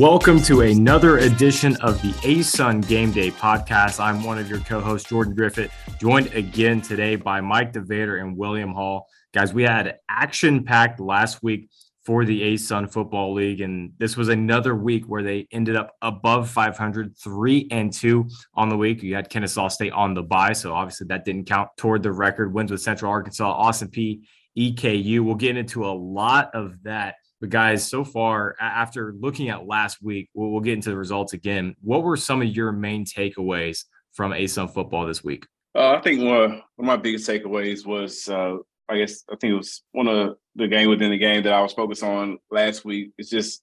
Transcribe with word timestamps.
Welcome 0.00 0.40
to 0.44 0.62
another 0.62 1.18
edition 1.18 1.76
of 1.82 2.00
the 2.00 2.12
ASUN 2.22 2.88
Game 2.88 3.12
Day 3.12 3.30
podcast. 3.30 4.02
I'm 4.02 4.24
one 4.24 4.38
of 4.38 4.48
your 4.48 4.60
co-hosts, 4.60 5.10
Jordan 5.10 5.36
Griffitt, 5.36 5.70
joined 6.00 6.32
again 6.32 6.80
today 6.80 7.16
by 7.16 7.42
Mike 7.42 7.74
DeVader 7.74 8.18
and 8.18 8.34
William 8.34 8.72
Hall. 8.72 9.06
Guys, 9.34 9.52
we 9.52 9.62
had 9.62 9.98
action-packed 10.08 11.00
last 11.00 11.42
week 11.42 11.68
for 12.02 12.24
the 12.24 12.40
ASUN 12.40 12.90
Football 12.90 13.34
League, 13.34 13.60
and 13.60 13.92
this 13.98 14.16
was 14.16 14.30
another 14.30 14.74
week 14.74 15.04
where 15.04 15.22
they 15.22 15.46
ended 15.52 15.76
up 15.76 15.94
above 16.00 16.48
500, 16.48 17.14
three 17.18 17.68
and 17.70 17.92
two 17.92 18.26
on 18.54 18.70
the 18.70 18.78
week. 18.78 19.02
You 19.02 19.14
had 19.14 19.28
Kennesaw 19.28 19.68
State 19.68 19.92
on 19.92 20.14
the 20.14 20.22
bye, 20.22 20.54
so 20.54 20.72
obviously 20.72 21.08
that 21.08 21.26
didn't 21.26 21.44
count 21.44 21.68
toward 21.76 22.02
the 22.02 22.10
record 22.10 22.54
wins 22.54 22.70
with 22.70 22.80
Central 22.80 23.12
Arkansas, 23.12 23.52
Austin 23.52 23.88
Peay, 23.88 24.22
EKU. 24.56 25.20
We'll 25.20 25.34
get 25.34 25.58
into 25.58 25.84
a 25.84 25.92
lot 25.92 26.50
of 26.54 26.82
that 26.84 27.16
but 27.40 27.48
guys, 27.48 27.86
so 27.86 28.04
far, 28.04 28.54
after 28.60 29.14
looking 29.18 29.48
at 29.48 29.66
last 29.66 30.02
week, 30.02 30.28
we'll, 30.34 30.50
we'll, 30.50 30.60
get 30.60 30.74
into 30.74 30.90
the 30.90 30.96
results 30.96 31.32
again. 31.32 31.74
What 31.80 32.02
were 32.02 32.16
some 32.16 32.42
of 32.42 32.48
your 32.48 32.70
main 32.70 33.06
takeaways 33.06 33.84
from 34.12 34.32
ASUN 34.32 34.72
football 34.72 35.06
this 35.06 35.24
week? 35.24 35.46
Uh, 35.74 35.92
I 35.92 36.00
think 36.00 36.20
one 36.20 36.36
of, 36.36 36.50
one 36.50 36.60
of 36.80 36.84
my 36.84 36.96
biggest 36.96 37.28
takeaways 37.28 37.86
was, 37.86 38.28
uh, 38.28 38.56
I 38.88 38.98
guess, 38.98 39.22
I 39.30 39.36
think 39.36 39.52
it 39.52 39.56
was 39.56 39.82
one 39.92 40.08
of 40.08 40.36
the 40.56 40.68
game 40.68 40.90
within 40.90 41.10
the 41.10 41.18
game 41.18 41.42
that 41.44 41.52
I 41.52 41.62
was 41.62 41.72
focused 41.72 42.02
on 42.02 42.38
last 42.50 42.84
week. 42.84 43.12
It's 43.16 43.30
just 43.30 43.62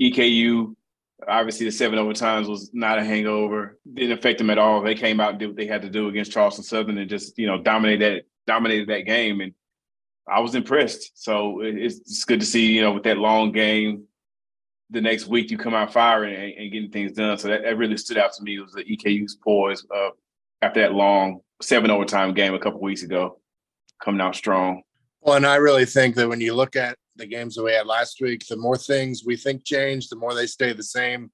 EKU. 0.00 0.74
Obviously, 1.28 1.66
the 1.66 1.72
seven 1.72 1.98
overtimes 1.98 2.48
was 2.48 2.70
not 2.72 2.98
a 2.98 3.04
hangover. 3.04 3.78
Didn't 3.92 4.18
affect 4.18 4.38
them 4.38 4.50
at 4.50 4.58
all. 4.58 4.82
They 4.82 4.94
came 4.94 5.20
out 5.20 5.30
and 5.30 5.38
did 5.38 5.48
what 5.48 5.56
they 5.56 5.66
had 5.66 5.82
to 5.82 5.90
do 5.90 6.08
against 6.08 6.32
Charleston 6.32 6.64
Southern 6.64 6.98
and 6.98 7.08
just 7.08 7.38
you 7.38 7.46
know 7.46 7.62
dominated 7.62 8.00
that 8.02 8.22
dominated 8.46 8.88
that 8.88 9.06
game. 9.06 9.40
And 9.40 9.52
I 10.28 10.40
was 10.40 10.54
impressed. 10.54 11.12
So 11.14 11.60
it's, 11.62 12.24
good 12.24 12.40
to 12.40 12.46
see, 12.46 12.72
you 12.72 12.82
know, 12.82 12.92
with 12.92 13.02
that 13.04 13.18
long 13.18 13.52
game, 13.52 14.04
the 14.90 15.00
next 15.00 15.26
week 15.26 15.50
you 15.50 15.58
come 15.58 15.74
out 15.74 15.92
firing 15.92 16.34
and, 16.34 16.52
and 16.52 16.72
getting 16.72 16.90
things 16.90 17.12
done. 17.12 17.36
So 17.38 17.48
that, 17.48 17.62
that, 17.62 17.76
really 17.76 17.96
stood 17.96 18.18
out 18.18 18.32
to 18.34 18.42
me. 18.42 18.56
It 18.56 18.60
was 18.60 18.72
the 18.72 18.84
EKU's 18.84 19.36
poise 19.36 19.84
uh, 19.94 20.10
after 20.62 20.80
that 20.80 20.92
long 20.92 21.40
seven 21.60 21.90
overtime 21.90 22.34
game 22.34 22.54
a 22.54 22.58
couple 22.58 22.80
weeks 22.80 23.02
ago, 23.02 23.38
coming 24.02 24.20
out 24.20 24.36
strong. 24.36 24.82
Well, 25.20 25.36
and 25.36 25.46
I 25.46 25.56
really 25.56 25.86
think 25.86 26.16
that 26.16 26.28
when 26.28 26.40
you 26.40 26.54
look 26.54 26.76
at 26.76 26.96
the 27.16 27.26
games 27.26 27.54
that 27.54 27.62
we 27.62 27.72
had 27.72 27.86
last 27.86 28.20
week, 28.20 28.46
the 28.46 28.56
more 28.56 28.76
things 28.76 29.22
we 29.24 29.36
think 29.36 29.64
change, 29.64 30.08
the 30.08 30.16
more 30.16 30.34
they 30.34 30.46
stay 30.46 30.72
the 30.72 30.82
same. 30.82 31.30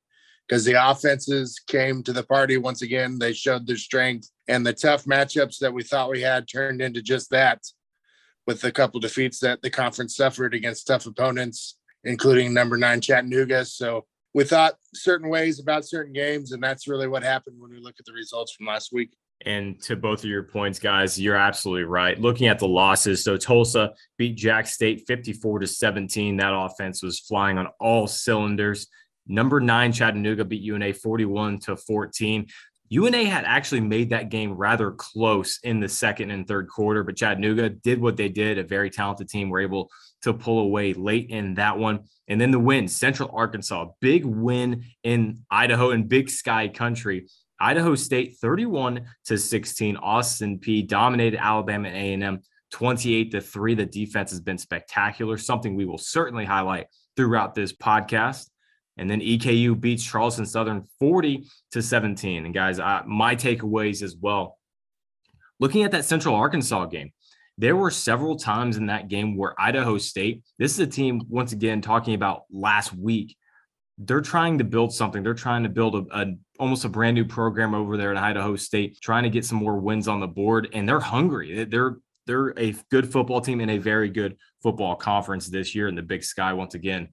Because 0.48 0.64
the 0.64 0.90
offenses 0.90 1.60
came 1.68 2.02
to 2.02 2.12
the 2.12 2.24
party 2.24 2.56
once 2.56 2.82
again. 2.82 3.20
They 3.20 3.32
showed 3.32 3.68
their 3.68 3.76
strength, 3.76 4.28
and 4.48 4.66
the 4.66 4.72
tough 4.72 5.04
matchups 5.04 5.58
that 5.58 5.72
we 5.72 5.84
thought 5.84 6.10
we 6.10 6.22
had 6.22 6.48
turned 6.48 6.82
into 6.82 7.02
just 7.02 7.30
that 7.30 7.62
with 8.50 8.64
a 8.64 8.72
couple 8.72 8.98
defeats 8.98 9.38
that 9.38 9.62
the 9.62 9.70
conference 9.70 10.16
suffered 10.16 10.54
against 10.54 10.88
tough 10.88 11.06
opponents, 11.06 11.76
including 12.02 12.52
number 12.52 12.76
nine 12.76 13.00
Chattanooga. 13.00 13.64
So 13.64 14.06
we 14.34 14.42
thought 14.42 14.74
certain 14.92 15.28
ways 15.28 15.60
about 15.60 15.84
certain 15.84 16.12
games, 16.12 16.50
and 16.50 16.60
that's 16.60 16.88
really 16.88 17.06
what 17.06 17.22
happened 17.22 17.60
when 17.60 17.70
we 17.70 17.78
look 17.78 17.94
at 18.00 18.06
the 18.06 18.12
results 18.12 18.52
from 18.52 18.66
last 18.66 18.92
week. 18.92 19.12
And 19.46 19.80
to 19.82 19.94
both 19.94 20.24
of 20.24 20.30
your 20.30 20.42
points, 20.42 20.80
guys, 20.80 21.18
you're 21.18 21.36
absolutely 21.36 21.84
right. 21.84 22.20
Looking 22.20 22.48
at 22.48 22.58
the 22.58 22.66
losses, 22.66 23.22
so 23.22 23.36
Tulsa 23.36 23.92
beat 24.18 24.36
Jack 24.36 24.66
State 24.66 25.04
54 25.06 25.60
to 25.60 25.66
17. 25.68 26.36
That 26.38 26.52
offense 26.52 27.04
was 27.04 27.20
flying 27.20 27.56
on 27.56 27.68
all 27.78 28.08
cylinders. 28.08 28.88
Number 29.28 29.60
nine 29.60 29.92
Chattanooga 29.92 30.44
beat 30.44 30.62
UNA 30.62 30.92
41 30.92 31.60
to 31.60 31.76
14. 31.76 32.48
UNA 32.92 33.24
had 33.24 33.44
actually 33.44 33.80
made 33.80 34.10
that 34.10 34.30
game 34.30 34.52
rather 34.52 34.90
close 34.90 35.60
in 35.62 35.78
the 35.78 35.88
second 35.88 36.32
and 36.32 36.46
third 36.46 36.68
quarter, 36.68 37.04
but 37.04 37.16
Chattanooga 37.16 37.68
did 37.68 38.00
what 38.00 38.16
they 38.16 38.28
did. 38.28 38.58
A 38.58 38.64
very 38.64 38.90
talented 38.90 39.28
team 39.28 39.48
were 39.48 39.60
able 39.60 39.90
to 40.22 40.34
pull 40.34 40.58
away 40.58 40.92
late 40.92 41.30
in 41.30 41.54
that 41.54 41.78
one. 41.78 42.00
And 42.26 42.40
then 42.40 42.50
the 42.50 42.58
win, 42.58 42.88
Central 42.88 43.30
Arkansas, 43.32 43.86
big 44.00 44.24
win 44.24 44.84
in 45.04 45.44
Idaho 45.50 45.90
and 45.90 46.08
Big 46.08 46.28
Sky 46.28 46.66
country. 46.66 47.28
Idaho 47.60 47.94
State 47.94 48.38
31 48.40 49.06
to 49.26 49.38
16. 49.38 49.96
Austin 49.96 50.58
Peay 50.58 50.86
dominated 50.86 51.38
Alabama 51.38 51.88
A&M 51.88 52.40
28 52.72 53.30
to 53.30 53.40
3. 53.40 53.74
The 53.74 53.86
defense 53.86 54.30
has 54.30 54.40
been 54.40 54.58
spectacular, 54.58 55.38
something 55.38 55.76
we 55.76 55.84
will 55.84 55.98
certainly 55.98 56.44
highlight 56.44 56.86
throughout 57.16 57.54
this 57.54 57.72
podcast. 57.72 58.49
And 59.00 59.10
then 59.10 59.20
EKU 59.20 59.80
beats 59.80 60.04
Charleston 60.04 60.46
Southern 60.46 60.84
40 60.98 61.46
to 61.72 61.82
17. 61.82 62.44
And 62.44 62.54
guys, 62.54 62.78
uh, 62.78 63.02
my 63.06 63.34
takeaways 63.34 64.02
as 64.02 64.14
well. 64.14 64.58
Looking 65.58 65.84
at 65.84 65.90
that 65.92 66.04
Central 66.04 66.34
Arkansas 66.34 66.86
game, 66.86 67.12
there 67.58 67.76
were 67.76 67.90
several 67.90 68.36
times 68.36 68.76
in 68.76 68.86
that 68.86 69.08
game 69.08 69.36
where 69.36 69.58
Idaho 69.60 69.98
State, 69.98 70.42
this 70.58 70.72
is 70.72 70.78
a 70.78 70.86
team, 70.86 71.22
once 71.28 71.52
again, 71.52 71.80
talking 71.80 72.14
about 72.14 72.44
last 72.50 72.92
week, 72.92 73.36
they're 73.98 74.20
trying 74.20 74.58
to 74.58 74.64
build 74.64 74.94
something. 74.94 75.22
They're 75.22 75.34
trying 75.34 75.62
to 75.62 75.68
build 75.68 75.94
a, 75.94 76.18
a, 76.18 76.26
almost 76.58 76.84
a 76.84 76.88
brand 76.88 77.14
new 77.14 77.24
program 77.24 77.74
over 77.74 77.96
there 77.96 78.14
at 78.14 78.22
Idaho 78.22 78.56
State, 78.56 78.98
trying 79.02 79.24
to 79.24 79.30
get 79.30 79.44
some 79.44 79.58
more 79.58 79.78
wins 79.78 80.08
on 80.08 80.20
the 80.20 80.26
board, 80.26 80.68
and 80.72 80.88
they're 80.88 81.00
hungry. 81.00 81.64
They're 81.64 81.96
they're 82.26 82.58
a 82.58 82.74
good 82.90 83.10
football 83.10 83.40
team 83.40 83.60
in 83.60 83.70
a 83.70 83.78
very 83.78 84.08
good 84.08 84.36
football 84.62 84.94
conference 84.94 85.48
this 85.48 85.74
year 85.74 85.88
in 85.88 85.94
the 85.94 86.02
Big 86.02 86.22
Sky 86.22 86.52
once 86.52 86.74
again. 86.74 87.08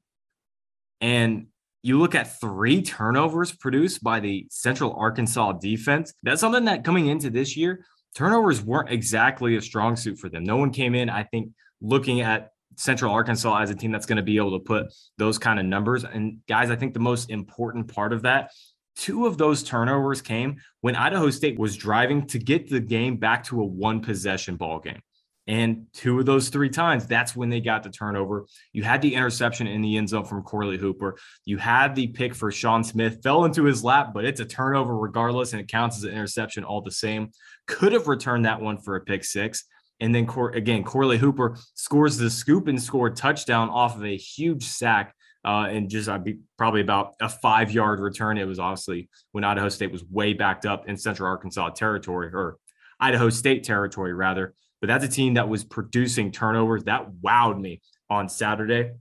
And 1.02 1.47
you 1.84 2.00
look 2.00 2.16
at 2.16 2.40
three 2.40 2.82
turnovers 2.82 3.52
produced 3.52 4.04
by 4.04 4.20
the 4.20 4.48
Central 4.50 4.94
Arkansas 4.94 5.54
defense. 5.54 6.14
That's 6.24 6.42
something 6.42 6.66
that 6.66 6.84
coming 6.84 7.08
into 7.08 7.30
this 7.30 7.56
year, 7.56 7.86
turnovers 8.16 8.62
weren't 8.62 8.90
exactly 8.90 9.56
a 9.56 9.62
strong 9.62 9.96
suit 9.96 10.20
for 10.20 10.30
them. 10.30 10.44
No 10.44 10.58
one 10.58 10.72
came 10.72 10.96
in, 10.96 11.10
I 11.10 11.24
think, 11.24 11.52
looking 11.82 12.22
at 12.22 12.52
Central 12.76 13.12
Arkansas 13.12 13.60
as 13.60 13.70
a 13.70 13.76
team 13.76 13.92
that's 13.92 14.06
going 14.06 14.18
to 14.18 14.24
be 14.24 14.38
able 14.38 14.58
to 14.58 14.64
put 14.64 14.88
those 15.18 15.38
kind 15.38 15.60
of 15.60 15.66
numbers. 15.66 16.04
And 16.04 16.40
guys, 16.48 16.70
I 16.70 16.76
think 16.76 16.94
the 16.94 17.00
most 17.00 17.30
important 17.30 17.94
part 17.94 18.14
of 18.14 18.24
that, 18.24 18.52
two 18.96 19.26
of 19.26 19.38
those 19.38 19.64
turnovers 19.64 20.22
came 20.22 20.58
when 20.82 20.96
Idaho 20.96 21.30
State 21.30 21.59
was 21.59 21.76
driving 21.76 22.28
to 22.28 22.40
get 22.40 22.70
the 22.70 22.80
game 22.80 23.18
back 23.18 23.44
to 23.46 23.62
a 23.62 23.66
one 23.66 24.02
possession 24.02 24.56
ball 24.56 24.80
game. 24.80 25.02
And 25.47 25.85
two 25.94 26.19
of 26.19 26.25
those 26.25 26.50
three 26.50 26.69
times, 26.69 27.08
that's 27.08 27.35
when 27.35 27.50
they 27.50 27.62
got 27.62 27.81
the 27.81 27.90
turnover. 27.90 28.46
You 28.74 28.84
had 28.84 29.02
the 29.02 29.16
interception 29.16 29.66
in 29.66 29.81
the 29.81 29.96
end 29.96 30.09
zone 30.09 30.25
from 30.25 30.44
Corley 30.44 30.78
Hooper. 30.78 31.18
You 31.46 31.58
had 31.58 31.96
the 31.96 32.08
pick 32.08 32.35
for 32.35 32.52
Sean 32.52 32.84
Smith, 32.84 33.19
fell 33.24 33.46
into 33.46 33.63
his 33.63 33.84
lap, 33.84 34.12
but 34.13 34.25
it's 34.25 34.41
a 34.41 34.46
turnover 34.46 34.97
regardless, 34.97 35.53
and 35.53 35.62
it 35.62 35.69
counts 35.69 35.97
as 35.97 36.03
an 36.03 36.12
interception 36.12 36.66
all 36.66 36.81
the 36.81 36.91
same. 36.91 37.31
Could 37.66 37.94
have 37.94 38.08
returned 38.08 38.46
that 38.46 38.62
one 38.62 38.78
for 38.78 38.97
a 38.97 39.02
pick 39.02 39.24
six. 39.24 39.63
And 40.00 40.13
then 40.13 40.28
again, 40.53 40.84
Corley 40.84 41.18
Hooper 41.18 41.58
scores 41.74 42.18
the 42.18 42.29
scoop 42.29 42.68
and 42.68 42.81
score 42.81 43.09
touchdown 43.09 43.69
off 43.69 43.96
of 43.96 44.03
a 44.03 44.18
huge 44.18 44.64
sack. 44.64 45.14
Uh, 45.46 45.68
and 45.69 45.90
just 45.90 46.09
be 46.25 46.40
probably 46.58 46.81
about 46.81 47.14
a 47.22 47.29
five 47.29 47.72
yard 47.72 48.02
return. 48.02 48.38
It 48.38 48.44
was 48.44 48.59
obviously 48.59 49.08
when 49.31 49.46
Idaho 49.46 49.69
State 49.69 49.94
was 49.94 50.03
way 50.03 50.34
backed 50.34 50.66
up 50.66 50.90
in 50.90 50.97
Central 50.97 51.29
Arkansas 51.29 51.69
territory 51.69 52.31
or 52.34 52.58
Idaho 53.00 53.29
State 53.29 53.64
territory, 53.64 54.14
rather 54.14 54.56
but 54.82 54.88
that's 54.88 55.04
a 55.04 55.10
team 55.10 55.36
that 55.36 55.50
was 55.50 55.64
producing 55.64 56.32
turnovers. 56.32 56.84
That 56.86 57.12
wowed 57.24 57.60
me 57.60 57.82
on 58.10 58.30
Saturday. 58.30 58.92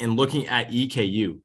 And 0.00 0.16
looking 0.16 0.46
at 0.48 0.70
EKU, 0.70 1.40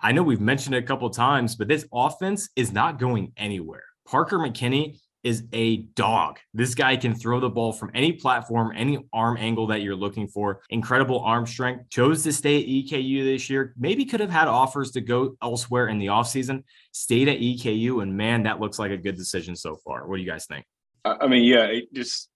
I 0.00 0.12
know 0.12 0.22
we've 0.22 0.40
mentioned 0.40 0.74
it 0.74 0.84
a 0.84 0.86
couple 0.86 1.08
times, 1.10 1.56
but 1.56 1.68
this 1.68 1.86
offense 1.92 2.50
is 2.56 2.72
not 2.72 2.98
going 2.98 3.32
anywhere. 3.36 3.84
Parker 4.06 4.38
McKinney 4.38 4.98
is 5.26 5.42
a 5.52 5.78
dog. 5.96 6.38
This 6.54 6.76
guy 6.76 6.96
can 6.96 7.12
throw 7.12 7.40
the 7.40 7.50
ball 7.50 7.72
from 7.72 7.90
any 7.94 8.12
platform, 8.12 8.72
any 8.76 9.04
arm 9.12 9.36
angle 9.38 9.66
that 9.66 9.82
you're 9.82 9.96
looking 9.96 10.28
for. 10.28 10.60
Incredible 10.70 11.18
arm 11.20 11.46
strength. 11.46 11.90
Chose 11.90 12.22
to 12.22 12.32
stay 12.32 12.60
at 12.60 12.68
EKU 12.68 13.24
this 13.24 13.50
year. 13.50 13.74
Maybe 13.76 14.04
could 14.04 14.20
have 14.20 14.30
had 14.30 14.46
offers 14.46 14.92
to 14.92 15.00
go 15.00 15.36
elsewhere 15.42 15.88
in 15.88 15.98
the 15.98 16.06
offseason. 16.06 16.62
Stayed 16.92 17.28
at 17.28 17.38
EKU, 17.38 18.02
and 18.02 18.16
man, 18.16 18.44
that 18.44 18.60
looks 18.60 18.78
like 18.78 18.92
a 18.92 18.96
good 18.96 19.16
decision 19.16 19.56
so 19.56 19.74
far. 19.84 20.06
What 20.06 20.16
do 20.16 20.22
you 20.22 20.30
guys 20.30 20.46
think? 20.46 20.64
I 21.04 21.26
mean, 21.26 21.42
yeah, 21.42 21.64
it 21.64 21.92
just 21.92 22.28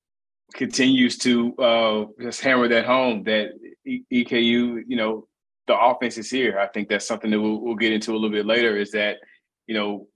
continues 0.54 1.18
to 1.18 1.54
uh, 1.56 2.04
just 2.20 2.40
hammer 2.40 2.68
that 2.68 2.84
home 2.84 3.24
that 3.24 3.52
EKU, 3.86 4.82
you 4.86 4.96
know, 4.96 5.26
the 5.66 5.78
offense 5.78 6.18
is 6.18 6.30
here. 6.30 6.58
I 6.58 6.66
think 6.66 6.88
that's 6.88 7.06
something 7.06 7.30
that 7.30 7.40
we'll, 7.40 7.60
we'll 7.60 7.76
get 7.76 7.92
into 7.92 8.12
a 8.12 8.14
little 8.14 8.30
bit 8.30 8.46
later. 8.46 8.76
Is 8.76 8.90
that 8.92 9.18
you 9.66 9.74
know 9.74 10.08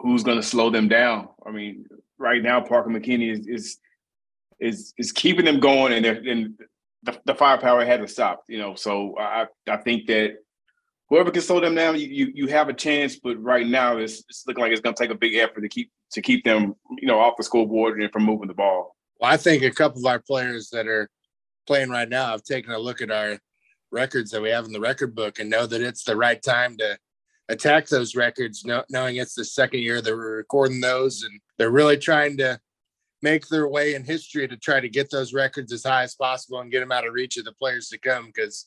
who's 0.00 0.22
going 0.22 0.36
to 0.36 0.42
slow 0.42 0.70
them 0.70 0.88
down? 0.88 1.28
I 1.44 1.50
mean, 1.50 1.86
right 2.18 2.42
now 2.42 2.60
Parker 2.60 2.90
McKinney 2.90 3.32
is 3.32 3.46
is 3.46 3.78
is, 4.60 4.94
is 4.96 5.10
keeping 5.10 5.44
them 5.44 5.58
going, 5.58 5.92
and, 5.92 6.06
and 6.06 6.60
the, 7.02 7.20
the 7.24 7.34
firepower 7.34 7.84
hasn't 7.84 8.10
stopped. 8.10 8.48
You 8.48 8.58
know, 8.58 8.74
so 8.74 9.16
I 9.18 9.46
I 9.68 9.78
think 9.78 10.06
that 10.06 10.36
whoever 11.08 11.30
can 11.30 11.42
slow 11.42 11.60
them 11.60 11.74
down, 11.74 11.98
you 11.98 12.06
you, 12.06 12.32
you 12.34 12.46
have 12.46 12.68
a 12.68 12.74
chance. 12.74 13.16
But 13.16 13.42
right 13.42 13.66
now, 13.66 13.96
it's, 13.98 14.24
it's 14.28 14.44
looking 14.46 14.62
like 14.62 14.72
it's 14.72 14.80
going 14.80 14.94
to 14.94 15.02
take 15.02 15.10
a 15.10 15.18
big 15.18 15.34
effort 15.34 15.62
to 15.62 15.68
keep 15.68 15.90
to 16.12 16.22
keep 16.22 16.44
them, 16.44 16.74
you 16.98 17.08
know, 17.08 17.18
off 17.18 17.34
the 17.36 17.42
scoreboard 17.42 18.00
and 18.00 18.12
from 18.12 18.24
moving 18.24 18.48
the 18.48 18.54
ball. 18.54 18.96
Well, 19.22 19.30
I 19.30 19.36
think 19.36 19.62
a 19.62 19.70
couple 19.70 20.00
of 20.00 20.06
our 20.06 20.18
players 20.18 20.68
that 20.70 20.88
are 20.88 21.08
playing 21.68 21.90
right 21.90 22.08
now 22.08 22.32
have 22.32 22.42
taken 22.42 22.72
a 22.72 22.78
look 22.78 23.00
at 23.00 23.12
our 23.12 23.38
records 23.92 24.32
that 24.32 24.42
we 24.42 24.50
have 24.50 24.64
in 24.64 24.72
the 24.72 24.80
record 24.80 25.14
book 25.14 25.38
and 25.38 25.48
know 25.48 25.64
that 25.64 25.80
it's 25.80 26.02
the 26.02 26.16
right 26.16 26.42
time 26.42 26.76
to 26.78 26.98
attack 27.48 27.86
those 27.86 28.16
records, 28.16 28.66
knowing 28.90 29.16
it's 29.16 29.36
the 29.36 29.44
second 29.44 29.78
year 29.78 30.02
that 30.02 30.12
we're 30.12 30.38
recording 30.38 30.80
those, 30.80 31.22
and 31.22 31.40
they're 31.56 31.70
really 31.70 31.98
trying 31.98 32.36
to 32.38 32.58
make 33.22 33.46
their 33.46 33.68
way 33.68 33.94
in 33.94 34.02
history 34.02 34.48
to 34.48 34.56
try 34.56 34.80
to 34.80 34.88
get 34.88 35.08
those 35.12 35.32
records 35.32 35.72
as 35.72 35.84
high 35.84 36.02
as 36.02 36.16
possible 36.16 36.58
and 36.58 36.72
get 36.72 36.80
them 36.80 36.90
out 36.90 37.06
of 37.06 37.14
reach 37.14 37.36
of 37.36 37.44
the 37.44 37.52
players 37.52 37.88
to 37.90 37.98
come 37.98 38.26
because 38.26 38.66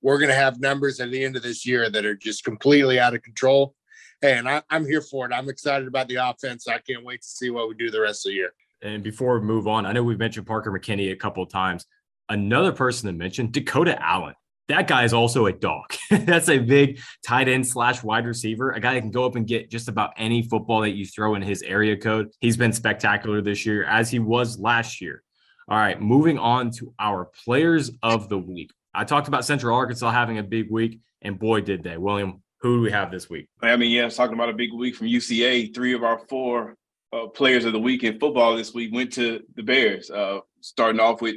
we're 0.00 0.18
going 0.18 0.28
to 0.30 0.34
have 0.36 0.60
numbers 0.60 1.00
at 1.00 1.10
the 1.10 1.24
end 1.24 1.34
of 1.34 1.42
this 1.42 1.66
year 1.66 1.90
that 1.90 2.04
are 2.04 2.14
just 2.14 2.44
completely 2.44 3.00
out 3.00 3.16
of 3.16 3.22
control. 3.22 3.74
Hey, 4.20 4.38
and 4.38 4.48
I, 4.48 4.62
I'm 4.70 4.86
here 4.86 5.02
for 5.02 5.26
it. 5.26 5.34
I'm 5.34 5.48
excited 5.48 5.88
about 5.88 6.06
the 6.06 6.24
offense. 6.24 6.68
I 6.68 6.78
can't 6.78 7.04
wait 7.04 7.22
to 7.22 7.28
see 7.28 7.50
what 7.50 7.68
we 7.68 7.74
do 7.74 7.90
the 7.90 8.00
rest 8.00 8.24
of 8.24 8.30
the 8.30 8.36
year. 8.36 8.52
And 8.82 9.02
before 9.02 9.38
we 9.38 9.46
move 9.46 9.66
on, 9.66 9.86
I 9.86 9.92
know 9.92 10.02
we've 10.02 10.18
mentioned 10.18 10.46
Parker 10.46 10.70
McKinney 10.70 11.12
a 11.12 11.16
couple 11.16 11.42
of 11.42 11.50
times. 11.50 11.84
Another 12.28 12.72
person 12.72 13.06
to 13.06 13.12
mention, 13.12 13.50
Dakota 13.50 14.00
Allen. 14.02 14.34
That 14.68 14.86
guy 14.86 15.04
is 15.04 15.14
also 15.14 15.46
a 15.46 15.52
dog. 15.52 15.94
That's 16.10 16.50
a 16.50 16.58
big 16.58 17.00
tight 17.26 17.48
end 17.48 17.66
slash 17.66 18.02
wide 18.02 18.26
receiver, 18.26 18.72
a 18.72 18.80
guy 18.80 18.94
that 18.94 19.00
can 19.00 19.10
go 19.10 19.24
up 19.24 19.34
and 19.34 19.46
get 19.46 19.70
just 19.70 19.88
about 19.88 20.12
any 20.18 20.42
football 20.42 20.82
that 20.82 20.90
you 20.90 21.06
throw 21.06 21.34
in 21.36 21.42
his 21.42 21.62
area 21.62 21.96
code. 21.96 22.28
He's 22.40 22.58
been 22.58 22.74
spectacular 22.74 23.40
this 23.40 23.64
year, 23.64 23.84
as 23.84 24.10
he 24.10 24.18
was 24.18 24.58
last 24.58 25.00
year. 25.00 25.22
All 25.70 25.78
right, 25.78 26.00
moving 26.00 26.38
on 26.38 26.70
to 26.72 26.94
our 26.98 27.30
players 27.44 27.90
of 28.02 28.28
the 28.28 28.38
week. 28.38 28.70
I 28.94 29.04
talked 29.04 29.28
about 29.28 29.44
Central 29.44 29.74
Arkansas 29.74 30.10
having 30.10 30.38
a 30.38 30.42
big 30.42 30.70
week, 30.70 31.00
and 31.22 31.38
boy, 31.38 31.62
did 31.62 31.82
they. 31.82 31.96
William, 31.96 32.42
who 32.60 32.76
do 32.76 32.82
we 32.82 32.90
have 32.90 33.10
this 33.10 33.30
week? 33.30 33.48
I 33.62 33.76
mean, 33.76 33.90
yeah, 33.90 34.02
I 34.02 34.04
was 34.06 34.16
talking 34.16 34.34
about 34.34 34.48
a 34.50 34.54
big 34.54 34.72
week 34.72 34.96
from 34.96 35.06
UCA. 35.06 35.74
Three 35.74 35.94
of 35.94 36.02
our 36.02 36.18
four 36.28 36.76
uh, 37.12 37.26
players 37.26 37.64
of 37.64 37.72
the 37.72 37.80
week 37.80 38.04
in 38.04 38.18
football 38.18 38.56
this 38.56 38.74
week 38.74 38.92
went 38.92 39.12
to 39.14 39.42
the 39.56 39.62
Bears. 39.62 40.10
Uh, 40.10 40.40
starting 40.60 41.00
off 41.00 41.22
with 41.22 41.36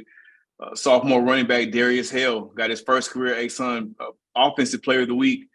uh, 0.60 0.74
sophomore 0.74 1.22
running 1.22 1.46
back 1.46 1.70
Darius 1.70 2.10
Hale 2.10 2.42
got 2.46 2.70
his 2.70 2.82
first 2.82 3.10
career 3.10 3.34
ASUN 3.34 3.94
uh, 3.98 4.10
offensive 4.36 4.82
player 4.82 5.02
of 5.02 5.08
the 5.08 5.14
week. 5.14 5.46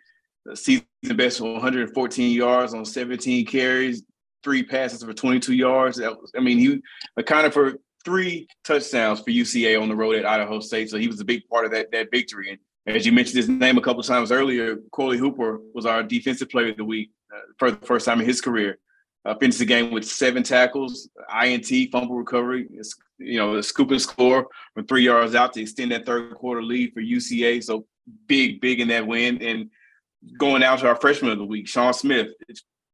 season 0.54 0.86
best 1.16 1.42
114 1.42 2.31
yards 2.31 2.74
on 2.74 2.86
17 2.86 3.46
carries, 3.46 4.04
three 4.44 4.64
passes 4.64 5.04
for 5.04 5.14
22 5.14 5.54
yards. 5.54 6.00
Was, 6.00 6.31
I 6.36 6.42
mean, 6.42 6.58
he 6.58 6.81
accounted 7.16 7.54
for 7.54 7.75
three 8.04 8.48
touchdowns 8.64 9.19
for 9.19 9.31
UCA 9.31 9.80
on 9.81 9.90
the 9.90 9.96
road 9.96 10.16
at 10.16 10.25
Idaho 10.25 10.60
State. 10.60 10.90
So 10.90 10.98
he 10.98 11.08
was 11.08 11.19
a 11.19 11.25
big 11.25 11.48
part 11.50 11.66
of 11.66 11.72
that 11.72 11.92
that 11.92 12.10
victory. 12.12 12.58
And 12.86 12.96
as 12.96 13.06
you 13.06 13.12
mentioned 13.12 13.38
his 13.38 13.50
name 13.50 13.78
a 13.78 13.81
couple 13.81 14.02
times 14.02 14.31
earlier, 14.31 14.78
Corley 14.92 15.18
Hooper 15.18 15.60
was 15.74 15.86
our 15.86 16.02
defensive 16.02 16.50
player 16.50 16.69
of 16.69 16.78
the 16.78 16.86
week 16.86 17.12
uh, 17.34 17.40
for 17.60 17.72
the 17.72 17.86
first 17.86 18.06
time 18.06 18.22
in 18.22 18.25
his 18.25 18.40
career. 18.40 18.80
Uh, 19.25 19.36
finished 19.36 19.60
the 19.60 19.66
game 19.66 19.92
with 19.92 20.06
seven 20.06 20.42
tackles, 20.42 21.10
INT, 21.44 21.69
fumble 21.92 22.16
recovery, 22.16 22.69
you 23.18 23.38
know, 23.38 23.56
a 23.56 23.64
scoop 23.64 23.92
and 23.92 24.02
score 24.02 24.48
from 24.74 24.86
three 24.86 25.04
yards 25.04 25.36
out 25.36 25.52
to 25.54 25.62
extend 25.62 25.92
that 25.92 26.06
third 26.06 26.34
quarter 26.36 26.64
lead 26.64 26.94
for 26.94 27.02
UCA. 27.02 27.62
So 27.62 27.86
big, 28.28 28.62
big 28.62 28.80
in 28.80 28.88
that 28.90 29.06
win. 29.06 29.42
And 29.42 29.69
going 30.38 30.64
out 30.64 30.80
to 30.80 30.88
our 30.88 30.96
freshman 30.96 31.31
of 31.31 31.40
the 31.40 31.46
week, 31.46 31.68
Sean 31.68 31.94
Smith, 31.94 32.30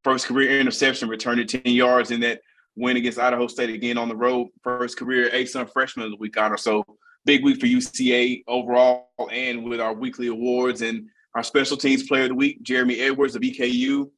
first 0.04 0.25
career 0.25 0.60
interception, 0.60 1.08
returned 1.08 1.48
10 1.48 1.62
yards 1.66 2.12
in 2.12 2.20
that 2.22 2.42
win 2.75 2.98
against 2.98 3.20
Idaho 3.20 3.48
State 3.48 3.70
again 3.70 3.98
on 3.98 4.10
the 4.10 4.16
road. 4.16 4.48
First 4.64 4.98
career 4.98 5.30
ASUN 5.30 5.70
freshman 5.72 6.06
of 6.06 6.12
the 6.12 6.18
week 6.18 6.38
honor. 6.38 6.58
So 6.58 6.84
big 7.25 7.44
week 7.44 7.60
for 7.60 7.68
UCA 7.68 8.44
overall 8.48 9.10
and 9.31 9.64
with 9.64 9.80
our 9.80 9.94
weekly 9.94 10.28
awards 10.28 10.81
and 10.81 11.08
our 11.36 11.44
special 11.44 11.78
teams 11.78 12.04
player 12.04 12.24
of 12.24 12.30
the 12.30 12.36
week, 12.36 12.62
Jeremy 12.64 13.00
Edwards 13.00 13.36
of 13.36 13.42
EKU, 13.42 14.10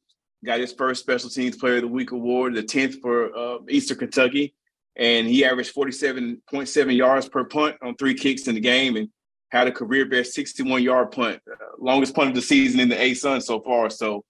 got 0.44 0.60
his 0.60 0.72
first 0.72 1.02
special 1.02 1.30
teams 1.30 1.56
player 1.56 1.76
of 1.76 1.82
the 1.82 1.88
week 1.88 2.12
award, 2.12 2.54
the 2.54 2.62
10th 2.62 3.00
for 3.00 3.36
uh, 3.36 3.58
Eastern 3.68 3.98
Kentucky. 3.98 4.54
And 4.96 5.26
he 5.26 5.44
averaged 5.44 5.74
47.7 5.74 6.96
yards 6.96 7.28
per 7.28 7.44
punt 7.44 7.76
on 7.82 7.96
three 7.96 8.14
kicks 8.14 8.48
in 8.48 8.54
the 8.54 8.60
game 8.60 8.96
and 8.96 9.08
had 9.50 9.68
a 9.68 9.72
career 9.72 10.06
best 10.06 10.32
61 10.32 10.82
yard 10.82 11.12
punt, 11.12 11.40
uh, 11.50 11.56
longest 11.78 12.14
punt 12.14 12.30
of 12.30 12.34
the 12.34 12.42
season 12.42 12.80
in 12.80 12.88
the 12.88 12.96
ASUN 12.96 13.42
so 13.42 13.60
far. 13.60 13.90
So, 13.90 14.24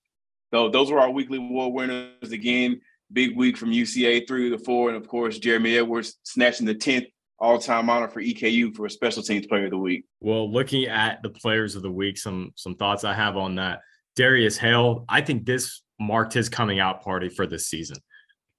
so 0.52 0.68
those 0.68 0.90
were 0.90 1.00
our 1.00 1.10
weekly 1.10 1.38
award 1.38 1.72
winners 1.72 2.32
again 2.32 2.80
big 3.12 3.36
week 3.36 3.56
from 3.56 3.70
UCA 3.70 4.26
through 4.26 4.50
the 4.50 4.58
four, 4.58 4.88
and 4.88 4.96
of 4.96 5.08
course 5.08 5.38
Jeremy 5.38 5.76
Edwards 5.76 6.18
snatching 6.22 6.66
the 6.66 6.74
tenth 6.74 7.06
all-time 7.38 7.90
honor 7.90 8.08
for 8.08 8.22
EKU 8.22 8.74
for 8.74 8.86
a 8.86 8.90
special 8.90 9.22
teams 9.22 9.46
player 9.46 9.66
of 9.66 9.70
the 9.70 9.78
week. 9.78 10.04
Well, 10.20 10.50
looking 10.50 10.86
at 10.86 11.22
the 11.22 11.28
players 11.28 11.76
of 11.76 11.82
the 11.82 11.90
week, 11.90 12.16
some 12.18 12.52
some 12.56 12.74
thoughts 12.76 13.04
I 13.04 13.14
have 13.14 13.36
on 13.36 13.56
that. 13.56 13.80
Darius 14.16 14.56
Hale, 14.56 15.04
I 15.08 15.20
think 15.20 15.44
this 15.44 15.82
marked 15.98 16.32
his 16.32 16.48
coming 16.48 16.80
out 16.80 17.02
party 17.02 17.28
for 17.28 17.46
this 17.46 17.68
season. 17.68 17.96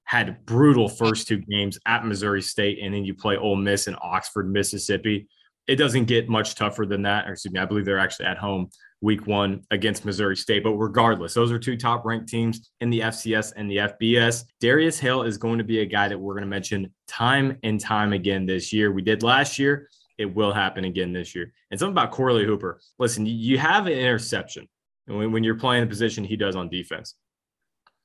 Had 0.04 0.45
brutal 0.45 0.88
first 0.88 1.28
two 1.28 1.38
games 1.38 1.78
at 1.86 2.06
Missouri 2.06 2.42
State, 2.42 2.80
and 2.81 2.94
then 2.94 3.04
you 3.04 3.13
play 3.13 3.38
Ole 3.38 3.56
Miss 3.56 3.88
in 3.88 3.95
Oxford, 4.01 4.51
Mississippi. 4.51 5.28
It 5.68 5.75
doesn't 5.75 6.06
get 6.06 6.30
much 6.30 6.56
tougher 6.56 6.86
than 6.86 7.01
that. 7.01 7.28
Or 7.28 7.34
excuse 7.34 7.54
me, 7.54 7.60
I 7.60 7.66
believe 7.66 7.84
they're 7.84 8.00
actually 8.00 8.28
at 8.28 8.38
home 8.38 8.69
week 9.01 9.28
one 9.28 9.63
against 9.69 10.06
Missouri 10.06 10.36
State. 10.36 10.63
But 10.63 10.75
regardless, 10.75 11.34
those 11.34 11.51
are 11.51 11.60
two 11.60 11.78
top 11.78 12.06
ranked 12.06 12.30
teams 12.30 12.72
in 12.80 12.89
the 12.89 13.01
FCS 13.01 13.54
and 13.56 13.69
the 13.69 13.78
FBS. 13.78 14.45
Darius 14.60 15.00
Hale 15.00 15.24
is 15.24 15.38
going 15.38 15.57
to 15.57 15.63
be 15.63 15.80
a 15.80 15.86
guy 15.86 16.07
that 16.07 16.18
we're 16.18 16.33
going 16.33 16.44
to 16.44 16.50
mention 16.50 16.94
time 17.07 17.57
and 17.63 17.80
time 17.80 18.13
again 18.13 18.45
this 18.45 18.74
year. 18.74 18.92
We 18.92 19.01
did 19.01 19.24
last 19.24 19.60
year. 19.60 19.90
It 20.18 20.33
will 20.33 20.51
happen 20.51 20.86
again 20.86 21.13
this 21.13 21.36
year. 21.36 21.54
And 21.69 21.80
something 21.80 21.94
about 21.94 22.12
Corley 22.12 22.45
Hooper. 22.45 22.80
Listen, 22.98 23.25
you 23.25 23.57
have 23.60 23.86
an 23.86 23.94
interception 23.94 24.68
when, 25.06 25.31
when 25.31 25.44
you're 25.44 25.56
playing 25.56 25.83
the 25.83 25.90
position 25.90 26.24
he 26.24 26.36
does 26.36 26.56
on 26.56 26.69
defense. 26.69 27.16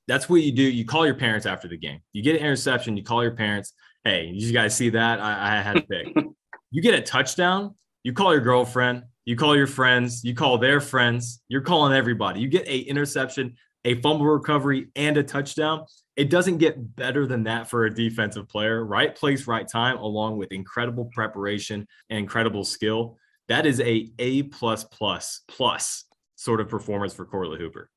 That's 0.09 0.29
what 0.29 0.43
you 0.43 0.53
do. 0.53 0.63
You 0.63 0.85
call 0.85 1.07
your 1.07 1.15
parents 1.15 1.47
after 1.47 1.69
the 1.69 1.77
game. 1.77 2.01
You 2.13 2.23
get 2.23 2.37
an 2.37 2.43
interception, 2.43 2.97
you 2.97 3.05
call 3.05 3.23
your 3.23 3.35
parents, 3.35 3.73
hey, 4.05 4.31
you 4.33 4.53
guys 4.53 4.77
see 4.77 4.91
that? 4.91 5.21
I, 5.21 5.59
I 5.59 5.63
had 5.63 5.75
to 5.75 5.83
pick. 5.83 6.15
you 6.71 6.83
get 6.83 6.95
a 6.95 7.01
touchdown, 7.01 7.75
you 8.03 8.13
call 8.13 8.33
your 8.33 8.41
girlfriend, 8.41 9.05
you 9.25 9.37
call 9.37 9.57
your 9.57 9.67
friends, 9.67 10.25
you 10.25 10.35
call 10.35 10.59
their 10.59 10.81
friends, 10.81 11.43
you're 11.49 11.61
calling 11.61 11.93
everybody. 11.93 12.41
You 12.41 12.49
get 12.49 12.67
a 12.67 12.79
interception, 12.79 13.55
a 13.85 14.01
fumble 14.01 14.27
recovery, 14.27 14.89
and 14.97 15.17
a 15.17 15.23
touchdown. 15.23 15.87
It 16.17 16.29
doesn't 16.29 16.59
get 16.59 16.97
better 16.97 17.27
than 17.27 17.45
that 17.45 17.71
for 17.71 17.85
a 17.85 17.95
defensive 17.95 18.49
player. 18.49 18.85
Right 18.85 19.15
place, 19.15 19.47
right 19.47 19.67
time, 19.67 19.97
along 19.99 20.37
with 20.37 20.53
incredible 20.53 21.07
preparation 21.07 21.87
and 22.11 22.19
incredible 22.19 22.65
skill. 22.65 23.17
That 23.49 23.67
is 23.67 23.81
a 23.81 24.11
A 24.19 24.45
plus 24.45 24.85
plus 24.85 25.43
plus 25.49 26.05
sort 26.37 26.61
of 26.61 26.69
performance 26.69 27.15
for 27.15 27.25
Corley 27.25 27.59
Hooper. 27.59 27.91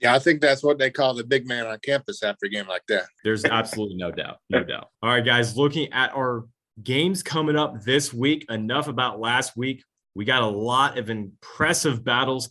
Yeah, 0.00 0.14
I 0.14 0.18
think 0.18 0.40
that's 0.40 0.62
what 0.62 0.78
they 0.78 0.90
call 0.90 1.14
the 1.14 1.24
big 1.24 1.46
man 1.46 1.66
on 1.66 1.78
campus 1.80 2.22
after 2.22 2.46
a 2.46 2.48
game 2.48 2.66
like 2.66 2.84
that. 2.88 3.04
There's 3.22 3.44
absolutely 3.44 3.96
no 3.96 4.10
doubt. 4.10 4.38
No 4.48 4.64
doubt. 4.64 4.88
All 5.02 5.10
right, 5.10 5.24
guys, 5.24 5.56
looking 5.56 5.92
at 5.92 6.14
our 6.14 6.46
games 6.82 7.22
coming 7.22 7.56
up 7.56 7.82
this 7.82 8.12
week, 8.12 8.46
enough 8.50 8.88
about 8.88 9.20
last 9.20 9.56
week. 9.56 9.84
We 10.14 10.24
got 10.24 10.42
a 10.42 10.46
lot 10.46 10.98
of 10.98 11.10
impressive 11.10 12.02
battles. 12.02 12.50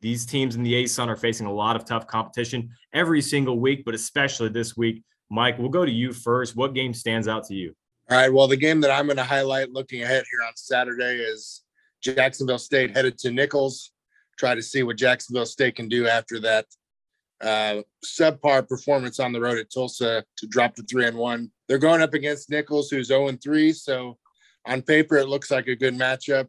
These 0.00 0.26
teams 0.26 0.56
in 0.56 0.62
the 0.62 0.74
ASUN 0.74 1.08
are 1.08 1.16
facing 1.16 1.46
a 1.46 1.52
lot 1.52 1.76
of 1.76 1.84
tough 1.84 2.06
competition 2.06 2.70
every 2.92 3.20
single 3.20 3.58
week, 3.58 3.84
but 3.84 3.94
especially 3.94 4.48
this 4.48 4.76
week. 4.76 5.02
Mike, 5.30 5.58
we'll 5.58 5.68
go 5.68 5.84
to 5.84 5.90
you 5.90 6.12
first. 6.12 6.56
What 6.56 6.74
game 6.74 6.94
stands 6.94 7.28
out 7.28 7.44
to 7.44 7.54
you? 7.54 7.74
All 8.10 8.16
right. 8.16 8.32
Well, 8.32 8.48
the 8.48 8.56
game 8.56 8.80
that 8.80 8.90
I'm 8.90 9.06
going 9.06 9.18
to 9.18 9.24
highlight 9.24 9.70
looking 9.70 10.02
ahead 10.02 10.24
here 10.30 10.46
on 10.46 10.52
Saturday 10.56 11.16
is 11.16 11.62
Jacksonville 12.00 12.58
State 12.58 12.96
headed 12.96 13.18
to 13.18 13.30
Nicholls. 13.30 13.92
Try 14.38 14.54
to 14.54 14.62
see 14.62 14.82
what 14.82 14.96
Jacksonville 14.96 15.46
State 15.46 15.74
can 15.74 15.88
do 15.88 16.06
after 16.06 16.40
that 16.40 16.64
uh, 17.40 17.82
subpar 18.04 18.68
performance 18.68 19.20
on 19.20 19.32
the 19.32 19.40
road 19.40 19.58
at 19.58 19.70
Tulsa 19.72 20.24
to 20.36 20.46
drop 20.46 20.74
to 20.76 20.82
three 20.82 21.06
and 21.06 21.16
one. 21.16 21.50
They're 21.68 21.78
going 21.78 22.02
up 22.02 22.14
against 22.14 22.50
Nicholls, 22.50 22.90
who's 22.90 23.08
0 23.08 23.28
and 23.28 23.40
3. 23.40 23.72
So 23.72 24.18
on 24.66 24.82
paper, 24.82 25.16
it 25.16 25.28
looks 25.28 25.50
like 25.50 25.68
a 25.68 25.76
good 25.76 25.94
matchup 25.94 26.48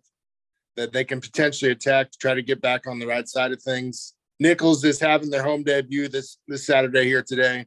that 0.77 0.93
they 0.93 1.03
can 1.03 1.19
potentially 1.19 1.71
attack 1.71 2.11
to 2.11 2.17
try 2.17 2.33
to 2.33 2.41
get 2.41 2.61
back 2.61 2.87
on 2.87 2.99
the 2.99 3.07
right 3.07 3.27
side 3.27 3.51
of 3.51 3.61
things. 3.61 4.13
Nicholls 4.39 4.83
is 4.85 4.99
having 4.99 5.29
their 5.29 5.43
home 5.43 5.63
debut 5.63 6.07
this 6.07 6.37
this 6.47 6.65
Saturday 6.65 7.03
here 7.03 7.21
today, 7.21 7.65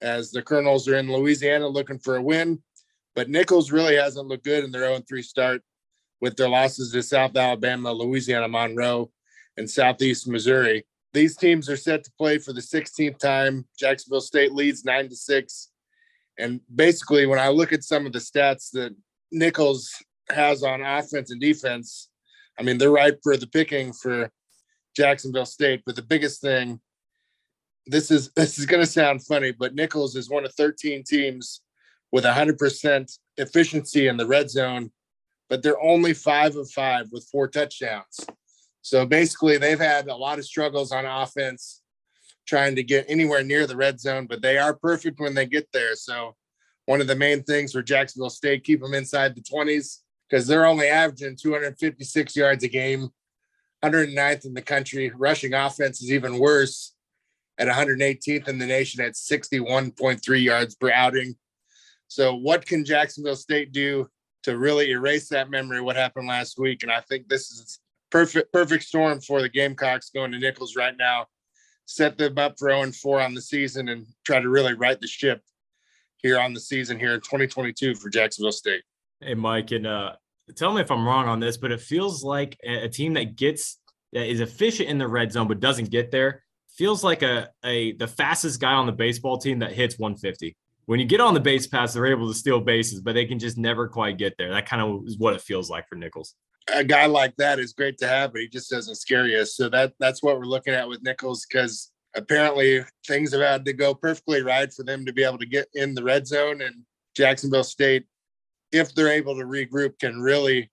as 0.00 0.30
the 0.30 0.42
Colonels 0.42 0.88
are 0.88 0.96
in 0.96 1.12
Louisiana 1.12 1.68
looking 1.68 1.98
for 1.98 2.16
a 2.16 2.22
win. 2.22 2.62
But 3.14 3.28
Nicholls 3.28 3.70
really 3.70 3.96
hasn't 3.96 4.28
looked 4.28 4.44
good 4.44 4.64
in 4.64 4.70
their 4.70 4.88
0-3 4.88 5.22
start 5.22 5.62
with 6.20 6.36
their 6.36 6.48
losses 6.48 6.92
to 6.92 7.02
South 7.02 7.36
Alabama, 7.36 7.92
Louisiana 7.92 8.48
Monroe, 8.48 9.10
and 9.56 9.68
Southeast 9.68 10.26
Missouri. 10.26 10.86
These 11.12 11.36
teams 11.36 11.68
are 11.70 11.76
set 11.76 12.04
to 12.04 12.12
play 12.18 12.38
for 12.38 12.52
the 12.52 12.60
16th 12.60 13.18
time. 13.18 13.66
Jacksonville 13.78 14.20
State 14.20 14.52
leads 14.52 14.84
nine 14.84 15.08
to 15.08 15.16
six. 15.16 15.70
And 16.38 16.60
basically, 16.74 17.26
when 17.26 17.38
I 17.38 17.48
look 17.48 17.72
at 17.72 17.82
some 17.82 18.06
of 18.06 18.12
the 18.12 18.18
stats 18.18 18.70
that 18.72 18.94
Nicholls 19.32 19.90
has 20.30 20.62
on 20.62 20.82
offense 20.82 21.30
and 21.30 21.40
defense, 21.40 22.08
I 22.58 22.62
mean, 22.62 22.78
they're 22.78 22.90
ripe 22.90 23.20
for 23.22 23.36
the 23.36 23.46
picking 23.46 23.92
for 23.92 24.30
Jacksonville 24.96 25.46
State. 25.46 25.82
But 25.86 25.96
the 25.96 26.02
biggest 26.02 26.40
thing, 26.40 26.80
this 27.86 28.10
is 28.10 28.30
this 28.36 28.58
is 28.58 28.66
going 28.66 28.84
to 28.84 28.90
sound 28.90 29.24
funny, 29.24 29.52
but 29.52 29.74
Nicholls 29.74 30.14
is 30.14 30.30
one 30.30 30.44
of 30.44 30.54
13 30.54 31.04
teams 31.04 31.62
with 32.12 32.24
100% 32.24 33.18
efficiency 33.36 34.08
in 34.08 34.16
the 34.16 34.26
red 34.26 34.50
zone, 34.50 34.90
but 35.50 35.62
they're 35.62 35.80
only 35.82 36.14
five 36.14 36.56
of 36.56 36.70
five 36.70 37.06
with 37.12 37.28
four 37.30 37.48
touchdowns. 37.48 38.26
So 38.82 39.04
basically, 39.04 39.58
they've 39.58 39.78
had 39.78 40.08
a 40.08 40.16
lot 40.16 40.38
of 40.38 40.44
struggles 40.44 40.92
on 40.92 41.04
offense 41.04 41.82
trying 42.46 42.74
to 42.76 42.82
get 42.82 43.04
anywhere 43.08 43.42
near 43.42 43.66
the 43.66 43.76
red 43.76 44.00
zone, 44.00 44.26
but 44.26 44.40
they 44.40 44.56
are 44.56 44.74
perfect 44.74 45.20
when 45.20 45.34
they 45.34 45.46
get 45.46 45.68
there. 45.72 45.94
So 45.94 46.34
one 46.86 47.02
of 47.02 47.06
the 47.06 47.14
main 47.14 47.42
things 47.42 47.72
for 47.72 47.82
Jacksonville 47.82 48.30
State, 48.30 48.64
keep 48.64 48.80
them 48.80 48.94
inside 48.94 49.34
the 49.34 49.42
20s 49.42 49.98
because 50.28 50.46
they're 50.46 50.66
only 50.66 50.88
averaging 50.88 51.36
256 51.36 52.34
yards 52.34 52.64
a 52.64 52.68
game, 52.68 53.10
109th 53.84 54.46
in 54.46 54.54
the 54.54 54.62
country. 54.62 55.12
Rushing 55.14 55.52
offense 55.52 56.00
is 56.00 56.10
even 56.10 56.38
worse 56.38 56.94
at 57.58 57.68
118th 57.68 58.48
in 58.48 58.58
the 58.58 58.66
nation 58.66 59.04
at 59.04 59.12
61.3 59.12 60.42
yards 60.42 60.74
per 60.76 60.90
outing. 60.90 61.34
So, 62.06 62.34
what 62.34 62.64
can 62.64 62.86
Jacksonville 62.86 63.36
State 63.36 63.72
do 63.72 64.08
to 64.44 64.56
really 64.56 64.90
erase 64.90 65.28
that 65.28 65.50
memory? 65.50 65.82
What 65.82 65.96
happened 65.96 66.26
last 66.26 66.58
week? 66.58 66.82
And 66.82 66.92
I 66.92 67.00
think 67.02 67.28
this 67.28 67.50
is 67.50 67.80
perfect 68.10 68.52
perfect 68.52 68.84
storm 68.84 69.20
for 69.20 69.42
the 69.42 69.48
Gamecocks 69.48 70.10
going 70.10 70.32
to 70.32 70.38
Nicholls 70.38 70.76
right 70.76 70.94
now. 70.96 71.26
Set 71.86 72.18
them 72.18 72.38
up 72.38 72.58
for 72.58 72.70
0 72.70 72.92
4 72.92 73.20
on 73.20 73.34
the 73.34 73.40
season 73.40 73.88
and 73.88 74.06
try 74.24 74.40
to 74.40 74.48
really 74.48 74.74
right 74.74 75.00
the 75.00 75.06
ship 75.06 75.42
here 76.18 76.38
on 76.38 76.52
the 76.52 76.60
season 76.60 76.98
here 76.98 77.14
in 77.14 77.20
2022 77.20 77.94
for 77.94 78.10
Jacksonville 78.10 78.52
State. 78.52 78.82
Hey, 79.20 79.34
Mike, 79.34 79.70
and 79.70 79.86
uh, 79.86 80.12
tell 80.56 80.74
me 80.74 80.80
if 80.80 80.90
I'm 80.90 81.06
wrong 81.06 81.28
on 81.28 81.40
this, 81.40 81.56
but 81.56 81.72
it 81.72 81.80
feels 81.80 82.22
like 82.22 82.58
a, 82.64 82.88
team 82.88 83.14
that 83.14 83.36
gets 83.36 83.78
that 84.12 84.26
is 84.26 84.40
efficient 84.40 84.88
in 84.88 84.98
the 84.98 85.08
red 85.08 85.32
zone 85.32 85.48
but 85.48 85.60
doesn't 85.60 85.90
get 85.90 86.10
there 86.10 86.42
feels 86.78 87.02
like 87.02 87.22
a 87.22 87.50
a 87.64 87.92
the 87.94 88.06
fastest 88.06 88.60
guy 88.60 88.72
on 88.72 88.86
the 88.86 88.92
baseball 88.92 89.36
team 89.36 89.58
that 89.58 89.72
hits 89.72 89.98
150. 89.98 90.56
When 90.86 91.00
you 91.00 91.04
get 91.04 91.20
on 91.20 91.34
the 91.34 91.40
base 91.40 91.66
pass, 91.66 91.92
they're 91.92 92.06
able 92.06 92.28
to 92.28 92.34
steal 92.34 92.60
bases, 92.60 93.00
but 93.00 93.12
they 93.12 93.26
can 93.26 93.38
just 93.38 93.58
never 93.58 93.88
quite 93.88 94.16
get 94.16 94.36
there. 94.38 94.50
That 94.50 94.66
kind 94.66 94.80
of 94.80 95.06
is 95.06 95.18
what 95.18 95.34
it 95.34 95.42
feels 95.42 95.68
like 95.68 95.86
for 95.86 95.96
Nicholls. 95.96 96.34
A 96.74 96.84
guy 96.84 97.06
like 97.06 97.34
that 97.36 97.58
is 97.58 97.72
great 97.72 97.98
to 97.98 98.08
have, 98.08 98.32
but 98.32 98.42
he 98.42 98.48
just 98.48 98.70
doesn't 98.70 98.96
scare 98.96 99.26
you. 99.26 99.44
So 99.44 99.68
that 99.70 99.94
that's 99.98 100.22
what 100.22 100.38
we're 100.38 100.44
looking 100.44 100.74
at 100.74 100.88
with 100.88 101.02
Nicholls 101.02 101.46
because 101.46 101.90
apparently 102.14 102.84
things 103.06 103.32
have 103.32 103.40
had 103.40 103.64
to 103.64 103.72
go 103.72 103.94
perfectly 103.94 104.42
right 104.42 104.72
for 104.72 104.82
them 104.82 105.06
to 105.06 105.12
be 105.12 105.24
able 105.24 105.38
to 105.38 105.46
get 105.46 105.68
in 105.74 105.94
the 105.94 106.02
red 106.02 106.26
zone 106.26 106.60
and 106.60 106.74
Jacksonville 107.18 107.64
State, 107.64 108.06
if 108.70 108.94
they're 108.94 109.08
able 109.08 109.36
to 109.36 109.44
regroup, 109.44 109.98
can 109.98 110.20
really 110.20 110.70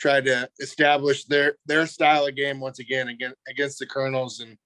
try 0.00 0.20
to 0.20 0.48
establish 0.60 1.24
their 1.24 1.56
their 1.66 1.86
style 1.86 2.26
of 2.26 2.36
game 2.36 2.60
once 2.60 2.80
again 2.80 3.08
against 3.08 3.36
against 3.48 3.78
the 3.78 3.86
Colonels 3.86 4.40
and 4.40 4.58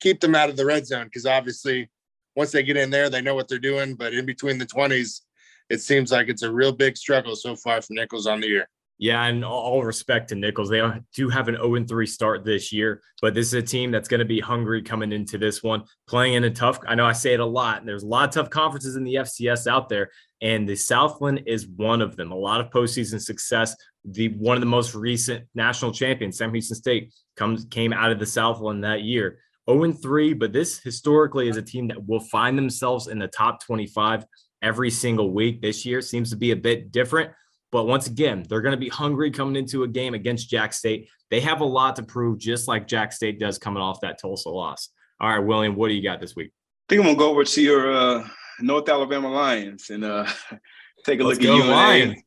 keep 0.00 0.20
them 0.20 0.34
out 0.34 0.48
of 0.48 0.56
the 0.56 0.64
red 0.64 0.86
zone 0.86 1.04
because 1.04 1.26
obviously 1.26 1.90
once 2.36 2.52
they 2.52 2.62
get 2.62 2.76
in 2.76 2.88
there, 2.88 3.10
they 3.10 3.20
know 3.20 3.34
what 3.34 3.48
they're 3.48 3.58
doing. 3.58 3.94
But 3.94 4.14
in 4.14 4.24
between 4.24 4.58
the 4.58 4.66
20s, 4.66 5.22
it 5.70 5.82
seems 5.82 6.12
like 6.12 6.28
it's 6.28 6.44
a 6.44 6.52
real 6.52 6.72
big 6.72 6.96
struggle 6.96 7.34
so 7.34 7.56
far 7.56 7.82
for 7.82 7.92
Nicholls 7.92 8.28
on 8.28 8.40
the 8.40 8.46
year. 8.46 8.68
Yeah, 9.00 9.24
and 9.24 9.44
all 9.44 9.84
respect 9.84 10.30
to 10.30 10.34
Nicholls. 10.34 10.70
They 10.70 10.82
do 11.14 11.28
have 11.28 11.46
an 11.46 11.54
0 11.54 11.84
3 11.84 12.06
start 12.06 12.44
this 12.44 12.72
year, 12.72 13.00
but 13.22 13.32
this 13.32 13.46
is 13.46 13.54
a 13.54 13.62
team 13.62 13.92
that's 13.92 14.08
going 14.08 14.18
to 14.18 14.24
be 14.24 14.40
hungry 14.40 14.82
coming 14.82 15.12
into 15.12 15.38
this 15.38 15.62
one, 15.62 15.84
playing 16.08 16.34
in 16.34 16.42
a 16.42 16.50
tough. 16.50 16.80
I 16.86 16.96
know 16.96 17.06
I 17.06 17.12
say 17.12 17.32
it 17.32 17.40
a 17.40 17.46
lot, 17.46 17.78
and 17.78 17.88
there's 17.88 18.02
a 18.02 18.08
lot 18.08 18.28
of 18.28 18.34
tough 18.34 18.50
conferences 18.50 18.96
in 18.96 19.04
the 19.04 19.14
FCS 19.14 19.68
out 19.68 19.88
there, 19.88 20.10
and 20.42 20.68
the 20.68 20.74
Southland 20.74 21.44
is 21.46 21.68
one 21.68 22.02
of 22.02 22.16
them. 22.16 22.32
A 22.32 22.36
lot 22.36 22.60
of 22.60 22.70
postseason 22.70 23.20
success. 23.20 23.76
The 24.04 24.28
one 24.30 24.56
of 24.56 24.60
the 24.60 24.66
most 24.66 24.96
recent 24.96 25.46
national 25.54 25.92
champions, 25.92 26.36
Sam 26.36 26.52
Houston 26.52 26.76
State, 26.76 27.14
comes 27.36 27.66
came 27.70 27.92
out 27.92 28.10
of 28.10 28.18
the 28.18 28.26
Southland 28.26 28.82
that 28.82 29.02
year. 29.02 29.38
0 29.70 29.92
3, 29.92 30.32
but 30.32 30.52
this 30.52 30.80
historically 30.80 31.48
is 31.48 31.56
a 31.56 31.62
team 31.62 31.86
that 31.88 32.04
will 32.04 32.20
find 32.20 32.58
themselves 32.58 33.06
in 33.06 33.20
the 33.20 33.28
top 33.28 33.64
25 33.64 34.24
every 34.60 34.90
single 34.90 35.32
week. 35.32 35.62
This 35.62 35.86
year 35.86 36.00
seems 36.00 36.30
to 36.30 36.36
be 36.36 36.50
a 36.50 36.56
bit 36.56 36.90
different. 36.90 37.30
But 37.70 37.84
once 37.84 38.06
again, 38.06 38.44
they're 38.48 38.62
going 38.62 38.72
to 38.72 38.80
be 38.80 38.88
hungry 38.88 39.30
coming 39.30 39.56
into 39.56 39.82
a 39.82 39.88
game 39.88 40.14
against 40.14 40.48
Jack 40.48 40.72
State. 40.72 41.08
They 41.30 41.40
have 41.40 41.60
a 41.60 41.64
lot 41.64 41.96
to 41.96 42.02
prove, 42.02 42.38
just 42.38 42.66
like 42.66 42.88
Jack 42.88 43.12
State 43.12 43.38
does 43.38 43.58
coming 43.58 43.82
off 43.82 44.00
that 44.00 44.18
Tulsa 44.18 44.48
loss. 44.48 44.88
All 45.20 45.28
right, 45.28 45.38
William, 45.38 45.74
what 45.74 45.88
do 45.88 45.94
you 45.94 46.02
got 46.02 46.20
this 46.20 46.34
week? 46.34 46.50
I 46.88 46.94
think 46.94 47.00
I'm 47.00 47.06
gonna 47.08 47.18
go 47.18 47.30
over 47.30 47.44
to 47.44 47.62
your 47.62 47.92
uh, 47.92 48.28
North 48.60 48.88
Alabama 48.88 49.30
Lions 49.30 49.90
and 49.90 50.04
uh, 50.04 50.26
take 51.04 51.20
a 51.20 51.24
Let's 51.24 51.40
look 51.40 51.50
at 51.50 51.64
you. 51.64 51.70
Lions. 51.70 52.22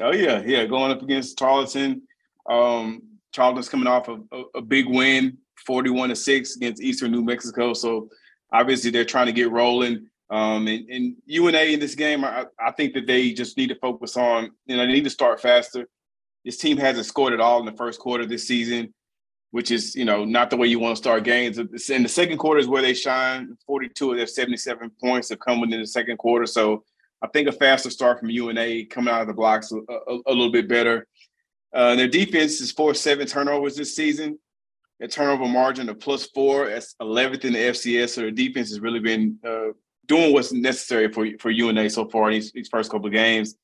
Oh 0.00 0.12
yeah, 0.12 0.42
yeah, 0.44 0.66
going 0.66 0.90
up 0.90 1.02
against 1.02 1.38
Tarleton. 1.38 2.02
Um, 2.48 3.02
Tarleton's 3.32 3.68
coming 3.68 3.86
off 3.86 4.08
a, 4.08 4.18
a, 4.32 4.42
a 4.56 4.62
big 4.62 4.86
win 4.86 5.38
41 5.66 6.10
to 6.10 6.16
6 6.16 6.56
against 6.56 6.82
Eastern 6.82 7.10
New 7.10 7.22
Mexico. 7.22 7.72
So 7.72 8.08
obviously 8.52 8.90
they're 8.90 9.04
trying 9.04 9.26
to 9.26 9.32
get 9.32 9.50
rolling. 9.50 10.08
Um, 10.30 10.66
and, 10.68 10.88
and 10.88 11.16
UNA 11.26 11.58
in 11.58 11.80
this 11.80 11.94
game, 11.94 12.24
I, 12.24 12.46
I 12.58 12.72
think 12.72 12.94
that 12.94 13.06
they 13.06 13.32
just 13.32 13.56
need 13.56 13.68
to 13.68 13.74
focus 13.76 14.16
on, 14.16 14.50
you 14.66 14.76
know, 14.76 14.86
they 14.86 14.92
need 14.92 15.04
to 15.04 15.10
start 15.10 15.40
faster. 15.40 15.86
This 16.44 16.56
team 16.56 16.76
hasn't 16.76 17.06
scored 17.06 17.32
at 17.32 17.40
all 17.40 17.60
in 17.60 17.66
the 17.66 17.76
first 17.76 18.00
quarter 18.00 18.26
this 18.26 18.46
season, 18.46 18.92
which 19.50 19.70
is, 19.70 19.94
you 19.94 20.04
know, 20.04 20.24
not 20.24 20.50
the 20.50 20.56
way 20.56 20.66
you 20.66 20.78
want 20.78 20.96
to 20.96 21.02
start 21.02 21.24
games. 21.24 21.58
In 21.58 22.02
the 22.02 22.08
second 22.08 22.38
quarter 22.38 22.60
is 22.60 22.68
where 22.68 22.82
they 22.82 22.94
shine. 22.94 23.56
42 23.66 24.12
of 24.12 24.16
their 24.16 24.26
77 24.26 24.90
points 25.00 25.28
have 25.28 25.40
come 25.40 25.60
within 25.60 25.80
the 25.80 25.86
second 25.86 26.16
quarter. 26.16 26.46
So 26.46 26.84
I 27.22 27.28
think 27.28 27.48
a 27.48 27.52
faster 27.52 27.90
start 27.90 28.20
from 28.20 28.30
UNA 28.30 28.86
coming 28.86 29.12
out 29.12 29.22
of 29.22 29.28
the 29.28 29.34
blocks 29.34 29.72
a, 29.72 29.76
a, 29.76 30.18
a 30.26 30.32
little 30.32 30.52
bit 30.52 30.68
better. 30.68 31.06
Uh, 31.74 31.96
their 31.96 32.08
defense 32.08 32.60
is 32.60 32.72
forced 32.72 33.02
seven 33.02 33.26
turnovers 33.26 33.76
this 33.76 33.96
season 33.96 34.38
a 35.00 35.08
turnover 35.08 35.46
margin 35.46 35.88
of 35.88 36.00
plus 36.00 36.26
four. 36.26 36.68
That's 36.68 36.94
11th 37.00 37.44
in 37.44 37.52
the 37.52 37.58
FCS. 37.58 38.10
So 38.10 38.22
the 38.22 38.30
defense 38.30 38.70
has 38.70 38.80
really 38.80 39.00
been 39.00 39.38
uh, 39.46 39.68
doing 40.06 40.32
what's 40.32 40.52
necessary 40.52 41.12
for 41.12 41.26
for 41.38 41.50
UNA 41.50 41.90
so 41.90 42.08
far 42.08 42.28
in 42.28 42.34
these, 42.34 42.52
these 42.52 42.68
first 42.68 42.90
couple 42.90 43.06
of 43.06 43.12
games. 43.12 43.56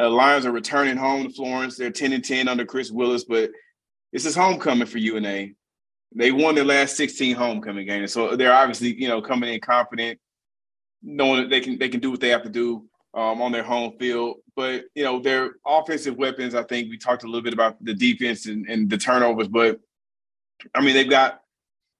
Uh, 0.00 0.10
Lions 0.10 0.46
are 0.46 0.52
returning 0.52 0.96
home 0.96 1.24
to 1.24 1.32
Florence. 1.32 1.76
They're 1.76 1.90
10 1.90 2.12
and 2.12 2.24
10 2.24 2.46
under 2.46 2.64
Chris 2.64 2.90
Willis, 2.90 3.24
but 3.24 3.50
this 4.12 4.24
is 4.24 4.36
homecoming 4.36 4.86
for 4.86 4.98
UNA. 4.98 5.48
They 6.14 6.30
won 6.30 6.54
their 6.54 6.64
last 6.64 6.96
16 6.96 7.34
homecoming 7.34 7.86
games, 7.86 8.12
so 8.12 8.36
they're 8.36 8.54
obviously 8.54 8.94
you 9.00 9.08
know 9.08 9.20
coming 9.20 9.52
in 9.52 9.60
confident, 9.60 10.18
knowing 11.02 11.42
that 11.42 11.50
they 11.50 11.60
can 11.60 11.78
they 11.78 11.88
can 11.88 12.00
do 12.00 12.10
what 12.10 12.20
they 12.20 12.30
have 12.30 12.44
to 12.44 12.48
do 12.48 12.88
um, 13.14 13.42
on 13.42 13.52
their 13.52 13.62
home 13.62 13.92
field. 13.98 14.36
But 14.56 14.84
you 14.94 15.04
know 15.04 15.20
their 15.20 15.52
offensive 15.66 16.16
weapons. 16.16 16.54
I 16.54 16.62
think 16.62 16.88
we 16.88 16.96
talked 16.96 17.24
a 17.24 17.26
little 17.26 17.42
bit 17.42 17.52
about 17.52 17.82
the 17.84 17.94
defense 17.94 18.46
and, 18.46 18.68
and 18.68 18.88
the 18.88 18.98
turnovers, 18.98 19.48
but 19.48 19.80
I 20.74 20.80
mean, 20.80 20.94
they've 20.94 21.08
got 21.08 21.40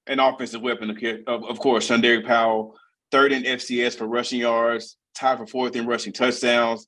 an 0.06 0.20
offensive 0.20 0.62
weapon, 0.62 0.90
of, 1.26 1.44
of 1.44 1.58
course, 1.58 1.88
Derek 1.88 2.26
Powell, 2.26 2.76
third 3.10 3.32
in 3.32 3.42
FCS 3.42 3.96
for 3.96 4.06
rushing 4.06 4.40
yards, 4.40 4.96
tied 5.14 5.38
for 5.38 5.46
fourth 5.46 5.76
in 5.76 5.86
rushing 5.86 6.12
touchdowns, 6.12 6.86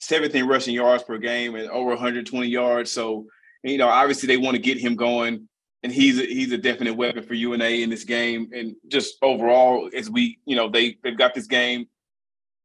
seventh 0.00 0.34
in 0.34 0.46
rushing 0.46 0.74
yards 0.74 1.02
per 1.02 1.18
game, 1.18 1.54
and 1.54 1.68
over 1.70 1.90
120 1.90 2.46
yards. 2.46 2.90
So, 2.90 3.26
you 3.62 3.78
know, 3.78 3.88
obviously 3.88 4.26
they 4.26 4.36
want 4.36 4.54
to 4.56 4.62
get 4.62 4.78
him 4.78 4.96
going, 4.96 5.48
and 5.82 5.92
he's 5.92 6.18
a, 6.18 6.26
he's 6.26 6.52
a 6.52 6.58
definite 6.58 6.94
weapon 6.94 7.22
for 7.22 7.34
UNA 7.34 7.64
in 7.64 7.90
this 7.90 8.04
game. 8.04 8.50
And 8.52 8.74
just 8.88 9.16
overall, 9.22 9.90
as 9.94 10.10
we, 10.10 10.38
you 10.44 10.56
know, 10.56 10.68
they 10.68 10.96
they've 11.02 11.18
got 11.18 11.34
this 11.34 11.46
game. 11.46 11.86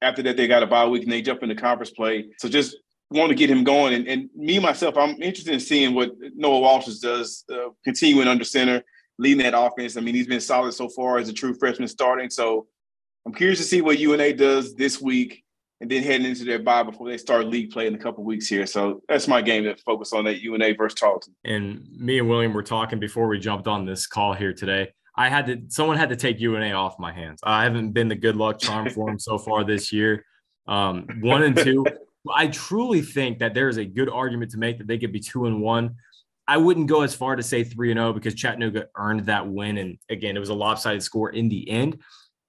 After 0.02 0.22
that, 0.24 0.36
they 0.36 0.48
got 0.48 0.64
a 0.64 0.68
bye 0.68 0.86
week 0.86 1.04
and 1.04 1.12
they 1.12 1.22
jump 1.22 1.44
into 1.44 1.56
conference 1.56 1.92
play. 1.92 2.28
So 2.38 2.50
just 2.50 2.76
want 3.10 3.30
to 3.30 3.36
get 3.36 3.50
him 3.50 3.64
going. 3.64 3.94
And, 3.94 4.08
and 4.08 4.30
me 4.36 4.60
myself, 4.60 4.98
I'm 4.98 5.22
interested 5.22 5.54
in 5.54 5.60
seeing 5.60 5.94
what 5.94 6.12
Noah 6.36 6.60
Walsh 6.60 6.88
does, 7.00 7.46
uh, 7.52 7.70
continuing 7.86 8.28
under 8.28 8.44
center, 8.44 8.84
leading 9.18 9.44
that 9.44 9.58
offense. 9.58 9.96
I 9.96 10.02
mean, 10.02 10.16
he's 10.16 10.28
been 10.28 10.42
solid 10.42 10.74
so 10.74 10.90
far 10.90 11.20
as 11.20 11.30
a 11.30 11.34
true 11.34 11.54
freshman 11.54 11.88
starting. 11.88 12.30
So 12.30 12.68
I'm 13.26 13.34
curious 13.34 13.60
to 13.60 13.66
see 13.66 13.82
what 13.82 14.00
UNA 14.00 14.34
does 14.34 14.76
this 14.76 15.02
week 15.02 15.44
and 15.82 15.90
then 15.90 16.04
heading 16.04 16.26
into 16.26 16.46
their 16.46 16.60
bye 16.60 16.84
before 16.84 17.10
they 17.10 17.18
start 17.18 17.48
league 17.48 17.72
play 17.72 17.88
in 17.88 17.96
a 17.96 17.98
couple 17.98 18.24
weeks 18.24 18.48
here. 18.48 18.66
So 18.66 19.02
that's 19.10 19.28
my 19.28 19.42
game 19.42 19.64
to 19.64 19.76
focus 19.78 20.14
on 20.14 20.24
that 20.26 20.42
UNA 20.42 20.76
versus 20.76 20.98
Tarleton. 20.98 21.36
And 21.44 21.86
me 21.92 22.20
and 22.20 22.30
William 22.30 22.54
were 22.54 22.64
talking 22.64 23.00
before 23.00 23.28
we 23.28 23.40
jumped 23.40 23.68
on 23.68 23.86
this 23.86 24.08
call 24.08 24.34
here 24.34 24.54
today. 24.54 24.94
I 25.16 25.30
had 25.30 25.46
to 25.48 25.62
someone 25.68 25.98
had 25.98 26.10
to 26.10 26.16
take 26.16 26.40
UNA 26.40 26.72
off 26.72 26.98
my 27.00 27.12
hands. 27.12 27.40
I 27.44 27.64
haven't 27.64 27.92
been 27.92 28.08
the 28.08 28.16
good 28.16 28.36
luck 28.36 28.60
charm 28.60 28.90
for 28.90 29.08
them 29.08 29.20
so 29.20 29.38
far 29.38 29.64
this 29.64 29.92
year. 29.92 30.26
Um, 30.68 31.08
one 31.22 31.44
and 31.44 31.58
two. 31.58 31.86
I 32.34 32.48
truly 32.48 33.02
think 33.02 33.40
that 33.40 33.54
there 33.54 33.68
is 33.68 33.78
a 33.78 33.86
good 33.86 34.10
argument 34.10 34.52
to 34.52 34.58
make 34.58 34.78
that 34.78 34.88
they 34.88 34.98
could 34.98 35.12
be 35.12 35.20
two 35.20 35.46
and 35.46 35.62
one. 35.62 35.96
I 36.48 36.58
wouldn't 36.58 36.88
go 36.88 37.02
as 37.02 37.14
far 37.14 37.36
to 37.36 37.44
say 37.44 37.64
three 37.64 37.92
and 37.92 37.98
zero 37.98 38.10
oh 38.10 38.14
because 38.14 38.34
Chattanooga 38.34 38.88
earned 38.96 39.26
that 39.26 39.48
win, 39.48 39.78
and 39.78 39.98
again, 40.10 40.36
it 40.36 40.40
was 40.40 40.50
a 40.50 40.54
lopsided 40.54 41.04
score 41.04 41.30
in 41.30 41.50
the 41.50 41.70
end. 41.70 42.00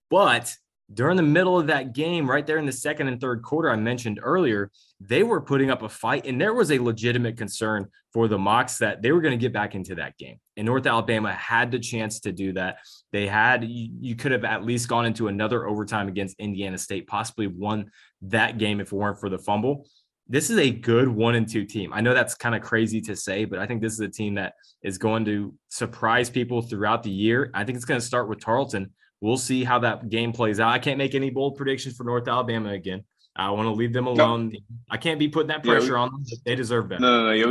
But 0.09 0.55
during 0.95 1.17
the 1.17 1.23
middle 1.23 1.59
of 1.59 1.67
that 1.67 1.93
game, 1.93 2.31
right 2.31 2.47
there 2.47 2.59
in 2.59 2.67
the 2.67 2.73
second 2.73 3.09
and 3.09 3.21
third 3.21 3.43
quarter, 3.43 3.71
I 3.71 3.77
mentioned 3.77 4.21
earlier, 4.23 4.71
they 5.01 5.23
were 5.23 5.41
putting 5.41 5.71
up 5.71 5.83
a 5.83 5.89
fight, 5.89 6.27
and 6.27 6.41
there 6.41 6.55
was 6.55 6.71
a 6.71 6.79
legitimate 6.79 7.37
concern 7.37 7.89
for 8.13 8.29
the 8.29 8.39
Mocs 8.39 8.79
that 8.79 9.03
they 9.03 9.13
were 9.13 9.21
going 9.21 9.39
to 9.39 9.43
get 9.43 9.53
back 9.53 9.75
into 9.75 9.97
that 9.97 10.17
game. 10.17 10.37
And 10.57 10.67
North 10.67 10.87
Alabama 10.87 11.33
had 11.33 11.71
the 11.71 11.79
chance 11.79 12.21
to 12.21 12.33
do 12.33 12.53
that. 12.53 12.79
They 13.13 13.27
had, 13.27 13.65
you, 13.65 13.91
you 14.01 14.15
could 14.15 14.33
have 14.33 14.45
at 14.45 14.65
least 14.65 14.89
gone 14.89 15.05
into 15.05 15.29
another 15.29 15.67
overtime 15.67 16.09
against 16.09 16.39
Indiana 16.39 16.79
State, 16.79 17.07
possibly 17.07 17.49
won 17.49 17.91
that 18.23 18.59
game 18.59 18.81
if 18.81 18.93
it 18.93 18.97
weren't 18.97 19.19
for 19.19 19.29
the 19.29 19.39
fumble. 19.39 19.87
This 20.27 20.49
is 20.49 20.59
a 20.59 20.71
good 20.71 21.09
one 21.09 21.35
and 21.35 21.47
two 21.47 21.67
team. 21.67 21.93
I 21.93 22.01
know 22.01 22.15
that's 22.15 22.35
kind 22.35 22.55
of 22.55 22.63
crazy 22.63 23.01
to 23.03 23.17
say, 23.17 23.45
but 23.45 23.59
I 23.59 23.67
think 23.67 23.83
this 23.83 23.93
is 23.93 24.01
a 24.01 24.09
team 24.09 24.37
that 24.37 24.55
is 24.83 24.97
going 24.97 25.27
to 25.27 25.55
surprise 25.69 26.31
people 26.31 26.63
throughout 26.63 27.03
the 27.03 27.11
year. 27.11 27.51
I 27.53 27.65
think 27.65 27.77
it's 27.77 27.85
going 27.85 28.01
to 28.01 28.07
start 28.07 28.29
with 28.29 28.41
Tarleton. 28.41 28.93
We'll 29.25 29.39
see 29.39 29.65
how 29.65 29.79
that 29.79 30.11
game 30.11 30.35
plays 30.35 30.61
out. 30.61 30.69
I 30.69 30.79
can't 30.79 30.99
make 30.99 31.15
any 31.15 31.31
bold 31.31 31.57
predictions 31.57 31.97
for 31.97 32.05
North 32.05 32.29
Alabama 32.29 32.69
again. 32.69 33.05
I 33.35 33.51
want 33.53 33.65
to 33.65 33.73
leave 33.73 33.95
them 33.95 34.07
alone. 34.07 34.51
No. 34.51 34.59
I 34.91 34.99
can't 34.99 35.19
be 35.19 35.29
putting 35.29 35.49
that 35.49 35.65
pressure 35.65 35.87
yeah, 35.87 35.93
we, 35.93 35.99
on 35.99 36.11
them. 36.13 36.25
They 36.45 36.55
deserve 36.55 36.91
better. 36.91 37.01
No, 37.01 37.21
no, 37.21 37.25
no. 37.25 37.31
Yeah, 37.33 37.47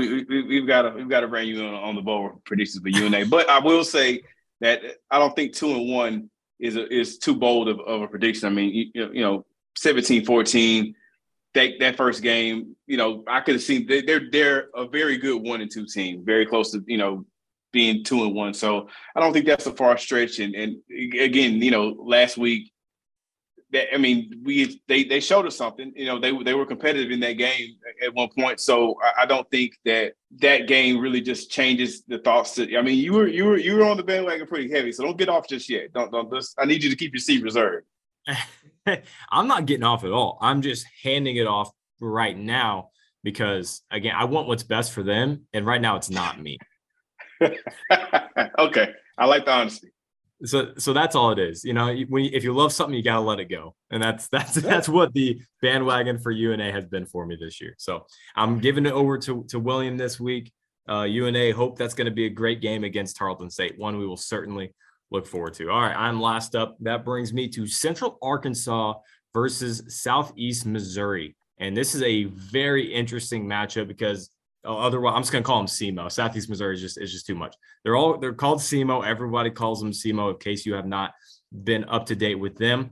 we, 0.45 0.57
have 0.57 0.67
got 0.67 0.83
to 0.83 0.89
we've 0.91 1.09
got 1.09 1.21
to 1.21 1.27
bring 1.27 1.47
you 1.47 1.65
on, 1.65 1.73
on 1.73 1.95
the 1.95 2.03
board 2.03 2.35
predictions 2.45 2.83
for 2.83 2.89
UNA. 2.89 3.25
but 3.25 3.49
I 3.49 3.57
will 3.57 3.83
say 3.83 4.21
that 4.61 4.81
I 5.09 5.17
don't 5.17 5.35
think 5.35 5.55
two 5.55 5.71
and 5.71 5.89
one 5.89 6.29
is 6.59 6.75
a, 6.75 6.87
is 6.93 7.17
too 7.17 7.35
bold 7.35 7.67
of, 7.67 7.79
of 7.79 8.03
a 8.03 8.07
prediction. 8.07 8.49
I 8.49 8.51
mean, 8.51 8.91
you, 8.93 9.09
you 9.11 9.21
know, 9.21 9.43
17-14, 9.79 10.93
that 11.55 11.71
that 11.79 11.97
first 11.97 12.21
game, 12.21 12.75
you 12.85 12.97
know, 12.97 13.23
I 13.27 13.41
could 13.41 13.55
have 13.55 13.63
seen 13.63 13.87
they, 13.87 14.03
they're 14.03 14.29
they're 14.31 14.67
a 14.75 14.87
very 14.87 15.17
good 15.17 15.41
one 15.41 15.59
and 15.61 15.71
two 15.71 15.87
team, 15.87 16.23
very 16.23 16.45
close 16.45 16.69
to 16.73 16.83
you 16.85 16.99
know 16.99 17.25
being 17.73 18.03
two 18.03 18.23
and 18.23 18.33
one. 18.33 18.53
So 18.53 18.87
I 19.15 19.19
don't 19.19 19.33
think 19.33 19.45
that's 19.45 19.65
a 19.65 19.73
far 19.73 19.97
stretch. 19.97 20.39
And 20.39 20.55
and 20.55 20.77
again, 21.19 21.61
you 21.61 21.71
know, 21.71 21.97
last 21.99 22.37
week 22.37 22.71
that 23.73 23.93
I 23.93 23.97
mean, 23.97 24.41
we 24.43 24.81
they 24.87 25.03
they 25.03 25.19
showed 25.19 25.45
us 25.45 25.57
something. 25.57 25.91
You 25.95 26.05
know, 26.05 26.19
they 26.19 26.31
they 26.43 26.53
were 26.53 26.65
competitive 26.65 27.11
in 27.11 27.19
that 27.19 27.33
game 27.33 27.75
at 28.01 28.13
one 28.13 28.29
point. 28.29 28.61
So 28.61 28.95
I, 29.03 29.23
I 29.23 29.25
don't 29.25 29.49
think 29.51 29.73
that 29.83 30.13
that 30.39 30.67
game 30.67 30.99
really 30.99 31.19
just 31.19 31.51
changes 31.51 32.03
the 32.07 32.19
thoughts. 32.19 32.55
To 32.55 32.77
I 32.77 32.81
mean, 32.81 32.97
you 32.97 33.13
were 33.13 33.27
you 33.27 33.45
were 33.45 33.57
you 33.57 33.75
were 33.75 33.83
on 33.83 33.97
the 33.97 34.03
bandwagon 34.03 34.47
pretty 34.47 34.71
heavy. 34.71 34.93
So 34.93 35.03
don't 35.03 35.17
get 35.17 35.27
off 35.27 35.49
just 35.49 35.69
yet. 35.69 35.91
Don't 35.93 36.11
don't 36.11 36.31
just. 36.31 36.55
I 36.57 36.65
need 36.65 36.83
you 36.83 36.89
to 36.89 36.95
keep 36.95 37.11
your 37.11 37.19
seat 37.19 37.43
reserved. 37.43 37.85
I'm 39.31 39.47
not 39.47 39.65
getting 39.65 39.83
off 39.83 40.03
at 40.03 40.11
all. 40.11 40.37
I'm 40.39 40.61
just 40.61 40.85
handing 41.01 41.35
it 41.35 41.47
off 41.47 41.71
right 41.99 42.37
now 42.37 42.89
because 43.23 43.81
again, 43.89 44.13
I 44.15 44.25
want 44.25 44.47
what's 44.47 44.63
best 44.63 44.93
for 44.93 45.03
them, 45.03 45.47
and 45.51 45.65
right 45.65 45.81
now 45.81 45.95
it's 45.95 46.09
not 46.09 46.39
me. 46.39 46.59
okay, 48.59 48.93
I 49.17 49.25
like 49.25 49.45
the 49.45 49.51
honesty. 49.51 49.91
So 50.45 50.73
so 50.77 50.91
that's 50.91 51.15
all 51.15 51.31
it 51.31 51.39
is 51.39 51.63
you 51.63 51.73
know 51.73 51.95
when 52.09 52.25
if 52.25 52.43
you 52.43 52.53
love 52.53 52.73
something 52.73 52.95
you 52.95 53.03
got 53.03 53.15
to 53.15 53.21
let 53.21 53.39
it 53.39 53.49
go. 53.49 53.75
And 53.91 54.03
that's 54.03 54.27
that's 54.27 54.55
that's 54.55 54.89
what 54.89 55.13
the 55.13 55.41
bandwagon 55.61 56.19
for 56.19 56.31
una 56.31 56.71
has 56.71 56.85
been 56.85 57.05
for 57.05 57.25
me 57.25 57.37
this 57.39 57.61
year. 57.61 57.75
So 57.77 58.05
i'm 58.35 58.59
giving 58.59 58.85
it 58.85 58.91
over 58.91 59.17
to 59.19 59.45
to 59.49 59.59
william 59.59 59.97
this 59.97 60.19
week. 60.19 60.51
Uh 60.89 61.05
una 61.07 61.53
hope 61.53 61.77
that's 61.77 61.93
going 61.93 62.05
to 62.05 62.11
be 62.11 62.25
a 62.25 62.29
great 62.29 62.61
game 62.61 62.83
against 62.83 63.15
tarleton 63.15 63.49
state. 63.49 63.77
One 63.77 63.97
we 63.97 64.07
will 64.07 64.17
certainly 64.17 64.73
look 65.11 65.27
forward 65.27 65.53
to. 65.55 65.69
All 65.69 65.81
right 65.81 65.95
i'm 65.95 66.19
last 66.19 66.55
up. 66.55 66.75
That 66.81 67.05
brings 67.05 67.31
me 67.31 67.47
to 67.49 67.65
central 67.65 68.17
arkansas 68.21 68.95
versus 69.33 69.83
southeast 70.01 70.65
missouri. 70.65 71.35
And 71.57 71.77
this 71.77 71.95
is 71.95 72.01
a 72.01 72.25
very 72.25 72.93
interesting 72.93 73.45
matchup 73.45 73.87
because 73.87 74.29
Oh, 74.65 74.77
otherwise, 74.77 75.13
I'm 75.15 75.21
just 75.21 75.31
gonna 75.31 75.43
call 75.43 75.57
them 75.57 75.67
SEMO. 75.67 76.11
Southeast 76.11 76.49
Missouri 76.49 76.75
is 76.75 76.81
just 76.81 76.97
is 76.97 77.11
just 77.11 77.25
too 77.25 77.35
much. 77.35 77.55
They're 77.83 77.95
all 77.95 78.17
they're 78.17 78.33
called 78.33 78.59
SEMO. 78.59 79.05
Everybody 79.05 79.49
calls 79.49 79.81
them 79.81 79.91
SEMO. 79.91 80.31
In 80.31 80.37
case 80.37 80.65
you 80.65 80.73
have 80.75 80.85
not 80.85 81.13
been 81.51 81.83
up 81.85 82.05
to 82.07 82.15
date 82.15 82.35
with 82.35 82.57
them, 82.57 82.91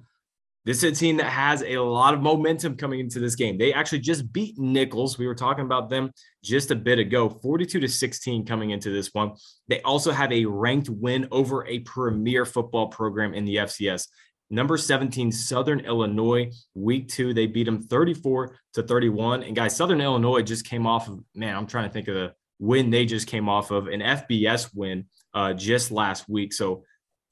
this 0.63 0.83
is 0.83 0.91
a 0.91 0.95
team 0.95 1.17
that 1.17 1.25
has 1.25 1.63
a 1.63 1.79
lot 1.79 2.13
of 2.13 2.21
momentum 2.21 2.75
coming 2.75 2.99
into 2.99 3.19
this 3.19 3.35
game. 3.35 3.57
They 3.57 3.73
actually 3.73 3.99
just 3.99 4.31
beat 4.31 4.59
Nicholls. 4.59 5.17
We 5.17 5.25
were 5.25 5.35
talking 5.35 5.65
about 5.65 5.89
them 5.89 6.11
just 6.43 6.69
a 6.69 6.75
bit 6.75 6.99
ago, 6.99 7.29
42 7.29 7.79
to 7.79 7.87
16 7.87 8.45
coming 8.45 8.69
into 8.69 8.91
this 8.91 9.11
one. 9.13 9.31
They 9.69 9.81
also 9.81 10.11
have 10.11 10.31
a 10.31 10.45
ranked 10.45 10.89
win 10.89 11.27
over 11.31 11.65
a 11.65 11.79
premier 11.79 12.45
football 12.45 12.89
program 12.89 13.33
in 13.33 13.45
the 13.45 13.55
FCS 13.55 14.07
number 14.51 14.77
17 14.77 15.31
southern 15.31 15.79
illinois 15.79 16.51
week 16.75 17.07
two 17.07 17.33
they 17.33 17.47
beat 17.47 17.63
them 17.63 17.81
34 17.81 18.55
to 18.73 18.83
31 18.83 19.43
and 19.43 19.55
guys 19.55 19.75
southern 19.75 20.01
illinois 20.01 20.41
just 20.41 20.65
came 20.65 20.85
off 20.85 21.07
of 21.07 21.19
man 21.33 21.55
i'm 21.55 21.65
trying 21.65 21.87
to 21.87 21.93
think 21.93 22.07
of 22.07 22.15
the 22.15 22.33
win 22.59 22.91
they 22.91 23.05
just 23.05 23.27
came 23.27 23.49
off 23.49 23.71
of 23.71 23.87
an 23.87 24.01
fbs 24.01 24.69
win 24.75 25.05
uh, 25.33 25.53
just 25.53 25.91
last 25.91 26.27
week. 26.29 26.53
So 26.53 26.83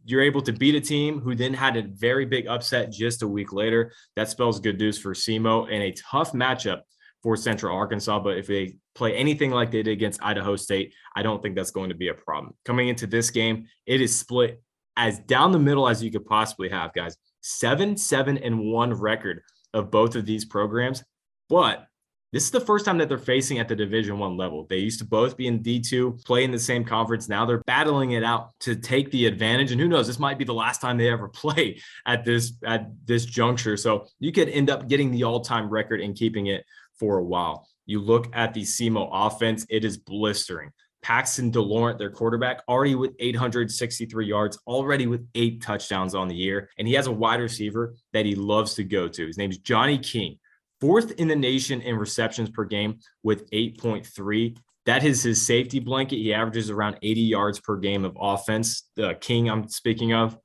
you're 0.05 0.21
able 0.21 0.41
to 0.43 0.53
beat 0.53 0.75
a 0.75 0.81
team 0.81 1.19
who 1.19 1.35
then 1.35 1.53
had 1.53 1.75
a 1.75 1.83
very 1.83 2.25
big 2.25 2.47
upset 2.47 2.91
just 2.91 3.21
a 3.21 3.27
week 3.27 3.51
later. 3.51 3.91
That 4.15 4.29
spells 4.29 4.59
good 4.59 4.79
news 4.79 4.97
for 4.97 5.13
semo 5.13 5.65
and 5.65 5.83
a 5.83 5.91
tough 5.91 6.31
matchup 6.31 6.81
for 7.21 7.35
central 7.35 7.75
arkansas. 7.75 8.19
But 8.19 8.37
if 8.37 8.47
they 8.47 8.77
play 8.95 9.15
anything 9.15 9.51
like 9.51 9.71
they 9.71 9.83
did 9.83 9.93
against 9.93 10.21
idaho 10.21 10.57
state 10.57 10.93
i 11.15 11.23
don't 11.23 11.41
think 11.41 11.55
that's 11.55 11.71
going 11.71 11.87
to 11.87 11.95
be 11.95 12.09
a 12.09 12.13
problem. 12.13 12.53
Coming 12.65 12.89
into 12.89 13.07
this 13.07 13.29
game 13.29 13.67
it 13.85 14.01
is 14.01 14.17
split 14.17 14.61
as 14.99 15.17
down 15.19 15.53
the 15.53 15.59
middle 15.59 15.87
as 15.87 16.03
you 16.03 16.11
could 16.11 16.25
possibly 16.25 16.69
have, 16.69 16.93
guys. 16.93 17.15
Seven, 17.39 17.95
seven, 17.95 18.37
and 18.37 18.59
one 18.59 18.93
record 18.93 19.41
of 19.73 19.89
both 19.89 20.15
of 20.15 20.25
these 20.25 20.43
programs. 20.43 21.03
But 21.47 21.87
this 22.33 22.43
is 22.43 22.51
the 22.51 22.59
first 22.59 22.85
time 22.85 22.97
that 22.97 23.07
they're 23.07 23.17
facing 23.17 23.59
at 23.59 23.67
the 23.67 23.75
division 23.75 24.19
one 24.19 24.37
level 24.37 24.67
they 24.69 24.77
used 24.77 24.99
to 24.99 25.05
both 25.05 25.35
be 25.35 25.47
in 25.47 25.63
d2 25.63 26.23
play 26.25 26.43
in 26.43 26.51
the 26.51 26.59
same 26.59 26.85
conference 26.85 27.27
now 27.27 27.43
they're 27.43 27.63
battling 27.65 28.11
it 28.11 28.23
out 28.23 28.51
to 28.59 28.75
take 28.75 29.09
the 29.09 29.25
advantage 29.25 29.71
and 29.71 29.81
who 29.81 29.87
knows 29.87 30.05
this 30.05 30.19
might 30.19 30.37
be 30.37 30.45
the 30.45 30.53
last 30.53 30.79
time 30.79 30.95
they 30.95 31.09
ever 31.09 31.27
play 31.43 31.79
at 32.05 32.23
this 32.23 32.53
at 32.63 32.91
this 33.05 33.25
juncture 33.25 33.75
so 33.75 34.05
you 34.19 34.31
could 34.31 34.47
end 34.49 34.69
up 34.69 34.87
getting 34.87 35.09
the 35.09 35.23
all-time 35.23 35.67
record 35.69 36.01
and 36.01 36.15
keeping 36.15 36.45
it 36.45 36.63
for 36.99 37.17
a 37.17 37.23
while 37.23 37.67
you 37.87 37.99
look 37.99 38.27
at 38.33 38.53
the 38.53 38.61
SEMO 38.61 39.09
offense 39.11 39.65
it 39.67 39.83
is 39.83 39.97
blistering 39.97 40.69
Paxton 41.01 41.51
DeLaurent, 41.51 41.97
their 41.97 42.09
quarterback, 42.09 42.61
already 42.67 42.95
with 42.95 43.15
863 43.19 44.25
yards, 44.25 44.59
already 44.67 45.07
with 45.07 45.27
eight 45.35 45.61
touchdowns 45.61 46.13
on 46.13 46.27
the 46.27 46.35
year. 46.35 46.69
And 46.77 46.87
he 46.87 46.93
has 46.95 47.07
a 47.07 47.11
wide 47.11 47.39
receiver 47.39 47.95
that 48.13 48.25
he 48.25 48.35
loves 48.35 48.73
to 48.75 48.83
go 48.83 49.07
to. 49.07 49.27
His 49.27 49.37
name 49.37 49.51
is 49.51 49.59
Johnny 49.59 49.97
King, 49.97 50.37
fourth 50.81 51.11
in 51.11 51.27
the 51.27 51.35
nation 51.35 51.81
in 51.81 51.95
receptions 51.95 52.49
per 52.49 52.65
game 52.65 52.99
with 53.23 53.49
8.3. 53.51 54.57
That 54.85 55.03
is 55.03 55.23
his 55.23 55.45
safety 55.45 55.79
blanket. 55.79 56.17
He 56.17 56.33
averages 56.33 56.69
around 56.69 56.97
80 57.01 57.21
yards 57.21 57.59
per 57.59 57.77
game 57.77 58.05
of 58.05 58.17
offense. 58.19 58.89
The 58.95 59.15
King 59.15 59.49
I'm 59.49 59.67
speaking 59.69 60.13
of. 60.13 60.37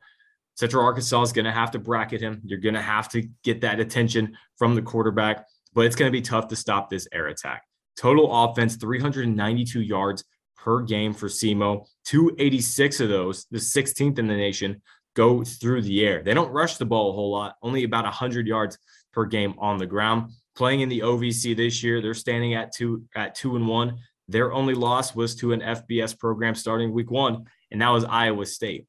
Central 0.56 0.84
Arkansas 0.84 1.22
is 1.22 1.32
going 1.32 1.46
to 1.46 1.52
have 1.52 1.72
to 1.72 1.78
bracket 1.78 2.20
him. 2.20 2.40
You're 2.44 2.60
going 2.60 2.74
to 2.74 2.82
have 2.82 3.08
to 3.10 3.28
get 3.42 3.62
that 3.62 3.80
attention 3.80 4.36
from 4.56 4.74
the 4.74 4.82
quarterback, 4.82 5.46
but 5.72 5.84
it's 5.84 5.96
going 5.96 6.08
to 6.08 6.16
be 6.16 6.22
tough 6.22 6.48
to 6.48 6.56
stop 6.56 6.88
this 6.88 7.08
air 7.12 7.26
attack. 7.26 7.64
Total 7.96 8.44
offense 8.44 8.76
392 8.76 9.80
yards, 9.80 10.24
per 10.64 10.80
game 10.80 11.12
for 11.12 11.28
SEMO. 11.28 11.86
286 12.06 13.00
of 13.00 13.10
those, 13.10 13.46
the 13.50 13.58
16th 13.58 14.18
in 14.18 14.26
the 14.26 14.34
nation, 14.34 14.80
go 15.14 15.44
through 15.44 15.82
the 15.82 16.04
air. 16.04 16.22
They 16.22 16.32
don't 16.32 16.50
rush 16.50 16.78
the 16.78 16.86
ball 16.86 17.10
a 17.10 17.12
whole 17.12 17.30
lot, 17.30 17.56
only 17.62 17.84
about 17.84 18.04
100 18.04 18.46
yards 18.46 18.78
per 19.12 19.26
game 19.26 19.54
on 19.58 19.76
the 19.76 19.86
ground. 19.86 20.32
Playing 20.56 20.80
in 20.80 20.88
the 20.88 21.00
OVC 21.00 21.54
this 21.54 21.82
year, 21.82 22.00
they're 22.00 22.14
standing 22.14 22.54
at 22.54 22.72
two 22.72 23.04
at 23.14 23.34
two 23.34 23.56
and 23.56 23.68
one. 23.68 23.98
Their 24.28 24.52
only 24.52 24.74
loss 24.74 25.14
was 25.14 25.34
to 25.36 25.52
an 25.52 25.60
FBS 25.60 26.18
program 26.18 26.54
starting 26.54 26.92
week 26.92 27.10
one, 27.10 27.44
and 27.70 27.82
that 27.82 27.90
was 27.90 28.04
Iowa 28.04 28.46
State. 28.46 28.86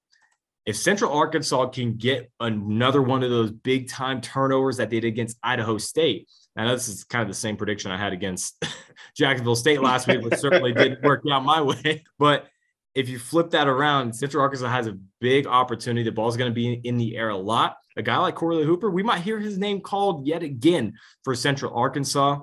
If 0.65 0.77
Central 0.77 1.11
Arkansas 1.11 1.67
can 1.67 1.97
get 1.97 2.31
another 2.39 3.01
one 3.01 3.21
of 3.21 3.29
those 3.29 3.51
big 3.51 3.89
time 3.89 4.21
turnovers 4.21 4.77
that 4.77 4.89
they 4.89 5.01
did 5.01 5.09
against 5.09 5.37
Idaho 5.43 5.77
State, 5.77 6.29
now 6.55 6.71
this 6.71 6.87
is 6.87 7.03
kind 7.03 7.21
of 7.21 7.27
the 7.27 7.33
same 7.33 7.57
prediction 7.57 7.91
I 7.91 7.97
had 7.97 8.13
against 8.13 8.63
Jacksonville 9.15 9.55
State 9.55 9.81
last 9.81 10.07
week, 10.07 10.21
which 10.21 10.39
certainly 10.39 10.73
didn't 10.73 11.01
work 11.03 11.23
out 11.29 11.43
my 11.43 11.61
way. 11.61 12.03
But 12.17 12.47
if 12.93 13.09
you 13.09 13.19
flip 13.19 13.49
that 13.51 13.67
around, 13.67 14.15
Central 14.15 14.41
Arkansas 14.41 14.69
has 14.69 14.87
a 14.87 14.97
big 15.19 15.47
opportunity. 15.47 16.03
The 16.03 16.13
ball's 16.13 16.37
going 16.37 16.49
to 16.49 16.55
be 16.55 16.75
in 16.75 16.95
the 16.97 17.17
air 17.17 17.29
a 17.29 17.37
lot. 17.37 17.75
A 17.97 18.01
guy 18.01 18.17
like 18.17 18.35
Corley 18.35 18.63
Hooper, 18.63 18.89
we 18.89 19.03
might 19.03 19.21
hear 19.21 19.37
his 19.37 19.57
name 19.57 19.81
called 19.81 20.25
yet 20.25 20.43
again 20.43 20.93
for 21.25 21.35
Central 21.35 21.75
Arkansas. 21.75 22.39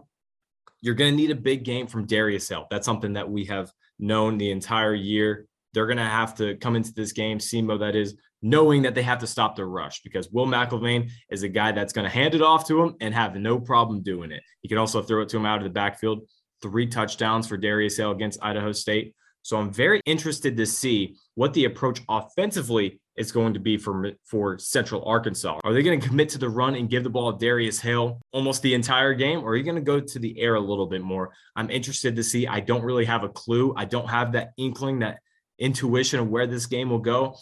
You're 0.82 0.94
going 0.94 1.12
to 1.12 1.16
need 1.16 1.30
a 1.30 1.36
big 1.36 1.64
game 1.64 1.86
from 1.86 2.06
Darius 2.06 2.50
Hill. 2.50 2.66
That's 2.70 2.84
something 2.84 3.14
that 3.14 3.30
we 3.30 3.46
have 3.46 3.72
known 3.98 4.36
the 4.36 4.50
entire 4.50 4.94
year. 4.94 5.46
They're 5.72 5.86
going 5.86 5.96
to 5.96 6.04
have 6.04 6.34
to 6.36 6.56
come 6.56 6.76
into 6.76 6.92
this 6.92 7.12
game, 7.12 7.38
SEMO 7.38 7.78
that 7.80 7.96
is, 7.96 8.16
knowing 8.42 8.82
that 8.82 8.94
they 8.94 9.02
have 9.02 9.20
to 9.20 9.26
stop 9.26 9.56
the 9.56 9.64
rush 9.64 10.02
because 10.02 10.28
Will 10.30 10.46
McElvain 10.46 11.10
is 11.30 11.44
a 11.44 11.48
guy 11.48 11.72
that's 11.72 11.92
going 11.92 12.04
to 12.04 12.10
hand 12.10 12.34
it 12.34 12.42
off 12.42 12.66
to 12.66 12.82
him 12.82 12.96
and 13.00 13.14
have 13.14 13.36
no 13.36 13.58
problem 13.58 14.02
doing 14.02 14.32
it. 14.32 14.42
He 14.60 14.68
can 14.68 14.78
also 14.78 15.00
throw 15.00 15.22
it 15.22 15.28
to 15.30 15.36
him 15.36 15.46
out 15.46 15.58
of 15.58 15.64
the 15.64 15.70
backfield. 15.70 16.28
Three 16.60 16.86
touchdowns 16.86 17.46
for 17.46 17.56
Darius 17.56 17.96
Hill 17.96 18.10
against 18.10 18.42
Idaho 18.42 18.72
State. 18.72 19.14
So 19.42 19.56
I'm 19.56 19.72
very 19.72 20.00
interested 20.06 20.56
to 20.56 20.66
see 20.66 21.16
what 21.34 21.52
the 21.54 21.64
approach 21.64 22.00
offensively 22.08 23.00
is 23.16 23.32
going 23.32 23.54
to 23.54 23.60
be 23.60 23.76
for 23.76 24.12
for 24.24 24.58
Central 24.58 25.04
Arkansas. 25.04 25.58
Are 25.64 25.72
they 25.72 25.82
going 25.82 26.00
to 26.00 26.06
commit 26.06 26.28
to 26.30 26.38
the 26.38 26.48
run 26.48 26.76
and 26.76 26.88
give 26.88 27.04
the 27.04 27.10
ball 27.10 27.32
to 27.32 27.38
Darius 27.38 27.80
Hill 27.80 28.20
almost 28.32 28.62
the 28.62 28.74
entire 28.74 29.14
game, 29.14 29.40
or 29.40 29.50
are 29.50 29.56
you 29.56 29.64
going 29.64 29.76
to 29.76 29.82
go 29.82 30.00
to 30.00 30.18
the 30.18 30.38
air 30.40 30.54
a 30.54 30.60
little 30.60 30.86
bit 30.86 31.02
more? 31.02 31.32
I'm 31.56 31.70
interested 31.70 32.16
to 32.16 32.22
see. 32.22 32.46
I 32.46 32.60
don't 32.60 32.84
really 32.84 33.04
have 33.04 33.24
a 33.24 33.28
clue. 33.28 33.74
I 33.76 33.84
don't 33.84 34.08
have 34.08 34.32
that 34.32 34.52
inkling, 34.56 35.00
that 35.00 35.18
intuition 35.58 36.20
of 36.20 36.28
where 36.28 36.46
this 36.46 36.66
game 36.66 36.90
will 36.90 36.98
go. 36.98 37.36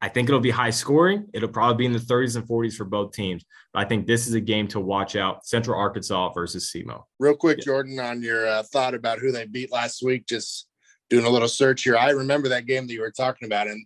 I 0.00 0.08
think 0.08 0.28
it'll 0.28 0.40
be 0.40 0.50
high 0.50 0.70
scoring. 0.70 1.26
It'll 1.34 1.48
probably 1.48 1.76
be 1.76 1.86
in 1.86 1.92
the 1.92 1.98
30s 1.98 2.36
and 2.36 2.46
40s 2.46 2.74
for 2.74 2.84
both 2.84 3.12
teams. 3.12 3.44
But 3.72 3.84
I 3.84 3.88
think 3.88 4.06
this 4.06 4.28
is 4.28 4.34
a 4.34 4.40
game 4.40 4.68
to 4.68 4.80
watch 4.80 5.16
out 5.16 5.44
Central 5.44 5.78
Arkansas 5.78 6.32
versus 6.32 6.70
SEMO. 6.72 7.02
Real 7.18 7.34
quick, 7.34 7.58
yeah. 7.58 7.64
Jordan, 7.64 7.98
on 7.98 8.22
your 8.22 8.46
uh, 8.46 8.62
thought 8.62 8.94
about 8.94 9.18
who 9.18 9.32
they 9.32 9.46
beat 9.46 9.72
last 9.72 10.02
week, 10.02 10.26
just 10.26 10.68
doing 11.10 11.24
a 11.24 11.30
little 11.30 11.48
search 11.48 11.82
here. 11.82 11.96
I 11.96 12.10
remember 12.10 12.48
that 12.48 12.66
game 12.66 12.86
that 12.86 12.92
you 12.92 13.00
were 13.00 13.10
talking 13.10 13.46
about. 13.46 13.66
And 13.66 13.84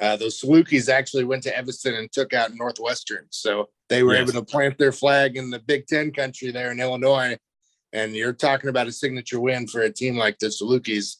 uh, 0.00 0.16
those 0.16 0.40
Salukis 0.40 0.88
actually 0.88 1.24
went 1.24 1.42
to 1.42 1.56
Evanston 1.56 1.94
and 1.94 2.10
took 2.12 2.32
out 2.32 2.54
Northwestern. 2.54 3.26
So 3.30 3.68
they 3.88 4.04
were 4.04 4.14
yes. 4.14 4.22
able 4.22 4.40
to 4.40 4.44
plant 4.44 4.78
their 4.78 4.92
flag 4.92 5.36
in 5.36 5.50
the 5.50 5.58
Big 5.58 5.86
Ten 5.88 6.12
country 6.12 6.52
there 6.52 6.70
in 6.70 6.78
Illinois. 6.78 7.36
And 7.92 8.14
you're 8.14 8.32
talking 8.32 8.70
about 8.70 8.86
a 8.86 8.92
signature 8.92 9.40
win 9.40 9.66
for 9.66 9.80
a 9.80 9.92
team 9.92 10.16
like 10.16 10.38
the 10.38 10.48
Salukis. 10.48 11.16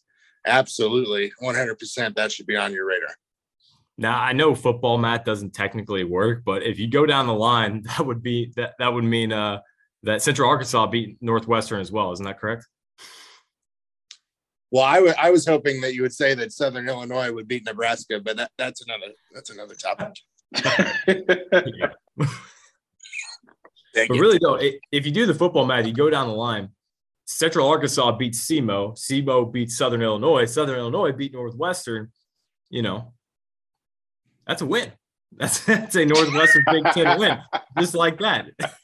Absolutely. 0.46 1.32
100%. 1.42 2.14
That 2.14 2.30
should 2.30 2.46
be 2.46 2.56
on 2.56 2.72
your 2.72 2.86
radar. 2.86 3.14
Now 3.98 4.20
I 4.20 4.32
know 4.32 4.54
football 4.54 4.96
math 4.96 5.24
doesn't 5.24 5.54
technically 5.54 6.04
work, 6.04 6.42
but 6.44 6.62
if 6.62 6.78
you 6.78 6.88
go 6.88 7.04
down 7.04 7.26
the 7.26 7.34
line, 7.34 7.82
that 7.86 8.06
would 8.06 8.22
be 8.22 8.52
that 8.56 8.74
that 8.78 8.92
would 8.92 9.04
mean 9.04 9.32
uh, 9.32 9.60
that 10.04 10.22
Central 10.22 10.48
Arkansas 10.48 10.86
beat 10.86 11.18
Northwestern 11.20 11.80
as 11.80 11.90
well. 11.90 12.12
Isn't 12.12 12.24
that 12.24 12.38
correct? 12.38 12.66
Well, 14.70 14.84
I, 14.84 14.96
w- 14.96 15.14
I 15.18 15.30
was 15.30 15.46
hoping 15.46 15.80
that 15.80 15.94
you 15.94 16.02
would 16.02 16.12
say 16.12 16.34
that 16.34 16.52
Southern 16.52 16.88
Illinois 16.88 17.32
would 17.32 17.48
beat 17.48 17.64
Nebraska, 17.64 18.20
but 18.20 18.36
that, 18.36 18.50
that's 18.58 18.82
another 18.82 19.12
that's 19.32 19.50
another 19.50 19.74
topic. 19.74 20.14
but 23.94 24.08
really, 24.10 24.38
though, 24.40 24.58
if 24.92 25.06
you 25.06 25.12
do 25.12 25.26
the 25.26 25.34
football 25.34 25.64
math, 25.66 25.86
you 25.86 25.92
go 25.92 26.10
down 26.10 26.28
the 26.28 26.34
line. 26.34 26.68
Central 27.24 27.68
Arkansas 27.68 28.12
beats 28.12 28.46
SEMO. 28.46 28.96
SEMO 28.96 29.50
beats 29.50 29.76
Southern 29.76 30.02
Illinois. 30.02 30.44
Southern 30.44 30.78
Illinois 30.78 31.12
beat 31.12 31.32
Northwestern. 31.32 32.12
You 32.70 32.82
know, 32.82 33.14
that's 34.48 34.62
a 34.62 34.66
win. 34.66 34.90
That's, 35.32 35.60
that's 35.64 35.94
a 35.94 36.04
Northwestern 36.04 36.64
Big 36.72 36.84
Ten 36.92 37.18
win, 37.18 37.38
just 37.78 37.94
like 37.94 38.18
that. 38.18 38.46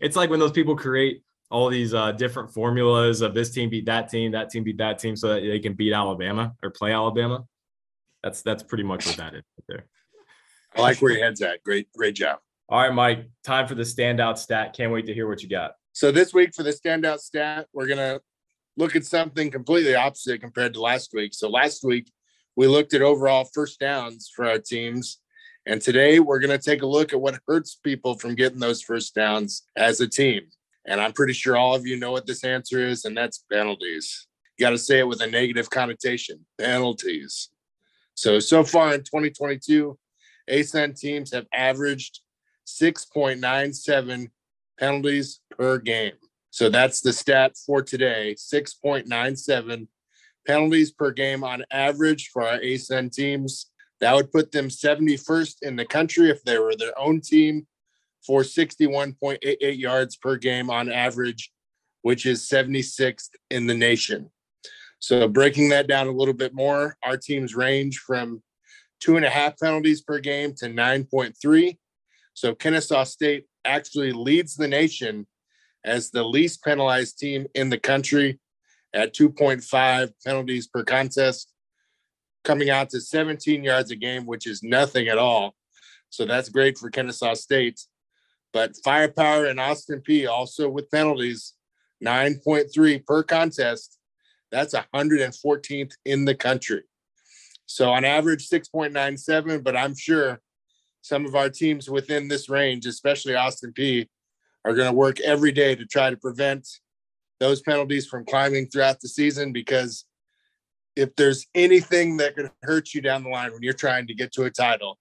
It's 0.00 0.16
like 0.16 0.30
when 0.30 0.40
those 0.40 0.50
people 0.50 0.76
create 0.76 1.22
all 1.50 1.68
these 1.68 1.94
uh, 1.94 2.12
different 2.12 2.52
formulas 2.52 3.22
of 3.22 3.34
this 3.34 3.50
team 3.50 3.70
beat 3.70 3.86
that 3.86 4.08
team, 4.08 4.32
that 4.32 4.50
team 4.50 4.64
beat 4.64 4.78
that 4.78 4.98
team, 4.98 5.16
so 5.16 5.28
that 5.28 5.40
they 5.40 5.58
can 5.58 5.74
beat 5.74 5.92
Alabama 5.92 6.54
or 6.62 6.70
play 6.70 6.92
Alabama. 6.92 7.44
That's 8.22 8.42
that's 8.42 8.62
pretty 8.62 8.84
much 8.84 9.06
what 9.06 9.16
that 9.18 9.34
is 9.34 9.42
right 9.56 9.64
there. 9.68 9.86
I 10.76 10.80
like 10.80 11.00
where 11.00 11.12
your 11.12 11.24
head's 11.24 11.40
at. 11.40 11.62
Great, 11.62 11.88
great 11.92 12.14
job. 12.14 12.40
All 12.68 12.80
right, 12.80 12.92
Mike. 12.92 13.30
Time 13.44 13.66
for 13.66 13.74
the 13.74 13.82
standout 13.84 14.38
stat. 14.38 14.74
Can't 14.76 14.92
wait 14.92 15.06
to 15.06 15.14
hear 15.14 15.28
what 15.28 15.42
you 15.42 15.48
got. 15.48 15.72
So 15.92 16.10
this 16.10 16.34
week 16.34 16.54
for 16.54 16.62
the 16.62 16.72
standout 16.72 17.20
stat, 17.20 17.68
we're 17.72 17.88
gonna 17.88 18.20
look 18.76 18.96
at 18.96 19.04
something 19.04 19.50
completely 19.50 19.94
opposite 19.94 20.40
compared 20.40 20.74
to 20.74 20.80
last 20.80 21.12
week. 21.14 21.32
So 21.32 21.48
last 21.48 21.84
week 21.84 22.10
we 22.56 22.66
looked 22.66 22.94
at 22.94 23.02
overall 23.02 23.48
first 23.52 23.80
downs 23.80 24.30
for 24.34 24.46
our 24.46 24.58
teams. 24.58 25.18
And 25.66 25.80
today 25.80 26.20
we're 26.20 26.40
going 26.40 26.58
to 26.58 26.64
take 26.64 26.82
a 26.82 26.86
look 26.86 27.12
at 27.12 27.20
what 27.20 27.38
hurts 27.46 27.74
people 27.74 28.18
from 28.18 28.34
getting 28.34 28.58
those 28.58 28.82
first 28.82 29.14
downs 29.14 29.62
as 29.76 30.00
a 30.00 30.08
team. 30.08 30.42
And 30.86 31.00
I'm 31.00 31.12
pretty 31.12 31.34
sure 31.34 31.56
all 31.56 31.74
of 31.74 31.86
you 31.86 31.98
know 31.98 32.10
what 32.10 32.26
this 32.26 32.44
answer 32.44 32.80
is, 32.80 33.04
and 33.04 33.16
that's 33.16 33.44
penalties. 33.52 34.26
You 34.56 34.66
got 34.66 34.70
to 34.70 34.78
say 34.78 34.98
it 35.00 35.08
with 35.08 35.20
a 35.20 35.26
negative 35.26 35.70
connotation 35.70 36.44
penalties. 36.58 37.50
So, 38.14 38.38
so 38.40 38.64
far 38.64 38.94
in 38.94 39.00
2022, 39.00 39.98
ASUN 40.50 40.98
teams 40.98 41.32
have 41.32 41.46
averaged 41.52 42.20
6.97 42.66 44.28
penalties 44.78 45.40
per 45.50 45.78
game. 45.78 46.14
So 46.50 46.68
that's 46.68 47.00
the 47.00 47.12
stat 47.12 47.52
for 47.64 47.82
today 47.82 48.34
6.97 48.36 49.86
penalties 50.50 50.90
per 50.90 51.12
game 51.12 51.44
on 51.44 51.64
average 51.70 52.30
for 52.32 52.42
our 52.42 52.58
ASUN 52.58 53.12
teams. 53.12 53.66
That 54.00 54.16
would 54.16 54.32
put 54.32 54.50
them 54.50 54.66
71st 54.66 55.58
in 55.62 55.76
the 55.76 55.84
country 55.84 56.28
if 56.28 56.42
they 56.42 56.58
were 56.58 56.74
their 56.74 56.98
own 56.98 57.20
team 57.20 57.68
for 58.26 58.42
61.88 58.42 59.78
yards 59.78 60.16
per 60.16 60.36
game 60.36 60.68
on 60.68 60.90
average, 60.90 61.52
which 62.02 62.26
is 62.26 62.48
76th 62.48 63.28
in 63.50 63.68
the 63.68 63.74
nation. 63.74 64.28
So 64.98 65.28
breaking 65.28 65.68
that 65.68 65.86
down 65.86 66.08
a 66.08 66.12
little 66.12 66.34
bit 66.34 66.52
more, 66.52 66.96
our 67.04 67.16
teams 67.16 67.54
range 67.54 67.98
from 67.98 68.42
two 68.98 69.16
and 69.16 69.24
a 69.24 69.30
half 69.30 69.56
penalties 69.56 70.02
per 70.02 70.18
game 70.18 70.52
to 70.56 70.66
9.3. 70.66 71.78
So 72.34 72.56
Kennesaw 72.56 73.04
State 73.04 73.44
actually 73.64 74.10
leads 74.10 74.56
the 74.56 74.68
nation 74.68 75.28
as 75.84 76.10
the 76.10 76.24
least 76.24 76.64
penalized 76.64 77.18
team 77.18 77.46
in 77.54 77.70
the 77.70 77.78
country 77.78 78.39
at 78.92 79.14
2.5 79.14 80.12
penalties 80.24 80.66
per 80.66 80.84
contest, 80.84 81.52
coming 82.44 82.70
out 82.70 82.90
to 82.90 83.00
17 83.00 83.62
yards 83.62 83.90
a 83.90 83.96
game, 83.96 84.26
which 84.26 84.46
is 84.46 84.62
nothing 84.62 85.08
at 85.08 85.18
all. 85.18 85.54
So 86.08 86.24
that's 86.24 86.48
great 86.48 86.78
for 86.78 86.90
Kennesaw 86.90 87.34
State. 87.34 87.80
But 88.52 88.74
firepower 88.84 89.46
and 89.46 89.60
Austin 89.60 90.02
Peay 90.06 90.28
also 90.28 90.68
with 90.68 90.90
penalties, 90.90 91.54
9.3 92.04 93.06
per 93.06 93.22
contest. 93.22 93.98
That's 94.50 94.74
114th 94.74 95.92
in 96.04 96.24
the 96.24 96.34
country. 96.34 96.82
So 97.66 97.90
on 97.90 98.04
average, 98.04 98.48
6.97, 98.48 99.62
but 99.62 99.76
I'm 99.76 99.94
sure 99.94 100.40
some 101.02 101.24
of 101.24 101.36
our 101.36 101.48
teams 101.48 101.88
within 101.88 102.26
this 102.26 102.48
range, 102.48 102.86
especially 102.86 103.36
Austin 103.36 103.72
Peay, 103.72 104.08
are 104.64 104.74
going 104.74 104.88
to 104.88 104.96
work 104.96 105.20
every 105.20 105.52
day 105.52 105.76
to 105.76 105.86
try 105.86 106.10
to 106.10 106.16
prevent 106.16 106.66
those 107.40 107.62
penalties 107.62 108.06
from 108.06 108.24
climbing 108.24 108.66
throughout 108.66 109.00
the 109.00 109.08
season 109.08 109.52
because 109.52 110.04
if 110.94 111.14
there's 111.16 111.46
anything 111.54 112.18
that 112.18 112.36
could 112.36 112.50
hurt 112.62 112.92
you 112.94 113.00
down 113.00 113.24
the 113.24 113.30
line 113.30 113.52
when 113.52 113.62
you're 113.62 113.72
trying 113.72 114.06
to 114.06 114.14
get 114.14 114.32
to 114.32 114.44
a 114.44 114.50
title, 114.50 114.98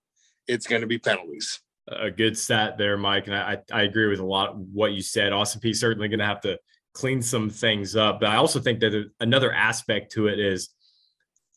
it's 0.47 0.65
going 0.65 0.81
to 0.81 0.87
be 0.87 0.97
penalties. 0.97 1.61
A 1.87 2.09
good 2.09 2.37
stat 2.37 2.77
there, 2.77 2.97
Mike. 2.97 3.27
And 3.27 3.35
I, 3.35 3.57
I 3.71 3.83
agree 3.83 4.07
with 4.07 4.19
a 4.19 4.25
lot 4.25 4.55
what 4.55 4.93
you 4.93 5.01
said. 5.01 5.33
Austin 5.33 5.59
Peay 5.59 5.75
certainly 5.75 6.07
going 6.07 6.19
to 6.19 6.25
have 6.25 6.41
to 6.41 6.57
clean 6.93 7.21
some 7.21 7.49
things 7.49 7.95
up. 7.95 8.19
But 8.19 8.29
I 8.29 8.35
also 8.35 8.59
think 8.59 8.79
that 8.79 9.09
another 9.19 9.51
aspect 9.51 10.11
to 10.13 10.27
it 10.27 10.39
is 10.39 10.69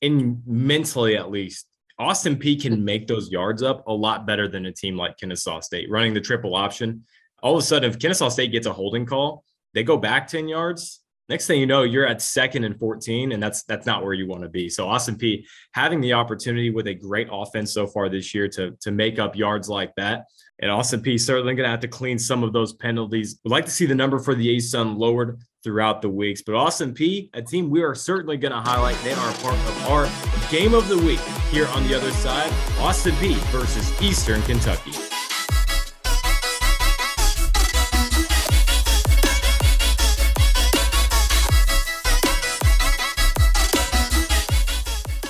in 0.01 0.42
mentally 0.47 1.16
at 1.16 1.31
least, 1.31 1.66
Austin 1.99 2.37
Peay 2.37 2.61
can 2.61 2.85
make 2.85 3.07
those 3.07 3.31
yards 3.31 3.62
up 3.62 3.87
a 3.87 3.92
lot 3.92 4.27
better 4.27 4.49
than 4.49 4.66
a 4.66 4.73
team 4.73 4.97
like 4.97 5.18
Kennesaw 5.18 5.61
State 5.61 5.90
running 5.90 6.14
the 6.14 6.21
triple 6.21 6.55
option. 6.55 7.05
All 7.42 7.55
of 7.55 7.59
a 7.59 7.62
sudden, 7.62 7.90
if 7.90 7.99
Kennesaw 7.99 8.29
State 8.31 8.53
gets 8.53 8.66
a 8.66 8.73
holding 8.73 9.07
call, 9.07 9.45
they 9.74 9.82
go 9.82 9.96
back 9.96 10.28
10 10.28 10.48
yards. 10.48 11.00
Next 11.28 11.46
thing 11.46 11.61
you 11.61 11.66
know, 11.66 11.82
you're 11.82 12.06
at 12.06 12.20
second 12.20 12.64
and 12.64 12.78
14, 12.78 13.32
and 13.32 13.42
that's 13.42 13.62
that's 13.62 13.87
not 13.87 14.04
where 14.04 14.12
you 14.12 14.26
want 14.26 14.42
to 14.42 14.48
be. 14.48 14.68
So 14.68 14.88
Austin 14.88 15.16
Peay 15.16 15.44
having 15.72 16.00
the 16.00 16.12
opportunity 16.12 16.70
with 16.70 16.88
a 16.88 16.94
great 16.94 17.28
offense 17.30 17.72
so 17.72 17.87
far 17.87 18.08
this 18.08 18.35
year 18.35 18.48
to, 18.48 18.72
to 18.80 18.90
make 18.90 19.18
up 19.18 19.37
yards 19.37 19.68
like 19.68 19.94
that. 19.96 20.26
And 20.58 20.70
Austin 20.70 21.00
Peay 21.00 21.18
certainly 21.18 21.54
going 21.54 21.64
to 21.64 21.70
have 21.70 21.80
to 21.80 21.88
clean 21.88 22.18
some 22.18 22.42
of 22.42 22.52
those 22.52 22.74
penalties. 22.74 23.40
We'd 23.44 23.50
like 23.50 23.64
to 23.64 23.70
see 23.70 23.87
the 23.87 23.94
number 23.94 24.18
for 24.18 24.35
the 24.35 24.56
ASUN 24.56 24.98
lowered 24.98 25.40
throughout 25.64 26.02
the 26.02 26.08
weeks. 26.08 26.42
But 26.42 26.54
Austin 26.54 26.92
Peay, 26.92 27.30
a 27.35 27.42
team 27.42 27.70
we 27.70 27.82
are 27.82 27.94
certainly 27.94 28.37
going 28.37 28.52
to 28.52 28.61
highlight. 28.61 28.96
They 29.02 29.12
are 29.12 29.32
part 29.35 29.54
of 29.54 29.87
our 29.87 30.08
game 30.50 30.74
of 30.74 30.88
the 30.88 30.98
week 30.98 31.20
here 31.50 31.66
on 31.68 31.87
the 31.87 31.94
other 31.94 32.11
side. 32.12 32.52
Austin 32.78 33.14
Peay 33.14 33.37
versus 33.50 33.90
Eastern 34.02 34.42
Kentucky. 34.42 35.12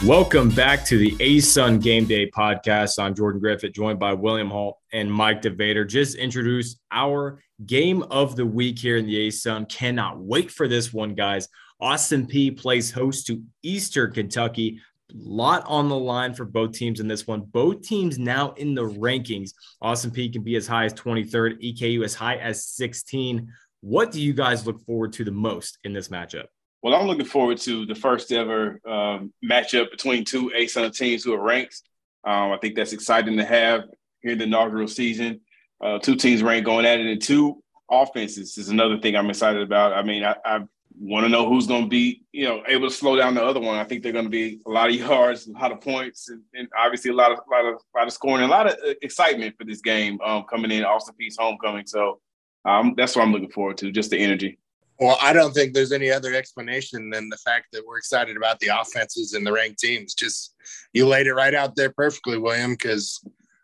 Welcome 0.06 0.48
back 0.48 0.84
to 0.86 0.98
the 0.98 1.12
ASUN 1.12 1.80
Game 1.80 2.06
Day 2.06 2.28
podcast. 2.28 2.98
I'm 2.98 3.14
Jordan 3.14 3.40
Griffitt, 3.40 3.72
joined 3.72 4.00
by 4.00 4.12
William 4.14 4.50
Hall 4.50 4.80
and 4.92 5.10
Mike 5.10 5.42
DeVader. 5.42 5.86
Just 5.86 6.16
introduce 6.16 6.76
our 6.90 7.38
game 7.66 8.02
of 8.10 8.34
the 8.34 8.44
week 8.44 8.80
here 8.80 8.96
in 8.96 9.06
the 9.06 9.28
ASUN. 9.28 9.68
Cannot 9.68 10.18
wait 10.18 10.50
for 10.50 10.66
this 10.66 10.92
one, 10.92 11.14
guys. 11.14 11.46
Austin 11.80 12.26
Peay 12.26 12.60
plays 12.60 12.90
host 12.90 13.28
to 13.28 13.44
Eastern 13.62 14.12
Kentucky. 14.12 14.80
Lot 15.14 15.62
on 15.66 15.88
the 15.88 15.96
line 15.96 16.34
for 16.34 16.46
both 16.46 16.72
teams 16.72 16.98
in 16.98 17.06
this 17.06 17.28
one. 17.28 17.42
Both 17.42 17.82
teams 17.82 18.18
now 18.18 18.54
in 18.54 18.74
the 18.74 18.82
rankings. 18.82 19.52
Austin 19.80 20.10
Peay 20.10 20.32
can 20.32 20.42
be 20.42 20.56
as 20.56 20.66
high 20.66 20.86
as 20.86 20.94
23rd, 20.94 21.62
EKU 21.62 22.04
as 22.04 22.14
high 22.14 22.38
as 22.38 22.66
16. 22.66 23.46
What 23.82 24.10
do 24.10 24.20
you 24.20 24.32
guys 24.32 24.66
look 24.66 24.84
forward 24.84 25.12
to 25.12 25.24
the 25.24 25.30
most 25.30 25.78
in 25.84 25.92
this 25.92 26.08
matchup? 26.08 26.46
Well, 26.82 26.94
I'm 26.94 27.06
looking 27.06 27.26
forward 27.26 27.58
to 27.58 27.86
the 27.86 27.94
first 27.94 28.32
ever 28.32 28.80
um, 28.84 29.32
matchup 29.44 29.92
between 29.92 30.24
two 30.24 30.50
ASUN 30.50 30.92
teams 30.94 31.22
who 31.22 31.32
are 31.32 31.40
ranked. 31.40 31.80
Um, 32.24 32.50
I 32.50 32.58
think 32.60 32.74
that's 32.74 32.92
exciting 32.92 33.36
to 33.36 33.44
have 33.44 33.84
here 34.20 34.32
in 34.32 34.38
the 34.38 34.44
inaugural 34.44 34.88
season. 34.88 35.40
Uh, 35.80 36.00
two 36.00 36.16
teams 36.16 36.42
ranked 36.42 36.66
going 36.66 36.84
at 36.84 36.98
it, 36.98 37.06
and 37.06 37.22
two 37.22 37.62
offenses 37.88 38.58
is 38.58 38.68
another 38.68 38.98
thing 38.98 39.14
I'm 39.14 39.30
excited 39.30 39.62
about. 39.62 39.92
I 39.92 40.02
mean, 40.02 40.24
I, 40.24 40.34
I 40.44 40.60
want 40.98 41.24
to 41.24 41.28
know 41.28 41.48
who's 41.48 41.68
going 41.68 41.84
to 41.84 41.88
be, 41.88 42.24
you 42.32 42.48
know, 42.48 42.64
able 42.66 42.88
to 42.88 42.94
slow 42.94 43.14
down 43.14 43.34
the 43.34 43.44
other 43.44 43.60
one. 43.60 43.78
I 43.78 43.84
think 43.84 44.02
they're 44.02 44.12
going 44.12 44.24
to 44.24 44.30
be 44.30 44.60
a 44.66 44.70
lot 44.70 44.88
of 44.88 44.96
yards, 44.96 45.46
a 45.46 45.52
lot 45.52 45.70
of 45.70 45.80
points, 45.80 46.30
and, 46.30 46.42
and 46.54 46.68
obviously 46.76 47.12
a 47.12 47.14
lot 47.14 47.30
of, 47.30 47.38
lot 47.48 47.64
of, 47.64 47.80
lot 47.94 48.08
of 48.08 48.12
scoring, 48.12 48.44
a 48.44 48.48
lot 48.48 48.66
of 48.66 48.74
uh, 48.84 48.94
excitement 49.02 49.54
for 49.56 49.64
this 49.64 49.80
game 49.80 50.20
um, 50.24 50.44
coming 50.50 50.72
in. 50.72 50.84
Austin 50.84 51.14
Peay's 51.16 51.36
homecoming, 51.38 51.86
so 51.86 52.20
um, 52.64 52.94
that's 52.96 53.14
what 53.14 53.22
I'm 53.22 53.32
looking 53.32 53.50
forward 53.50 53.78
to. 53.78 53.92
Just 53.92 54.10
the 54.10 54.18
energy. 54.18 54.58
Well, 55.02 55.18
I 55.20 55.32
don't 55.32 55.52
think 55.52 55.74
there's 55.74 55.90
any 55.90 56.12
other 56.12 56.32
explanation 56.32 57.10
than 57.10 57.28
the 57.28 57.36
fact 57.38 57.72
that 57.72 57.84
we're 57.84 57.98
excited 57.98 58.36
about 58.36 58.60
the 58.60 58.68
offenses 58.68 59.32
and 59.32 59.44
the 59.44 59.50
ranked 59.50 59.80
teams. 59.80 60.14
Just 60.14 60.54
you 60.92 61.08
laid 61.08 61.26
it 61.26 61.34
right 61.34 61.56
out 61.56 61.74
there 61.74 61.90
perfectly, 61.90 62.38
William, 62.38 62.74
because 62.74 63.20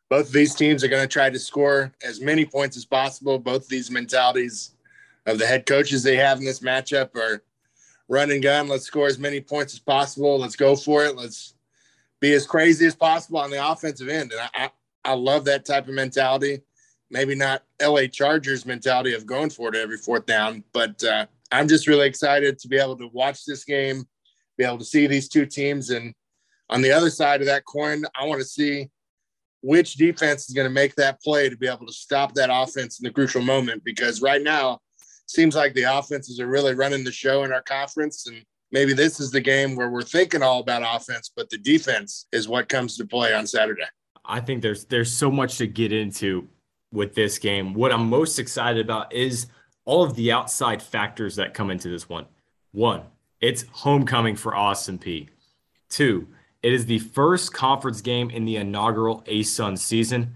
both 0.08 0.26
of 0.26 0.32
these 0.32 0.56
teams 0.56 0.82
are 0.82 0.88
going 0.88 1.04
to 1.04 1.06
try 1.06 1.30
to 1.30 1.38
score 1.38 1.92
as 2.02 2.20
many 2.20 2.44
points 2.44 2.76
as 2.76 2.84
possible. 2.84 3.38
Both 3.38 3.62
of 3.62 3.68
these 3.68 3.88
mentalities 3.88 4.72
of 5.26 5.38
the 5.38 5.46
head 5.46 5.64
coaches 5.64 6.02
they 6.02 6.16
have 6.16 6.38
in 6.38 6.44
this 6.44 6.58
matchup 6.58 7.14
are 7.14 7.44
run 8.08 8.32
and 8.32 8.42
gun. 8.42 8.66
Let's 8.66 8.86
score 8.86 9.06
as 9.06 9.20
many 9.20 9.40
points 9.40 9.74
as 9.74 9.78
possible. 9.78 10.40
Let's 10.40 10.56
go 10.56 10.74
for 10.74 11.04
it. 11.04 11.14
Let's 11.14 11.54
be 12.18 12.32
as 12.32 12.48
crazy 12.48 12.84
as 12.84 12.96
possible 12.96 13.38
on 13.38 13.52
the 13.52 13.64
offensive 13.64 14.08
end. 14.08 14.32
And 14.32 14.40
I, 14.40 14.64
I, 14.64 14.70
I 15.04 15.12
love 15.12 15.44
that 15.44 15.64
type 15.64 15.86
of 15.86 15.94
mentality 15.94 16.62
maybe 17.10 17.34
not 17.34 17.62
LA 17.82 18.06
Chargers 18.06 18.66
mentality 18.66 19.14
of 19.14 19.26
going 19.26 19.50
for 19.50 19.68
it 19.68 19.76
every 19.76 19.96
fourth 19.96 20.26
down, 20.26 20.62
but 20.72 21.02
uh, 21.04 21.26
I'm 21.50 21.68
just 21.68 21.86
really 21.86 22.06
excited 22.06 22.58
to 22.58 22.68
be 22.68 22.78
able 22.78 22.96
to 22.98 23.08
watch 23.12 23.44
this 23.44 23.64
game, 23.64 24.04
be 24.56 24.64
able 24.64 24.78
to 24.78 24.84
see 24.84 25.06
these 25.06 25.28
two 25.28 25.46
teams. 25.46 25.90
And 25.90 26.12
on 26.68 26.82
the 26.82 26.92
other 26.92 27.10
side 27.10 27.40
of 27.40 27.46
that 27.46 27.64
coin, 27.64 28.04
I 28.18 28.26
want 28.26 28.40
to 28.40 28.46
see 28.46 28.88
which 29.62 29.94
defense 29.94 30.48
is 30.48 30.54
going 30.54 30.68
to 30.68 30.72
make 30.72 30.94
that 30.96 31.20
play 31.22 31.48
to 31.48 31.56
be 31.56 31.66
able 31.66 31.86
to 31.86 31.92
stop 31.92 32.34
that 32.34 32.50
offense 32.52 33.00
in 33.00 33.04
the 33.04 33.12
crucial 33.12 33.42
moment. 33.42 33.82
Because 33.84 34.20
right 34.20 34.42
now, 34.42 34.80
seems 35.26 35.54
like 35.54 35.74
the 35.74 35.82
offenses 35.82 36.40
are 36.40 36.46
really 36.46 36.74
running 36.74 37.04
the 37.04 37.12
show 37.12 37.44
in 37.44 37.52
our 37.52 37.62
conference. 37.62 38.26
And 38.26 38.42
maybe 38.72 38.92
this 38.92 39.20
is 39.20 39.30
the 39.30 39.40
game 39.40 39.76
where 39.76 39.90
we're 39.90 40.02
thinking 40.02 40.42
all 40.42 40.60
about 40.60 40.82
offense, 40.82 41.30
but 41.34 41.50
the 41.50 41.58
defense 41.58 42.26
is 42.32 42.48
what 42.48 42.68
comes 42.68 42.96
to 42.96 43.06
play 43.06 43.34
on 43.34 43.46
Saturday. 43.46 43.84
I 44.24 44.40
think 44.40 44.62
there's 44.62 44.84
there's 44.86 45.12
so 45.12 45.30
much 45.30 45.56
to 45.58 45.66
get 45.66 45.92
into 45.92 46.48
with 46.92 47.14
this 47.14 47.38
game. 47.38 47.74
What 47.74 47.92
I'm 47.92 48.08
most 48.08 48.38
excited 48.38 48.84
about 48.84 49.12
is 49.12 49.46
all 49.84 50.02
of 50.02 50.14
the 50.14 50.32
outside 50.32 50.82
factors 50.82 51.36
that 51.36 51.54
come 51.54 51.70
into 51.70 51.88
this 51.88 52.08
one. 52.08 52.26
One, 52.72 53.02
it's 53.40 53.64
homecoming 53.70 54.36
for 54.36 54.54
Austin 54.54 54.98
Peay. 54.98 55.28
Two, 55.88 56.28
It 56.62 56.72
is 56.72 56.86
the 56.86 56.98
first 56.98 57.52
conference 57.54 58.00
game 58.00 58.30
in 58.30 58.44
the 58.44 58.56
inaugural 58.56 59.22
ASUN 59.22 59.78
season. 59.78 60.34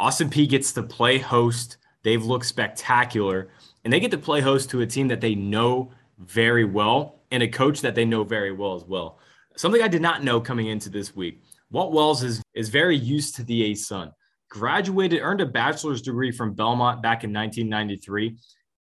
Austin 0.00 0.30
Peay 0.30 0.48
gets 0.48 0.72
to 0.72 0.82
play 0.82 1.18
host. 1.18 1.76
They've 2.02 2.24
looked 2.24 2.46
spectacular, 2.46 3.50
and 3.84 3.92
they 3.92 4.00
get 4.00 4.10
to 4.12 4.18
play 4.18 4.40
host 4.40 4.70
to 4.70 4.80
a 4.80 4.86
team 4.86 5.08
that 5.08 5.20
they 5.20 5.34
know 5.34 5.92
very 6.18 6.64
well 6.64 7.20
and 7.30 7.42
a 7.42 7.48
coach 7.48 7.82
that 7.82 7.94
they 7.94 8.04
know 8.04 8.24
very 8.24 8.52
well 8.52 8.74
as 8.74 8.84
well. 8.84 9.18
Something 9.56 9.82
I 9.82 9.88
did 9.88 10.02
not 10.02 10.24
know 10.24 10.40
coming 10.40 10.68
into 10.68 10.88
this 10.88 11.14
week. 11.14 11.42
Walt 11.70 11.92
Wells 11.92 12.22
is, 12.22 12.42
is 12.54 12.68
very 12.70 12.96
used 12.96 13.36
to 13.36 13.44
the 13.44 13.72
ASUN. 13.72 14.12
Graduated, 14.52 15.22
earned 15.22 15.40
a 15.40 15.46
bachelor's 15.46 16.02
degree 16.02 16.30
from 16.30 16.52
Belmont 16.52 17.02
back 17.02 17.24
in 17.24 17.32
1993. 17.32 18.36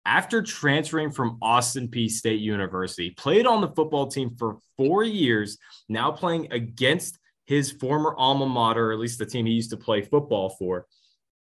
After 0.05 0.43
transferring 0.43 1.13
from 1.13 1.39
Austin 1.41 1.87
Peay 1.87 2.11
State 2.11 2.41
University, 2.41 3.11
played 3.11 3.47
on 3.47 3.61
the 3.61 3.69
football 3.69 4.09
team 4.09 4.35
for 4.37 4.57
four 4.77 5.05
years, 5.05 5.59
now 5.89 6.11
playing 6.11 6.53
against 6.53 7.21
his 7.47 7.71
former 7.71 8.17
alma 8.17 8.47
mater, 8.47 8.91
or 8.91 8.93
at 8.93 8.99
least 8.99 9.21
the 9.21 9.27
team 9.27 9.47
he 9.47 9.53
used 9.53 9.71
to 9.71 9.77
play 9.77 10.03
football 10.03 10.49
for. 10.59 10.87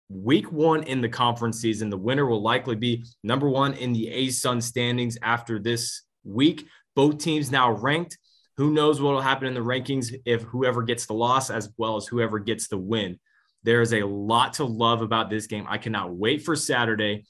Week 0.09 0.51
one 0.51 0.85
in 0.85 1.03
the 1.03 1.09
conference 1.11 1.61
season, 1.61 1.91
the 1.91 1.99
winner 1.99 2.25
will 2.25 2.41
likely 2.41 2.77
be 2.77 3.05
number 3.23 3.51
one 3.51 3.75
in 3.75 3.93
the 3.93 4.07
ASUN 4.07 4.63
standings 4.63 5.19
after 5.21 5.59
this 5.59 6.01
week. 6.25 6.67
Both 6.97 7.19
teams 7.19 7.51
now 7.51 7.73
ranked. 7.73 8.17
Who 8.57 8.73
knows 8.73 9.03
what 9.03 9.13
will 9.13 9.21
happen 9.21 9.49
in 9.49 9.55
the 9.55 9.61
rankings 9.61 10.15
if 10.25 10.45
whoever 10.45 10.83
gets 10.83 11.05
the 11.05 11.13
loss 11.13 11.51
as 11.51 11.69
well 11.77 11.99
as 11.99 12.07
whoever 12.07 12.39
gets 12.39 12.69
the 12.69 12.79
win. 12.79 13.19
There 13.65 13.81
is 13.81 13.93
a 13.93 14.03
lot 14.03 14.55
to 14.55 14.65
love 14.65 15.03
about 15.03 15.31
this 15.31 15.47
game. 15.47 15.67
I 15.69 15.79
cannot 15.79 16.15
wait 16.15 16.43
for 16.43 16.55
Saturday. 16.55 17.25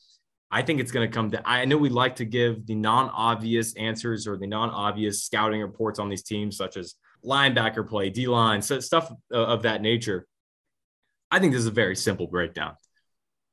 I 0.50 0.62
think 0.62 0.80
it's 0.80 0.92
going 0.92 1.08
to 1.08 1.12
come 1.12 1.30
to. 1.30 1.48
I 1.48 1.64
know 1.64 1.76
we 1.76 1.88
like 1.88 2.16
to 2.16 2.24
give 2.24 2.66
the 2.66 2.74
non 2.74 3.08
obvious 3.10 3.74
answers 3.76 4.26
or 4.26 4.36
the 4.36 4.46
non 4.46 4.70
obvious 4.70 5.24
scouting 5.24 5.60
reports 5.60 5.98
on 5.98 6.08
these 6.08 6.22
teams, 6.22 6.56
such 6.56 6.76
as 6.76 6.94
linebacker 7.24 7.88
play, 7.88 8.10
D 8.10 8.26
line, 8.26 8.62
stuff 8.62 9.10
uh, 9.32 9.36
of 9.36 9.62
that 9.62 9.80
nature. 9.80 10.26
I 11.30 11.38
think 11.38 11.52
this 11.52 11.60
is 11.60 11.66
a 11.66 11.72
very 11.72 11.96
simple 11.96 12.26
breakdown. 12.26 12.74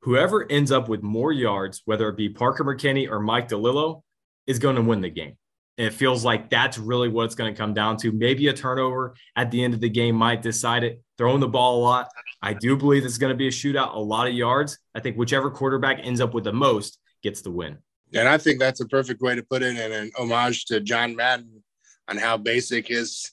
Whoever 0.02 0.50
ends 0.50 0.72
up 0.72 0.88
with 0.88 1.02
more 1.02 1.32
yards, 1.32 1.82
whether 1.84 2.08
it 2.08 2.16
be 2.16 2.28
Parker 2.28 2.64
McKinney 2.64 3.08
or 3.08 3.20
Mike 3.20 3.48
DiLiello, 3.48 4.02
is 4.46 4.58
going 4.58 4.76
to 4.76 4.82
win 4.82 5.00
the 5.00 5.10
game. 5.10 5.36
And 5.78 5.86
it 5.86 5.94
feels 5.94 6.24
like 6.24 6.50
that's 6.50 6.76
really 6.76 7.08
what 7.08 7.24
it's 7.24 7.34
going 7.34 7.52
to 7.52 7.58
come 7.58 7.72
down 7.72 7.96
to. 7.98 8.12
Maybe 8.12 8.48
a 8.48 8.52
turnover 8.52 9.14
at 9.36 9.50
the 9.50 9.64
end 9.64 9.74
of 9.74 9.80
the 9.80 9.88
game 9.88 10.16
might 10.16 10.42
decide 10.42 10.84
it. 10.84 11.02
Throwing 11.18 11.40
the 11.40 11.48
ball 11.48 11.80
a 11.80 11.82
lot. 11.82 12.08
I 12.42 12.54
do 12.54 12.76
believe 12.76 13.04
it's 13.04 13.18
going 13.18 13.32
to 13.32 13.36
be 13.36 13.46
a 13.46 13.52
shootout, 13.52 13.94
a 13.94 13.98
lot 13.98 14.26
of 14.26 14.34
yards. 14.34 14.78
I 14.94 15.00
think 15.00 15.16
whichever 15.16 15.50
quarterback 15.50 16.00
ends 16.02 16.20
up 16.20 16.34
with 16.34 16.44
the 16.44 16.52
most 16.52 16.98
gets 17.22 17.40
the 17.40 17.52
win. 17.52 17.78
And 18.14 18.28
I 18.28 18.36
think 18.36 18.58
that's 18.58 18.80
a 18.80 18.86
perfect 18.86 19.22
way 19.22 19.36
to 19.36 19.42
put 19.42 19.62
it 19.62 19.76
and 19.76 19.92
an 19.92 20.10
homage 20.18 20.66
to 20.66 20.80
John 20.80 21.14
Madden 21.14 21.62
on 22.08 22.18
how 22.18 22.36
basic 22.36 22.88
his 22.88 23.30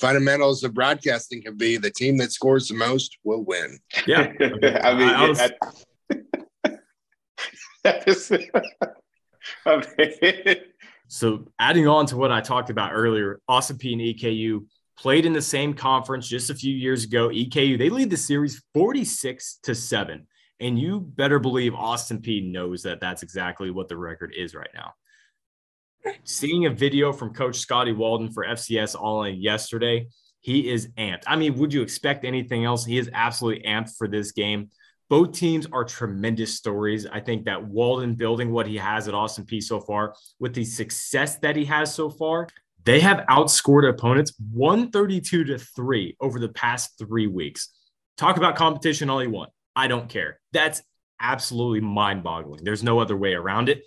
fundamentals 0.00 0.64
of 0.64 0.74
broadcasting 0.74 1.42
can 1.42 1.56
be. 1.56 1.76
The 1.76 1.90
team 1.90 2.16
that 2.18 2.32
scores 2.32 2.68
the 2.68 2.74
most 2.74 3.18
will 3.24 3.44
win. 3.44 3.78
Yeah. 4.06 4.32
I 4.40 4.94
mean, 4.94 5.08
I 5.08 5.28
was... 5.28 5.40
I 9.66 9.84
mean, 9.98 10.56
so 11.08 11.46
adding 11.58 11.86
on 11.86 12.06
to 12.06 12.16
what 12.16 12.32
I 12.32 12.40
talked 12.40 12.70
about 12.70 12.92
earlier, 12.92 13.40
Austin 13.48 13.78
Peay 13.78 13.92
and 13.92 14.00
EKU 14.00 14.66
played 14.98 15.26
in 15.26 15.32
the 15.32 15.42
same 15.42 15.74
conference 15.74 16.28
just 16.28 16.50
a 16.50 16.54
few 16.54 16.74
years 16.74 17.04
ago. 17.04 17.28
EKU, 17.28 17.78
they 17.78 17.90
lead 17.90 18.10
the 18.10 18.16
series 18.16 18.62
46 18.74 19.60
to 19.64 19.74
7. 19.74 20.26
And 20.60 20.78
you 20.78 21.00
better 21.00 21.38
believe 21.38 21.74
Austin 21.74 22.22
Peay 22.22 22.50
knows 22.50 22.82
that 22.84 23.00
that's 23.00 23.22
exactly 23.22 23.70
what 23.70 23.88
the 23.88 23.96
record 23.96 24.32
is 24.36 24.54
right 24.54 24.70
now. 24.74 24.92
Seeing 26.24 26.66
a 26.66 26.70
video 26.70 27.12
from 27.12 27.34
Coach 27.34 27.56
Scotty 27.56 27.92
Walden 27.92 28.32
for 28.32 28.44
FCS 28.44 28.94
All 28.98 29.24
In 29.24 29.40
yesterday, 29.40 30.06
he 30.40 30.70
is 30.70 30.88
amped. 30.96 31.24
I 31.26 31.36
mean, 31.36 31.56
would 31.56 31.72
you 31.72 31.82
expect 31.82 32.24
anything 32.24 32.64
else? 32.64 32.84
He 32.84 32.98
is 32.98 33.10
absolutely 33.12 33.64
amped 33.64 33.96
for 33.96 34.06
this 34.06 34.32
game. 34.32 34.70
Both 35.08 35.32
teams 35.32 35.66
are 35.72 35.84
tremendous 35.84 36.56
stories. 36.56 37.06
I 37.06 37.20
think 37.20 37.44
that 37.44 37.64
Walden 37.64 38.14
building 38.14 38.50
what 38.50 38.66
he 38.66 38.76
has 38.76 39.08
at 39.08 39.14
Austin 39.14 39.44
Peay 39.44 39.62
so 39.62 39.80
far 39.80 40.14
with 40.38 40.54
the 40.54 40.64
success 40.64 41.36
that 41.38 41.56
he 41.56 41.64
has 41.66 41.94
so 41.94 42.08
far, 42.08 42.48
they 42.86 43.00
have 43.00 43.26
outscored 43.28 43.88
opponents 43.88 44.32
132 44.52 45.44
to 45.44 45.58
3 45.58 46.16
over 46.20 46.38
the 46.38 46.48
past 46.48 46.92
three 46.98 47.26
weeks. 47.26 47.68
Talk 48.16 48.36
about 48.36 48.54
competition 48.54 49.10
all 49.10 49.22
you 49.22 49.30
want. 49.30 49.50
I 49.74 49.88
don't 49.88 50.08
care. 50.08 50.40
That's 50.52 50.82
absolutely 51.20 51.80
mind 51.80 52.22
boggling. 52.22 52.64
There's 52.64 52.84
no 52.84 53.00
other 53.00 53.16
way 53.16 53.34
around 53.34 53.68
it. 53.68 53.82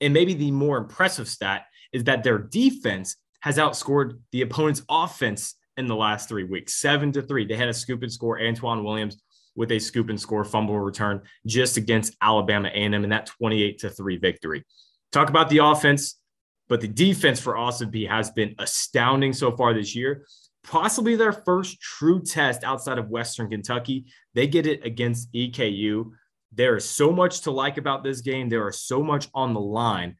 And 0.00 0.14
maybe 0.14 0.34
the 0.34 0.52
more 0.52 0.78
impressive 0.78 1.28
stat 1.28 1.66
is 1.92 2.04
that 2.04 2.22
their 2.22 2.38
defense 2.38 3.16
has 3.40 3.58
outscored 3.58 4.20
the 4.30 4.42
opponent's 4.42 4.82
offense 4.88 5.56
in 5.76 5.86
the 5.86 5.96
last 5.96 6.28
three 6.28 6.44
weeks, 6.44 6.76
seven 6.76 7.10
to 7.12 7.22
three. 7.22 7.44
They 7.44 7.56
had 7.56 7.68
a 7.68 7.74
scoop 7.74 8.02
and 8.02 8.12
score. 8.12 8.40
Antoine 8.40 8.84
Williams 8.84 9.20
with 9.56 9.72
a 9.72 9.78
scoop 9.80 10.08
and 10.08 10.20
score 10.20 10.44
fumble 10.44 10.78
return 10.78 11.22
just 11.44 11.76
against 11.76 12.16
Alabama 12.22 12.68
A&M 12.68 12.94
in 12.94 13.10
that 13.10 13.26
28 13.26 13.78
to 13.80 13.90
3 13.90 14.16
victory. 14.18 14.64
Talk 15.12 15.28
about 15.28 15.48
the 15.48 15.58
offense, 15.58 16.18
but 16.68 16.80
the 16.80 16.88
defense 16.88 17.40
for 17.40 17.56
Austin 17.56 17.90
Peay 17.90 18.08
has 18.08 18.30
been 18.30 18.54
astounding 18.58 19.32
so 19.32 19.52
far 19.52 19.74
this 19.74 19.94
year. 19.94 20.26
Possibly 20.62 21.14
their 21.14 21.32
first 21.32 21.80
true 21.80 22.22
test 22.22 22.64
outside 22.64 22.98
of 22.98 23.10
Western 23.10 23.50
Kentucky. 23.50 24.06
They 24.34 24.46
get 24.46 24.66
it 24.66 24.84
against 24.84 25.32
EKU. 25.32 26.10
There 26.52 26.76
is 26.76 26.88
so 26.88 27.12
much 27.12 27.42
to 27.42 27.50
like 27.50 27.76
about 27.76 28.02
this 28.02 28.20
game. 28.22 28.48
There 28.48 28.66
are 28.66 28.72
so 28.72 29.02
much 29.02 29.28
on 29.34 29.52
the 29.52 29.60
line. 29.60 30.16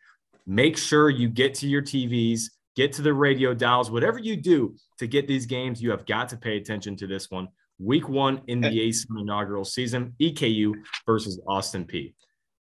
Make 0.47 0.77
sure 0.77 1.09
you 1.09 1.29
get 1.29 1.55
to 1.57 1.67
your 1.67 1.81
TVs, 1.81 2.51
get 2.77 2.93
to 2.95 3.03
the 3.03 3.15
radio 3.15 3.55
dials, 3.55 3.91
whatever 3.91 4.19
you 4.19 4.37
do 4.37 4.77
to 4.99 5.07
get 5.07 5.27
these 5.27 5.47
games, 5.47 5.83
you 5.83 5.91
have 5.91 6.05
got 6.05 6.29
to 6.31 6.37
pay 6.37 6.59
attention 6.59 6.97
to 6.97 7.07
this 7.07 7.31
one 7.31 7.49
week 7.79 8.09
one 8.09 8.41
in 8.47 8.61
the 8.61 8.69
ASUN 8.69 9.21
inaugural 9.21 9.65
season, 9.65 10.15
EKU 10.21 10.75
versus 11.07 11.41
Austin 11.49 11.85
Peay. 11.85 12.15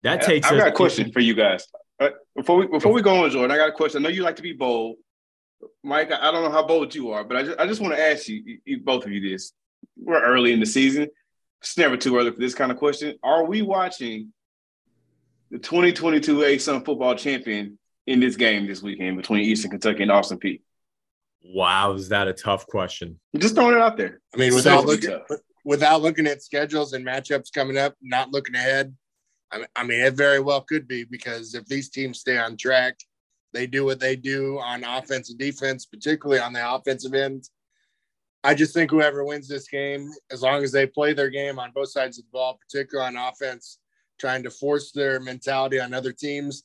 That 0.02 0.22
takes. 0.22 0.50
I've 0.50 0.58
got 0.58 0.68
a 0.68 0.72
question 0.72 1.12
for 1.12 1.20
you 1.20 1.34
guys. 1.34 1.66
Uh, 2.02 2.10
before 2.34 2.56
we 2.56 2.66
before 2.66 2.92
we 2.92 3.02
go 3.02 3.24
on, 3.24 3.30
Jordan, 3.30 3.50
I 3.50 3.56
got 3.56 3.68
a 3.68 3.72
question. 3.72 4.04
I 4.04 4.08
know 4.08 4.14
you 4.14 4.22
like 4.22 4.36
to 4.36 4.42
be 4.42 4.52
bold, 4.52 4.96
Mike. 5.82 6.10
I 6.10 6.30
don't 6.30 6.42
know 6.42 6.50
how 6.50 6.66
bold 6.66 6.94
you 6.94 7.10
are, 7.12 7.24
but 7.24 7.36
I 7.36 7.42
just 7.42 7.58
I 7.60 7.66
just 7.66 7.80
want 7.80 7.94
to 7.94 8.02
ask 8.02 8.28
you, 8.28 8.58
you, 8.64 8.80
both 8.80 9.04
of 9.04 9.12
you, 9.12 9.20
this. 9.20 9.52
We're 9.96 10.22
early 10.22 10.52
in 10.52 10.60
the 10.60 10.66
season. 10.66 11.08
It's 11.60 11.78
never 11.78 11.96
too 11.96 12.16
early 12.16 12.30
for 12.32 12.40
this 12.40 12.54
kind 12.54 12.72
of 12.72 12.78
question. 12.78 13.16
Are 13.22 13.44
we 13.44 13.62
watching 13.62 14.32
the 15.50 15.58
2022 15.58 16.38
ASUN 16.38 16.84
football 16.84 17.14
champion 17.14 17.78
in 18.06 18.20
this 18.20 18.36
game 18.36 18.66
this 18.66 18.82
weekend 18.82 19.16
between 19.16 19.44
Eastern 19.44 19.70
Kentucky 19.70 20.02
and 20.02 20.10
Austin 20.10 20.38
Peay? 20.38 20.60
Wow, 21.44 21.92
is 21.92 22.08
that 22.08 22.26
a 22.26 22.32
tough 22.32 22.66
question? 22.66 23.20
I'm 23.34 23.40
just 23.40 23.54
throwing 23.54 23.76
it 23.76 23.80
out 23.80 23.96
there. 23.96 24.20
I 24.34 24.38
mean, 24.38 24.54
without 24.54 24.86
looking 24.86 25.20
without 25.64 26.02
looking 26.02 26.26
at 26.26 26.42
schedules 26.42 26.92
and 26.92 27.06
matchups 27.06 27.52
coming 27.52 27.78
up, 27.78 27.94
not 28.02 28.32
looking 28.32 28.54
ahead. 28.54 28.96
I 29.76 29.84
mean, 29.84 30.00
it 30.00 30.14
very 30.14 30.40
well 30.40 30.62
could 30.62 30.88
be 30.88 31.04
because 31.04 31.54
if 31.54 31.66
these 31.66 31.90
teams 31.90 32.20
stay 32.20 32.38
on 32.38 32.56
track, 32.56 32.98
they 33.52 33.66
do 33.66 33.84
what 33.84 34.00
they 34.00 34.16
do 34.16 34.58
on 34.58 34.84
offense 34.84 35.30
and 35.30 35.38
defense, 35.38 35.84
particularly 35.84 36.40
on 36.40 36.52
the 36.52 36.74
offensive 36.74 37.14
end. 37.14 37.48
I 38.44 38.54
just 38.54 38.74
think 38.74 38.90
whoever 38.90 39.24
wins 39.24 39.46
this 39.46 39.68
game, 39.68 40.10
as 40.30 40.42
long 40.42 40.64
as 40.64 40.72
they 40.72 40.86
play 40.86 41.12
their 41.12 41.30
game 41.30 41.58
on 41.58 41.70
both 41.74 41.90
sides 41.90 42.18
of 42.18 42.24
the 42.24 42.30
ball, 42.32 42.58
particularly 42.58 43.16
on 43.16 43.28
offense, 43.28 43.78
trying 44.18 44.42
to 44.42 44.50
force 44.50 44.90
their 44.90 45.20
mentality 45.20 45.78
on 45.78 45.94
other 45.94 46.12
teams, 46.12 46.64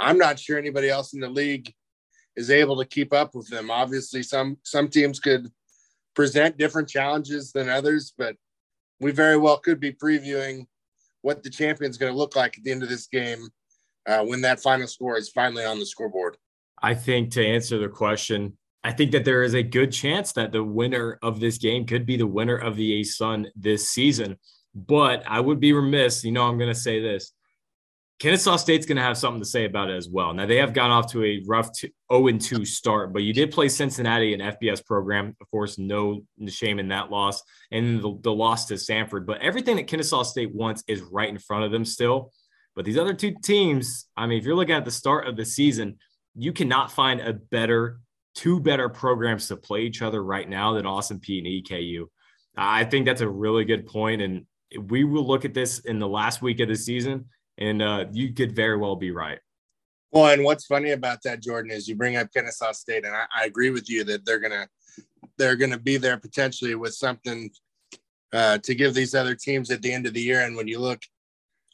I'm 0.00 0.16
not 0.16 0.38
sure 0.38 0.58
anybody 0.58 0.88
else 0.88 1.12
in 1.12 1.20
the 1.20 1.28
league 1.28 1.74
is 2.36 2.50
able 2.50 2.76
to 2.78 2.84
keep 2.86 3.12
up 3.12 3.34
with 3.34 3.48
them. 3.48 3.70
Obviously, 3.70 4.22
some 4.22 4.58
some 4.62 4.88
teams 4.88 5.18
could 5.18 5.48
present 6.14 6.56
different 6.56 6.88
challenges 6.88 7.52
than 7.52 7.68
others, 7.68 8.14
but 8.16 8.36
we 9.00 9.10
very 9.10 9.36
well 9.36 9.58
could 9.58 9.80
be 9.80 9.92
previewing 9.92 10.66
what 11.22 11.42
the 11.42 11.50
champion's 11.50 11.98
going 11.98 12.12
to 12.12 12.18
look 12.18 12.36
like 12.36 12.58
at 12.58 12.64
the 12.64 12.70
end 12.70 12.82
of 12.82 12.88
this 12.88 13.06
game 13.06 13.48
uh, 14.06 14.24
when 14.24 14.40
that 14.42 14.60
final 14.60 14.86
score 14.86 15.16
is 15.16 15.28
finally 15.28 15.64
on 15.64 15.78
the 15.78 15.86
scoreboard. 15.86 16.36
I 16.82 16.94
think 16.94 17.32
to 17.32 17.44
answer 17.44 17.78
the 17.78 17.88
question, 17.88 18.56
I 18.84 18.92
think 18.92 19.10
that 19.12 19.24
there 19.24 19.42
is 19.42 19.54
a 19.54 19.62
good 19.62 19.92
chance 19.92 20.32
that 20.32 20.52
the 20.52 20.62
winner 20.62 21.18
of 21.22 21.40
this 21.40 21.58
game 21.58 21.86
could 21.86 22.06
be 22.06 22.16
the 22.16 22.26
winner 22.26 22.56
of 22.56 22.76
the 22.76 23.00
A 23.00 23.02
ASUN 23.02 23.46
this 23.56 23.90
season. 23.90 24.38
But 24.74 25.24
I 25.26 25.40
would 25.40 25.58
be 25.58 25.72
remiss, 25.72 26.24
you 26.24 26.30
know, 26.30 26.44
I'm 26.44 26.58
going 26.58 26.72
to 26.72 26.80
say 26.80 27.00
this. 27.00 27.32
Kennesaw 28.18 28.56
State's 28.56 28.84
going 28.84 28.96
to 28.96 29.02
have 29.02 29.16
something 29.16 29.40
to 29.40 29.48
say 29.48 29.64
about 29.64 29.90
it 29.90 29.96
as 29.96 30.08
well. 30.08 30.34
Now, 30.34 30.44
they 30.44 30.56
have 30.56 30.72
gone 30.72 30.90
off 30.90 31.12
to 31.12 31.24
a 31.24 31.40
rough 31.46 31.70
0 31.76 32.26
and 32.26 32.40
2 32.40 32.64
start, 32.64 33.12
but 33.12 33.22
you 33.22 33.32
did 33.32 33.52
play 33.52 33.68
Cincinnati, 33.68 34.34
an 34.34 34.40
FBS 34.40 34.84
program. 34.84 35.36
Of 35.40 35.48
course, 35.52 35.78
no 35.78 36.22
shame 36.48 36.80
in 36.80 36.88
that 36.88 37.12
loss 37.12 37.40
and 37.70 38.02
the, 38.02 38.18
the 38.22 38.32
loss 38.32 38.66
to 38.66 38.74
Samford. 38.74 39.24
But 39.24 39.40
everything 39.40 39.76
that 39.76 39.86
Kennesaw 39.86 40.24
State 40.24 40.52
wants 40.52 40.82
is 40.88 41.00
right 41.00 41.28
in 41.28 41.38
front 41.38 41.64
of 41.64 41.70
them 41.70 41.84
still. 41.84 42.32
But 42.74 42.84
these 42.84 42.98
other 42.98 43.14
two 43.14 43.36
teams, 43.42 44.06
I 44.16 44.26
mean, 44.26 44.38
if 44.38 44.44
you're 44.44 44.56
looking 44.56 44.74
at 44.74 44.84
the 44.84 44.90
start 44.90 45.28
of 45.28 45.36
the 45.36 45.44
season, 45.44 45.98
you 46.34 46.52
cannot 46.52 46.90
find 46.90 47.20
a 47.20 47.34
better, 47.34 48.00
two 48.34 48.58
better 48.58 48.88
programs 48.88 49.46
to 49.48 49.56
play 49.56 49.82
each 49.82 50.02
other 50.02 50.24
right 50.24 50.48
now 50.48 50.72
than 50.72 50.86
Austin 50.86 51.20
Peay 51.20 51.38
and 51.38 51.46
EKU. 51.46 52.06
I 52.56 52.82
think 52.82 53.06
that's 53.06 53.20
a 53.20 53.28
really 53.28 53.64
good 53.64 53.86
point, 53.86 54.22
and 54.22 54.44
we 54.76 55.04
will 55.04 55.24
look 55.24 55.44
at 55.44 55.54
this 55.54 55.78
in 55.80 56.00
the 56.00 56.08
last 56.08 56.42
week 56.42 56.58
of 56.58 56.68
the 56.68 56.74
season 56.74 57.26
and 57.58 57.82
uh, 57.82 58.06
you 58.12 58.32
could 58.32 58.54
very 58.54 58.76
well 58.76 58.96
be 58.96 59.10
right. 59.10 59.38
Well, 60.10 60.32
and 60.32 60.42
what's 60.42 60.64
funny 60.64 60.92
about 60.92 61.22
that, 61.24 61.42
Jordan, 61.42 61.70
is 61.70 61.86
you 61.86 61.94
bring 61.94 62.16
up 62.16 62.32
Kennesaw 62.32 62.72
State, 62.72 63.04
and 63.04 63.14
I, 63.14 63.24
I 63.34 63.44
agree 63.44 63.70
with 63.70 63.90
you 63.90 64.04
that 64.04 64.24
they're 64.24 64.40
going 64.40 64.52
to 64.52 64.68
they're 65.36 65.56
going 65.56 65.70
to 65.70 65.78
be 65.78 65.96
there 65.96 66.16
potentially 66.16 66.74
with 66.74 66.94
something 66.94 67.50
uh, 68.32 68.58
to 68.58 68.74
give 68.74 68.94
these 68.94 69.14
other 69.14 69.34
teams 69.34 69.70
at 69.70 69.82
the 69.82 69.92
end 69.92 70.06
of 70.06 70.14
the 70.14 70.20
year. 70.20 70.40
And 70.40 70.56
when 70.56 70.68
you 70.68 70.78
look, 70.78 71.00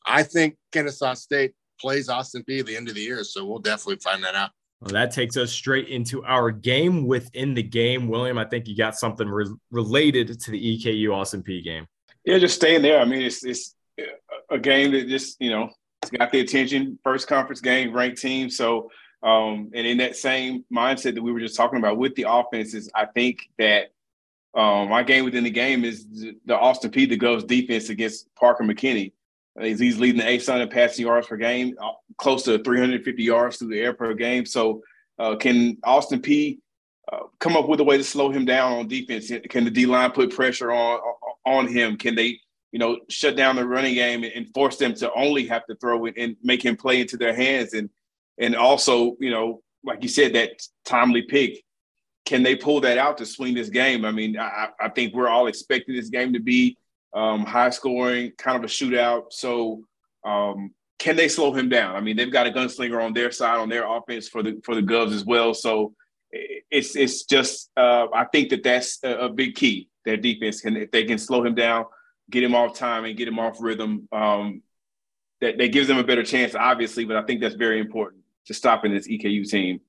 I 0.07 0.23
think 0.23 0.57
Kennesaw 0.73 1.15
State 1.15 1.53
plays 1.81 2.09
Austin 2.09 2.45
Peay 2.49 2.61
at 2.61 2.67
the 2.67 2.77
end 2.77 2.89
of 2.89 2.95
the 2.95 3.01
year, 3.01 3.25
so 3.25 3.45
we'll 3.45 3.59
definitely 3.59 4.01
find 4.03 4.23
that 4.25 4.35
out. 4.35 4.51
Well, 4.81 4.93
that 4.93 5.13
takes 5.13 5.37
us 5.37 5.51
straight 5.51 5.89
into 5.89 6.25
our 6.25 6.51
game 6.51 7.07
within 7.07 7.55
the 7.55 7.63
game. 7.63 8.09
William, 8.09 8.37
I 8.37 8.45
think 8.45 8.69
you 8.69 8.77
got 8.77 8.97
something 8.97 9.29
re- 9.29 9.55
related 9.71 10.39
to 10.41 10.51
the 10.51 10.79
EKU 10.79 11.15
Austin 11.15 11.43
Peay 11.43 11.65
game. 11.65 11.87
Yeah, 12.25 12.39
just 12.39 12.57
staying 12.57 12.83
there. 12.83 13.01
I 13.01 13.05
mean, 13.05 13.23
it's 13.23 13.45
it's 13.45 13.75
a 14.51 14.59
game 14.59 14.93
that 14.93 15.09
just 15.09 15.41
you 15.41 15.51
know 15.51 15.71
it's 16.03 16.11
got 16.11 16.33
the 16.33 16.41
attention. 16.41 16.99
First 17.03 17.29
conference 17.29 17.61
game, 17.61 17.95
ranked 17.95 18.21
team. 18.21 18.51
So, 18.51 18.91
um, 19.23 19.71
and 19.75 19.87
in 19.87 19.99
that 19.99 20.17
same 20.17 20.65
mindset 20.73 21.15
that 21.15 21.23
we 21.23 21.33
were 21.33 21.41
just 21.41 21.57
talking 21.57 21.79
about 21.79 21.97
with 21.97 22.15
the 22.15 22.27
offenses, 22.29 22.91
I 22.95 23.07
think 23.07 23.49
that 23.59 23.93
um, 24.55 24.89
my 24.89 25.03
game 25.03 25.25
within 25.25 25.45
the 25.45 25.51
game 25.51 25.85
is 25.85 26.07
the 26.45 26.57
Austin 26.57 26.91
Peay 26.91 27.09
the 27.09 27.19
Govs 27.19 27.47
defense 27.47 27.89
against 27.89 28.33
Parker 28.35 28.65
McKinney. 28.65 29.13
He's 29.61 29.99
leading 29.99 30.21
the 30.21 30.27
ASUN 30.27 30.61
in 30.61 30.69
passing 30.69 31.07
yards 31.07 31.29
per 31.29 31.37
game, 31.37 31.77
uh, 31.81 31.93
close 32.19 32.43
to 32.45 32.59
350 32.59 33.23
yards 33.23 33.57
through 33.57 33.69
the 33.69 33.81
air 33.81 33.93
per 33.93 34.13
game. 34.15 34.47
So, 34.47 34.83
uh, 35.19 35.37
can 35.37 35.79
Austin 35.85 36.21
Peay 36.21 36.59
uh, 37.13 37.21
come 37.39 37.57
up 37.57 37.69
with 37.69 37.81
a 37.81 37.85
way 37.85 37.97
to 37.97 38.05
slow 38.05 38.31
him 38.31 38.45
down 38.45 38.73
on 38.73 38.89
defense? 38.89 39.31
Can 39.49 39.65
the 39.65 39.71
D 39.71 39.87
line 39.87 40.11
put 40.11 40.35
pressure 40.35 40.73
on 40.73 41.01
on 41.47 41.69
him? 41.69 41.97
Can 41.97 42.15
they, 42.15 42.41
you 42.75 42.81
know, 42.81 42.99
shut 43.09 43.37
down 43.37 43.55
the 43.55 43.65
running 43.65 43.95
game 43.95 44.25
and 44.25 44.53
force 44.53 44.79
them 44.79 44.95
to 44.95 45.13
only 45.13 45.47
have 45.47 45.65
to 45.67 45.77
throw 45.77 46.07
it 46.07 46.15
and 46.17 46.35
make 46.43 46.61
him 46.61 46.77
play 46.77 47.01
into 47.01 47.17
their 47.17 47.33
hands? 47.33 47.73
And 47.73 47.89
and 48.37 48.57
also, 48.57 49.17
you 49.21 49.31
know, 49.31 49.63
like 49.85 50.03
you 50.03 50.09
said, 50.09 50.35
that 50.35 50.51
timely 50.85 51.23
pick. 51.23 51.63
Can 52.27 52.43
they 52.43 52.57
pull 52.57 52.81
that 52.81 52.99
out 52.99 53.19
to 53.19 53.27
swing 53.27 53.55
this 53.55 53.69
game? 53.69 54.05
I 54.05 54.11
mean, 54.11 54.37
I, 54.37 54.71
I 54.81 54.89
think 54.89 55.15
we're 55.15 55.29
all 55.29 55.47
expecting 55.47 55.95
this 55.95 56.09
game 56.09 56.33
to 56.33 56.41
be 56.41 56.77
um, 57.15 57.47
high 57.47 57.71
scoring, 57.71 58.33
kind 58.39 58.57
of 58.57 58.65
a 58.65 58.67
shootout. 58.67 59.27
So 59.31 59.85
um, 60.25 60.73
can 60.99 61.15
they 61.15 61.29
slow 61.29 61.53
him 61.53 61.69
down? 61.69 61.95
I 61.95 62.01
mean, 62.01 62.17
they've 62.17 62.33
got 62.33 62.49
a 62.49 62.51
gunslinger 62.51 63.01
on 63.01 63.13
their 63.13 63.31
side 63.31 63.59
on 63.59 63.69
their 63.69 63.89
offense 63.89 64.27
for 64.27 64.43
the 64.43 64.61
for 64.65 64.75
the 64.75 64.83
Govs 64.83 65.13
as 65.13 65.25
well. 65.25 65.55
So 65.55 65.95
it's 66.33 66.97
it's 66.97 67.23
just 67.23 67.71
uh, 67.77 68.09
I 68.13 68.25
think 68.25 68.49
that 68.49 68.65
that's 68.65 68.99
a, 69.05 69.27
a, 69.27 69.29
big 69.29 69.55
key. 69.55 69.89
Their 70.05 70.17
defense 70.17 70.61
can 70.61 70.77
if 70.77 70.91
they 70.91 71.05
can 71.05 71.19
slow 71.19 71.45
him 71.45 71.55
down, 71.55 71.85
get 72.31 72.43
him 72.43 72.55
off 72.55 72.77
time, 72.77 73.05
and 73.05 73.17
get 73.17 73.29
him 73.29 73.39
off 73.39 73.57
rhythm. 73.61 74.09
Um, 74.13 74.63
that, 75.41 75.59
that 75.59 75.73
gives 75.73 75.89
them 75.89 75.99
a 75.99 76.05
better 76.05 76.23
chance, 76.23 76.55
obviously. 76.55 77.05
But 77.05 77.17
I 77.17 77.23
think 77.23 77.41
that's 77.41 77.55
very 77.55 77.81
important 77.81 78.23
to 78.47 78.55
stopping 78.55 78.93
this 78.93 79.09
EKU 79.09 79.49
team. 79.49 79.81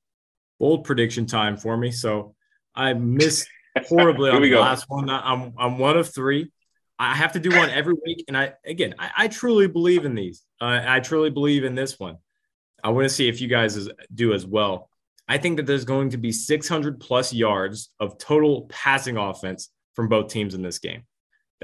Bold 0.60 0.84
prediction 0.84 1.26
time 1.26 1.58
for 1.58 1.76
me. 1.78 1.92
So 1.92 2.36
I 2.74 2.94
missed 2.94 3.48
horribly 3.88 4.30
on 4.32 4.42
the 4.42 4.50
go. 4.50 4.62
last 4.62 4.86
one. 4.88 5.10
I'm 5.10 5.54
I'm 5.58 5.78
one 5.78 5.98
of 5.98 6.14
three. 6.14 6.52
I 6.98 7.14
have 7.14 7.34
to 7.34 7.40
do 7.40 7.50
one 7.50 7.70
every 7.70 7.96
week. 8.06 8.24
And 8.28 8.38
I, 8.38 8.54
again, 8.66 8.96
I, 8.98 9.12
I 9.18 9.28
truly 9.28 9.68
believe 9.68 10.06
in 10.06 10.16
these. 10.16 10.44
Uh, 10.62 10.80
I 10.86 11.02
truly 11.02 11.30
believe 11.30 11.66
in 11.66 11.76
this 11.76 12.00
one. 12.00 12.18
I 12.84 12.90
want 12.90 13.06
to 13.06 13.10
see 13.10 13.28
if 13.28 13.42
you 13.42 13.48
guys 13.48 13.90
do 14.14 14.34
as 14.34 14.46
well. 14.46 14.90
I 15.28 15.38
think 15.38 15.58
that 15.58 15.66
there's 15.66 15.86
going 15.86 16.12
to 16.12 16.18
be 16.18 16.32
600 16.32 17.00
plus 17.00 17.34
yards 17.34 17.90
of 18.00 18.18
total 18.18 18.68
passing 18.70 19.18
offense 19.18 19.72
from 19.94 20.08
both 20.08 20.30
teams 20.30 20.54
in 20.54 20.62
this 20.62 20.80
game. 20.80 21.04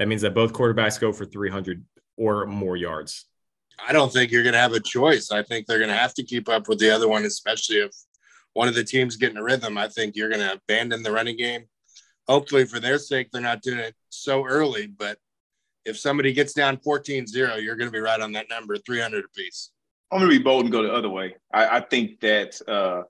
That 0.02 0.08
means 0.08 0.22
that 0.22 0.34
both 0.34 0.52
quarterbacks 0.52 1.00
go 1.00 1.12
for 1.12 1.24
300 1.24 1.84
or 2.16 2.46
more 2.46 2.76
yards. 2.76 3.26
I 3.86 3.92
don't 3.92 4.12
think 4.12 4.32
you're 4.32 4.42
going 4.42 4.52
to 4.54 4.58
have 4.58 4.72
a 4.72 4.80
choice. 4.80 5.30
I 5.30 5.42
think 5.42 5.66
they're 5.66 5.78
going 5.78 5.90
to 5.90 5.96
have 5.96 6.14
to 6.14 6.24
keep 6.24 6.48
up 6.48 6.68
with 6.68 6.78
the 6.78 6.90
other 6.90 7.08
one, 7.08 7.24
especially 7.24 7.76
if 7.76 7.92
one 8.52 8.68
of 8.68 8.74
the 8.74 8.84
teams 8.84 9.16
getting 9.16 9.38
a 9.38 9.42
rhythm. 9.42 9.78
I 9.78 9.88
think 9.88 10.16
you're 10.16 10.28
going 10.28 10.40
to 10.40 10.54
abandon 10.54 11.02
the 11.02 11.12
running 11.12 11.36
game 11.36 11.66
hopefully 12.28 12.64
for 12.64 12.80
their 12.80 12.98
sake 12.98 13.30
they're 13.30 13.42
not 13.42 13.62
doing 13.62 13.78
it 13.78 13.94
so 14.08 14.44
early 14.46 14.86
but 14.86 15.18
if 15.84 15.98
somebody 15.98 16.32
gets 16.32 16.52
down 16.52 16.76
14-0 16.76 17.62
you're 17.62 17.76
going 17.76 17.88
to 17.88 17.92
be 17.92 18.00
right 18.00 18.20
on 18.20 18.32
that 18.32 18.48
number 18.48 18.76
300 18.76 19.24
apiece 19.24 19.70
i'm 20.10 20.20
going 20.20 20.30
to 20.30 20.38
be 20.38 20.42
bold 20.42 20.64
and 20.64 20.72
go 20.72 20.82
the 20.82 20.92
other 20.92 21.08
way 21.08 21.34
i, 21.52 21.78
I 21.78 21.80
think 21.80 22.20
that 22.20 22.60
uh, 22.68 23.02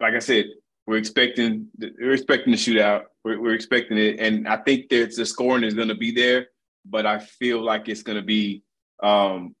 like 0.00 0.14
i 0.14 0.18
said 0.18 0.46
we're 0.86 0.96
expecting 0.96 1.68
we're 1.78 2.12
expecting 2.12 2.52
the 2.52 2.56
shootout 2.56 3.04
we're, 3.24 3.40
we're 3.40 3.54
expecting 3.54 3.98
it 3.98 4.18
and 4.18 4.48
i 4.48 4.56
think 4.56 4.88
that 4.88 5.14
the 5.14 5.26
scoring 5.26 5.64
is 5.64 5.74
going 5.74 5.88
to 5.88 5.94
be 5.94 6.10
there 6.10 6.48
but 6.84 7.06
i 7.06 7.18
feel 7.18 7.62
like 7.62 7.88
it's 7.88 8.02
going 8.02 8.16
to 8.18 8.24
be 8.24 8.62
um, 9.02 9.54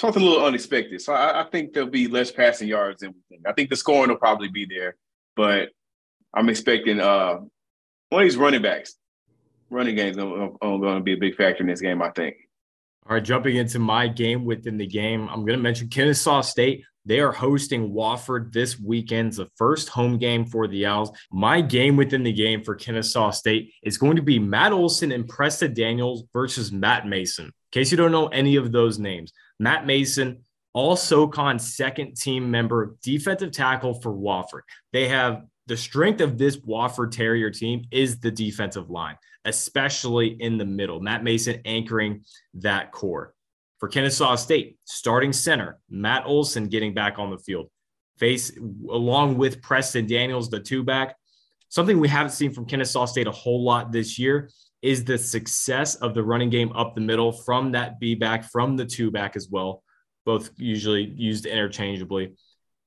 something 0.00 0.22
a 0.22 0.26
little 0.26 0.44
unexpected 0.44 1.00
so 1.00 1.12
I, 1.12 1.42
I 1.42 1.44
think 1.50 1.72
there'll 1.72 1.88
be 1.88 2.08
less 2.08 2.30
passing 2.30 2.68
yards 2.68 3.00
than 3.00 3.12
we 3.12 3.20
think 3.28 3.48
i 3.48 3.52
think 3.52 3.70
the 3.70 3.76
scoring 3.76 4.10
will 4.10 4.16
probably 4.16 4.48
be 4.48 4.66
there 4.66 4.96
but 5.36 5.70
i'm 6.34 6.48
expecting 6.48 7.00
uh, 7.00 7.38
one 8.10 8.22
of 8.22 8.26
these 8.26 8.36
running 8.36 8.60
backs, 8.60 8.96
running 9.70 9.94
games 9.96 10.18
are, 10.18 10.50
going 10.60 10.96
to 10.96 11.00
be 11.00 11.14
a 11.14 11.16
big 11.16 11.36
factor 11.36 11.62
in 11.62 11.68
this 11.68 11.80
game, 11.80 12.02
I 12.02 12.10
think. 12.10 12.36
All 13.08 13.14
right, 13.14 13.24
jumping 13.24 13.56
into 13.56 13.78
my 13.78 14.08
game 14.08 14.44
within 14.44 14.76
the 14.76 14.86
game, 14.86 15.28
I'm 15.28 15.40
going 15.40 15.58
to 15.58 15.62
mention 15.62 15.88
Kennesaw 15.88 16.42
State. 16.42 16.84
They 17.06 17.20
are 17.20 17.32
hosting 17.32 17.92
Wofford 17.92 18.52
this 18.52 18.78
weekend, 18.78 19.32
the 19.32 19.48
first 19.56 19.88
home 19.88 20.18
game 20.18 20.44
for 20.44 20.68
the 20.68 20.86
Owls. 20.86 21.10
My 21.32 21.60
game 21.60 21.96
within 21.96 22.22
the 22.22 22.32
game 22.32 22.62
for 22.62 22.74
Kennesaw 22.74 23.30
State 23.30 23.72
is 23.82 23.98
going 23.98 24.16
to 24.16 24.22
be 24.22 24.38
Matt 24.38 24.72
Olson 24.72 25.12
and 25.12 25.26
Preston 25.28 25.72
Daniels 25.72 26.24
versus 26.32 26.72
Matt 26.72 27.06
Mason. 27.06 27.46
In 27.46 27.52
case 27.72 27.90
you 27.90 27.96
don't 27.96 28.12
know 28.12 28.28
any 28.28 28.56
of 28.56 28.72
those 28.72 28.98
names, 28.98 29.32
Matt 29.58 29.86
Mason, 29.86 30.44
all 30.72 30.94
SoCon 30.94 31.58
second 31.58 32.16
team 32.16 32.50
member, 32.50 32.96
defensive 33.02 33.52
tackle 33.52 33.94
for 33.94 34.12
Wofford. 34.12 34.62
They 34.92 35.08
have 35.08 35.44
the 35.66 35.76
strength 35.76 36.20
of 36.20 36.36
this 36.36 36.56
Wofford 36.58 37.12
Terrier 37.12 37.50
team 37.50 37.84
is 37.90 38.18
the 38.20 38.30
defensive 38.30 38.90
line, 38.90 39.16
especially 39.44 40.28
in 40.28 40.58
the 40.58 40.64
middle. 40.64 41.00
Matt 41.00 41.24
Mason 41.24 41.60
anchoring 41.64 42.24
that 42.54 42.92
core. 42.92 43.34
For 43.80 43.88
Kennesaw 43.88 44.36
State, 44.36 44.78
starting 44.84 45.32
center, 45.32 45.78
Matt 45.88 46.24
Olson 46.26 46.68
getting 46.68 46.94
back 46.94 47.18
on 47.18 47.30
the 47.30 47.38
field. 47.38 47.70
Face 48.18 48.52
along 48.90 49.38
with 49.38 49.62
Preston 49.62 50.06
Daniels, 50.06 50.50
the 50.50 50.60
two 50.60 50.84
back. 50.84 51.16
Something 51.70 51.98
we 51.98 52.08
haven't 52.08 52.32
seen 52.32 52.52
from 52.52 52.66
Kennesaw 52.66 53.06
State 53.06 53.26
a 53.26 53.32
whole 53.32 53.64
lot 53.64 53.90
this 53.90 54.18
year 54.18 54.50
is 54.82 55.04
the 55.04 55.16
success 55.16 55.94
of 55.96 56.14
the 56.14 56.22
running 56.22 56.50
game 56.50 56.72
up 56.72 56.94
the 56.94 57.00
middle 57.00 57.32
from 57.32 57.72
that 57.72 57.98
B 57.98 58.14
back, 58.14 58.44
from 58.44 58.76
the 58.76 58.84
two 58.84 59.10
back 59.10 59.34
as 59.36 59.48
well, 59.50 59.82
both 60.26 60.50
usually 60.56 61.04
used 61.04 61.46
interchangeably. 61.46 62.34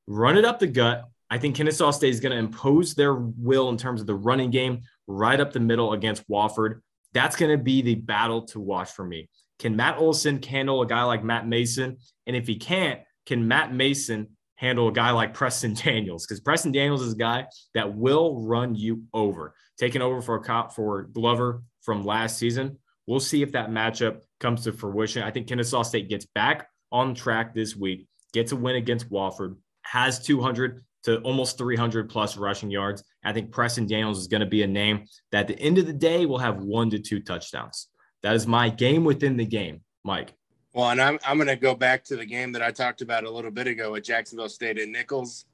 Run 0.06 0.38
it 0.38 0.46
up 0.46 0.60
the 0.60 0.68
gut, 0.68 1.06
I 1.34 1.40
think 1.40 1.56
Kennesaw 1.56 1.90
State 1.90 2.12
is 2.12 2.20
going 2.20 2.32
to 2.32 2.38
impose 2.38 2.94
their 2.94 3.16
will 3.16 3.70
in 3.70 3.78
terms 3.78 4.02
of 4.02 4.06
the 4.06 4.14
running 4.14 4.52
game 4.52 4.82
right 5.08 5.40
up 5.40 5.52
the 5.52 5.60
middle 5.60 5.94
against 5.94 6.30
Wofford. 6.30 6.82
That's 7.14 7.36
going 7.36 7.58
to 7.58 7.64
be 7.64 7.82
the 7.82 7.96
battle 7.96 8.44
to 8.48 8.60
watch 8.60 8.92
for 8.92 9.04
me. 9.04 9.30
Can 9.64 9.78
Matt 9.78 9.98
Olson 9.98 10.44
handle 10.44 10.82
a 10.82 10.86
guy 10.86 11.04
like 11.04 11.24
Matt 11.24 11.48
Mason? 11.48 11.96
And 12.28 12.36
if 12.36 12.48
he 12.48 12.58
can't, 12.58 13.00
can 13.26 13.48
Matt 13.48 13.74
Mason 13.74 14.28
handle 14.56 14.90
a 14.90 14.92
guy 14.92 15.12
like 15.12 15.34
Preston 15.34 15.74
Daniels? 15.86 16.26
Because 16.26 16.42
Preston 16.42 16.74
Daniels 16.74 17.02
is 17.02 17.14
a 17.14 17.18
guy 17.18 17.46
that 17.74 17.96
will 17.96 18.44
run 18.44 18.76
you 18.76 19.04
over. 19.14 19.56
Taking 19.78 20.02
over 20.02 20.22
for 20.22 20.36
a 20.36 20.44
cop 20.44 20.76
for 20.76 21.04
Glover 21.04 21.64
from 21.82 22.04
last 22.04 22.38
season. 22.38 22.78
We'll 23.08 23.22
see 23.22 23.42
if 23.42 23.54
that 23.54 23.70
matchup 23.70 24.20
comes 24.42 24.66
to 24.66 24.74
fruition. 24.74 25.24
I 25.24 25.32
think 25.32 25.48
Kennesaw 25.48 25.84
State 25.84 26.10
gets 26.10 26.26
back 26.36 26.68
on 26.92 27.16
track 27.16 27.56
this 27.56 27.74
week, 27.74 28.06
gets 28.34 28.52
a 28.52 28.58
win 28.58 28.76
against 28.76 29.10
Wofford, 29.10 29.56
has 29.84 30.20
200 30.20 30.84
to 31.04 31.20
almost 31.22 31.58
300 31.58 32.10
plus 32.10 32.36
rushing 32.36 32.70
yards. 32.70 33.02
I 33.24 33.32
think 33.32 33.52
Preston 33.52 33.88
Daniels 33.88 34.20
is 34.20 34.28
going 34.28 34.42
to 34.42 34.46
be 34.46 34.64
a 34.64 34.68
name 34.68 35.06
that 35.32 35.42
at 35.42 35.48
the 35.48 35.60
end 35.60 35.78
of 35.78 35.88
the 35.88 35.94
day 35.94 36.26
will 36.26 36.38
have 36.38 36.58
one 36.58 36.90
to 36.90 37.00
two 37.00 37.22
touchdowns. 37.22 37.88
That 38.24 38.36
is 38.36 38.48
my 38.48 38.70
game 38.70 39.04
within 39.04 39.38
the 39.38 39.46
game, 39.46 39.82
Mike. 40.04 40.34
Well, 40.74 40.90
and 40.90 41.02
I'm, 41.02 41.20
I'm 41.26 41.38
going 41.38 41.50
to 41.50 41.56
go 41.56 41.76
back 41.76 42.04
to 42.06 42.16
the 42.16 42.26
game 42.26 42.54
that 42.54 42.64
I 42.64 42.72
talked 42.72 43.02
about 43.02 43.26
a 43.26 43.30
little 43.30 43.52
bit 43.52 43.68
ago 43.68 43.94
at 43.96 44.04
Jacksonville 44.04 44.50
State 44.50 44.80
and 44.80 44.92
Nicholls. 44.92 45.46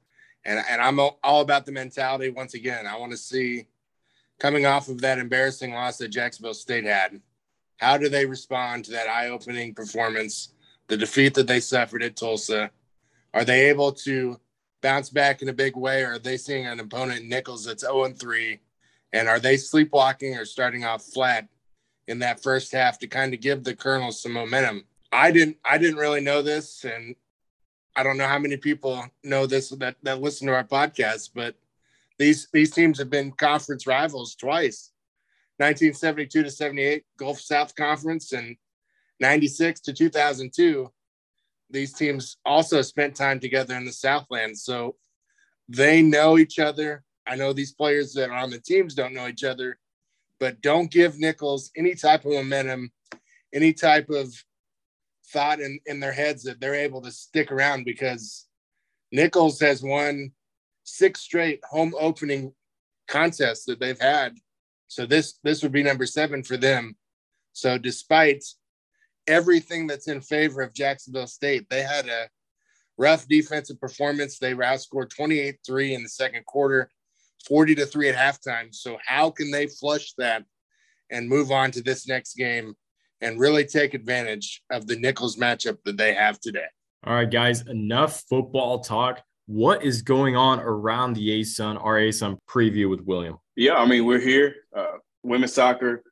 And, 0.44 0.64
and 0.70 0.80
I'm 0.80 0.98
all 0.98 1.42
about 1.42 1.66
the 1.66 1.72
mentality. 1.72 2.30
Once 2.30 2.54
again, 2.54 2.86
I 2.86 2.96
want 2.96 3.12
to 3.12 3.18
see 3.18 3.66
coming 4.38 4.64
off 4.64 4.88
of 4.88 5.02
that 5.02 5.18
embarrassing 5.18 5.74
loss 5.74 5.98
that 5.98 6.08
Jacksonville 6.08 6.54
State 6.54 6.84
had, 6.84 7.20
how 7.76 7.98
do 7.98 8.08
they 8.08 8.24
respond 8.24 8.84
to 8.84 8.92
that 8.92 9.08
eye 9.08 9.28
opening 9.28 9.74
performance, 9.74 10.54
the 10.86 10.96
defeat 10.96 11.34
that 11.34 11.46
they 11.46 11.60
suffered 11.60 12.02
at 12.02 12.16
Tulsa? 12.16 12.70
Are 13.34 13.44
they 13.44 13.68
able 13.68 13.92
to 13.92 14.40
bounce 14.80 15.10
back 15.10 15.42
in 15.42 15.50
a 15.50 15.52
big 15.52 15.76
way, 15.76 16.02
or 16.02 16.14
are 16.14 16.18
they 16.18 16.36
seeing 16.38 16.66
an 16.66 16.80
opponent 16.80 17.26
Nicholls 17.26 17.64
that's 17.64 17.82
0 17.82 18.04
and 18.04 18.18
3? 18.18 18.58
And 19.12 19.28
are 19.28 19.40
they 19.40 19.56
sleepwalking 19.56 20.36
or 20.36 20.44
starting 20.44 20.84
off 20.84 21.04
flat 21.04 21.48
in 22.08 22.18
that 22.20 22.42
first 22.42 22.72
half 22.72 22.98
to 22.98 23.06
kind 23.06 23.34
of 23.34 23.40
give 23.40 23.64
the 23.64 23.74
Colonels 23.74 24.22
some 24.22 24.32
momentum? 24.32 24.84
I 25.12 25.30
didn't 25.30 25.56
I 25.64 25.78
didn't 25.78 25.98
really 25.98 26.20
know 26.20 26.42
this, 26.42 26.84
and 26.84 27.14
I 27.96 28.02
don't 28.02 28.16
know 28.16 28.28
how 28.28 28.38
many 28.38 28.56
people 28.56 29.04
know 29.24 29.46
this 29.46 29.70
that, 29.70 29.96
that 30.02 30.20
listen 30.20 30.46
to 30.46 30.54
our 30.54 30.64
podcast, 30.64 31.30
but 31.34 31.56
these 32.18 32.48
these 32.52 32.72
teams 32.72 32.98
have 32.98 33.10
been 33.10 33.32
conference 33.32 33.86
rivals 33.86 34.34
twice. 34.34 34.92
1972 35.58 36.44
to 36.44 36.50
78 36.50 37.04
Gulf 37.18 37.38
South 37.38 37.74
Conference 37.74 38.32
and 38.32 38.56
96 39.20 39.80
to 39.80 39.92
2002 39.92 40.90
these 41.70 41.92
teams 41.92 42.36
also 42.44 42.82
spent 42.82 43.14
time 43.14 43.40
together 43.40 43.76
in 43.76 43.84
the 43.84 43.92
Southland, 43.92 44.58
so 44.58 44.96
they 45.68 46.02
know 46.02 46.38
each 46.38 46.58
other. 46.58 47.04
I 47.26 47.36
know 47.36 47.52
these 47.52 47.72
players 47.72 48.12
that 48.14 48.30
are 48.30 48.36
on 48.36 48.50
the 48.50 48.58
teams 48.58 48.94
don't 48.94 49.14
know 49.14 49.28
each 49.28 49.44
other, 49.44 49.78
but 50.40 50.62
don't 50.62 50.90
give 50.90 51.18
Nicholls 51.18 51.70
any 51.76 51.94
type 51.94 52.24
of 52.24 52.32
momentum, 52.32 52.90
any 53.54 53.72
type 53.74 54.08
of 54.08 54.34
thought 55.26 55.60
in, 55.60 55.78
in 55.86 56.00
their 56.00 56.12
heads 56.12 56.42
that 56.44 56.60
they're 56.60 56.74
able 56.74 57.02
to 57.02 57.12
stick 57.12 57.52
around 57.52 57.84
because 57.84 58.48
Nicholls 59.12 59.60
has 59.60 59.82
won 59.82 60.32
six 60.84 61.20
straight 61.20 61.60
home 61.70 61.94
opening 62.00 62.52
contests 63.06 63.66
that 63.66 63.78
they've 63.78 64.00
had. 64.00 64.34
So 64.88 65.06
this 65.06 65.38
this 65.44 65.62
would 65.62 65.72
be 65.72 65.82
number 65.82 66.06
seven 66.06 66.42
for 66.42 66.56
them. 66.56 66.96
So 67.52 67.78
despite 67.78 68.44
everything 69.26 69.86
that's 69.86 70.08
in 70.08 70.20
favor 70.20 70.62
of 70.62 70.74
Jacksonville 70.74 71.26
State, 71.26 71.68
they 71.68 71.82
had 71.82 72.08
a 72.08 72.28
rough 72.96 73.28
defensive 73.28 73.80
performance. 73.80 74.38
They 74.38 74.54
outscored 74.54 75.14
28-3 75.14 75.92
in 75.92 76.02
the 76.02 76.08
second 76.08 76.44
quarter, 76.46 76.90
40 77.46 77.74
to 77.76 77.86
3 77.86 78.10
at 78.10 78.16
halftime. 78.16 78.74
So 78.74 78.98
how 79.04 79.30
can 79.30 79.50
they 79.50 79.66
flush 79.66 80.12
that 80.18 80.44
and 81.10 81.28
move 81.28 81.50
on 81.50 81.70
to 81.72 81.82
this 81.82 82.06
next 82.06 82.34
game 82.34 82.74
and 83.20 83.38
really 83.38 83.64
take 83.64 83.94
advantage 83.94 84.62
of 84.70 84.86
the 84.86 84.96
Nicholls 84.96 85.36
matchup 85.36 85.78
that 85.84 85.96
they 85.96 86.14
have 86.14 86.40
today? 86.40 86.66
All 87.06 87.14
right, 87.14 87.30
guys, 87.30 87.62
enough 87.62 88.22
football 88.28 88.80
talk. 88.80 89.22
What 89.46 89.82
is 89.82 90.02
going 90.02 90.36
on 90.36 90.60
around 90.60 91.14
the 91.14 91.40
ASUN, 91.40 91.82
our 91.82 91.98
ASUN 91.98 92.38
preview 92.48 92.88
with 92.88 93.00
William? 93.00 93.38
Yeah, 93.56 93.74
I 93.74 93.86
mean, 93.86 94.04
we're 94.04 94.20
here. 94.20 94.54
Uh, 94.76 94.98
women's 95.22 95.54
soccer 95.54 96.04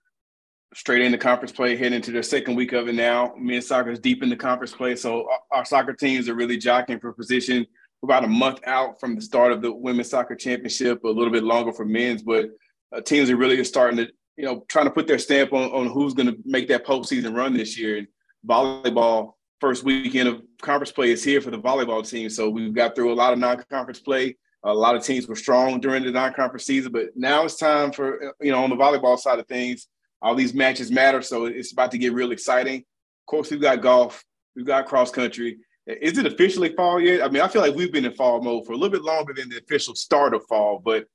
straight 0.74 1.02
into 1.02 1.18
conference 1.18 1.52
play, 1.52 1.76
heading 1.76 1.94
into 1.94 2.10
their 2.10 2.22
second 2.22 2.54
week 2.54 2.72
of 2.72 2.88
it 2.88 2.94
now. 2.94 3.34
Men's 3.38 3.66
soccer 3.66 3.90
is 3.90 3.98
deep 3.98 4.22
in 4.22 4.28
the 4.28 4.36
conference 4.36 4.72
play. 4.72 4.96
So 4.96 5.28
our, 5.30 5.58
our 5.58 5.64
soccer 5.64 5.92
teams 5.92 6.28
are 6.28 6.34
really 6.34 6.58
jockeying 6.58 7.00
for 7.00 7.12
position. 7.12 7.66
About 8.02 8.24
a 8.24 8.28
month 8.28 8.60
out 8.64 9.00
from 9.00 9.16
the 9.16 9.20
start 9.20 9.52
of 9.52 9.60
the 9.60 9.72
women's 9.72 10.10
soccer 10.10 10.36
championship, 10.36 11.02
a 11.04 11.08
little 11.08 11.32
bit 11.32 11.42
longer 11.42 11.72
for 11.72 11.84
men's, 11.84 12.22
but 12.22 12.50
uh, 12.96 13.00
teams 13.00 13.28
are 13.28 13.36
really 13.36 13.62
starting 13.64 13.96
to, 13.96 14.08
you 14.36 14.44
know, 14.44 14.64
trying 14.68 14.84
to 14.84 14.90
put 14.90 15.06
their 15.06 15.18
stamp 15.18 15.52
on, 15.52 15.70
on 15.70 15.88
who's 15.88 16.14
going 16.14 16.28
to 16.28 16.38
make 16.44 16.68
that 16.68 16.86
postseason 16.86 17.36
run 17.36 17.54
this 17.54 17.76
year. 17.76 17.98
And 17.98 18.06
volleyball 18.48 19.32
first 19.60 19.84
weekend 19.84 20.28
of 20.28 20.42
conference 20.62 20.92
play 20.92 21.10
is 21.10 21.24
here 21.24 21.40
for 21.40 21.50
the 21.50 21.58
volleyball 21.58 22.08
team. 22.08 22.30
So 22.30 22.48
we've 22.48 22.72
got 22.72 22.94
through 22.94 23.12
a 23.12 23.14
lot 23.14 23.32
of 23.32 23.38
non-conference 23.38 24.00
play. 24.00 24.36
A 24.64 24.72
lot 24.72 24.96
of 24.96 25.04
teams 25.04 25.26
were 25.26 25.36
strong 25.36 25.80
during 25.80 26.02
the 26.04 26.10
non-conference 26.10 26.64
season, 26.64 26.92
but 26.92 27.08
now 27.14 27.44
it's 27.44 27.56
time 27.56 27.92
for 27.92 28.34
you 28.40 28.50
know 28.50 28.62
on 28.62 28.70
the 28.70 28.76
volleyball 28.76 29.18
side 29.18 29.38
of 29.38 29.46
things. 29.46 29.88
All 30.20 30.34
these 30.34 30.52
matches 30.52 30.90
matter, 30.90 31.22
so 31.22 31.46
it's 31.46 31.72
about 31.72 31.92
to 31.92 31.98
get 31.98 32.12
real 32.12 32.32
exciting. 32.32 32.80
Of 32.80 33.26
course, 33.26 33.50
we've 33.50 33.60
got 33.60 33.80
golf, 33.80 34.24
we've 34.56 34.66
got 34.66 34.86
cross 34.86 35.12
country. 35.12 35.58
Is 35.88 36.18
it 36.18 36.26
officially 36.26 36.74
fall 36.74 37.00
yet? 37.00 37.22
I 37.22 37.30
mean, 37.30 37.40
I 37.40 37.48
feel 37.48 37.62
like 37.62 37.74
we've 37.74 37.90
been 37.90 38.04
in 38.04 38.12
fall 38.12 38.42
mode 38.42 38.66
for 38.66 38.72
a 38.72 38.76
little 38.76 38.90
bit 38.90 39.02
longer 39.02 39.32
than 39.32 39.48
the 39.48 39.56
official 39.56 39.94
start 39.94 40.34
of 40.34 40.44
fall, 40.46 40.82
but 40.84 41.06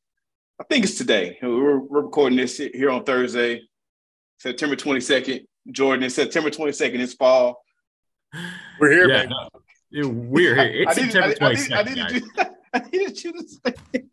I 0.60 0.64
think 0.64 0.86
it's 0.86 0.98
today. 0.98 1.38
We're, 1.44 1.78
we're 1.78 2.02
recording 2.02 2.40
this 2.40 2.58
here 2.58 2.90
on 2.90 3.04
Thursday, 3.04 3.62
September 4.40 4.76
22nd. 4.76 5.46
Jordan, 5.72 6.04
it's 6.04 6.16
September 6.16 6.50
22nd. 6.50 7.00
It's 7.00 7.14
fall. 7.14 7.64
We're 8.80 8.92
here, 8.92 9.10
yeah, 9.10 9.26
no, 9.92 10.10
we're 10.10 10.56
here. 10.56 10.88
It's 10.88 10.96
September 10.96 11.36
22nd. 11.36 11.76
I, 11.76 11.84
needed, 11.84 12.24
you, 12.24 12.32
I 12.74 12.80
needed 12.92 13.24
you 13.24 13.32
to 13.34 13.48
say. 13.94 14.04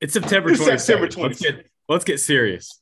It's 0.00 0.14
September 0.14 0.50
22nd. 0.50 0.80
September 0.80 1.06
22nd. 1.06 1.22
Let's 1.22 1.40
get, 1.40 1.66
let's 1.88 2.04
get 2.04 2.18
serious. 2.18 2.80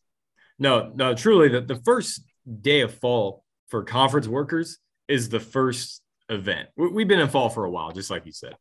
No, 0.59 0.91
no, 0.95 1.12
truly, 1.14 1.49
the, 1.49 1.61
the 1.61 1.82
first 1.84 2.22
day 2.62 2.80
of 2.80 2.95
fall 2.95 3.45
for 3.68 3.84
conference 3.84 4.26
workers 4.26 4.78
is 5.07 5.28
the 5.28 5.41
first 5.41 6.01
event. 6.31 6.68
We, 6.76 7.03
have 7.03 7.09
been 7.09 7.20
in 7.20 7.28
fall 7.28 7.51
for 7.51 7.64
a 7.64 7.70
while, 7.70 7.93
just 7.93 8.11
like 8.11 8.24
you 8.24 8.33
said. 8.33 8.57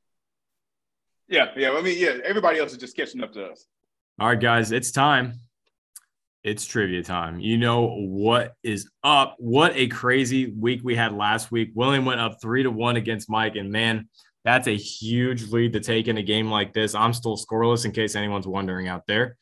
Yeah, 1.28 1.52
yeah. 1.56 1.72
I 1.72 1.82
mean, 1.82 1.98
yeah, 1.98 2.18
everybody 2.26 2.60
else 2.60 2.72
is 2.72 2.78
just 2.78 2.96
catching 2.96 3.24
up 3.24 3.32
to 3.34 3.46
us. 3.46 3.66
All 4.20 4.28
right, 4.28 4.40
guys, 4.40 4.72
it's 4.72 4.92
time. 4.92 5.36
It's 6.44 6.66
trivia 6.66 7.04
time. 7.04 7.40
You 7.40 7.58
know 7.58 7.96
what 7.98 8.54
is 8.64 8.90
up? 9.04 9.36
What 9.38 9.74
a 9.76 9.88
crazy 9.88 10.52
week 10.52 10.82
we 10.84 10.96
had 10.96 11.14
last 11.14 11.52
week. 11.52 11.72
William 11.76 12.06
went 12.06 12.20
up 12.20 12.42
three 12.42 12.64
to 12.64 12.72
one 12.72 12.96
against 12.96 13.30
Mike, 13.30 13.56
and 13.56 13.72
man, 13.72 14.10
that's 14.44 14.68
a 14.68 14.76
huge 14.76 15.52
lead 15.52 15.74
to 15.74 15.80
take 15.80 16.08
in 16.08 16.18
a 16.18 16.24
game 16.24 16.50
like 16.50 16.74
this. 16.74 16.96
I'm 16.96 17.14
still 17.14 17.38
scoreless 17.38 17.86
in 17.86 17.92
case 17.92 18.16
anyone's 18.16 18.48
wondering 18.48 18.88
out 18.88 19.06
there. 19.06 19.38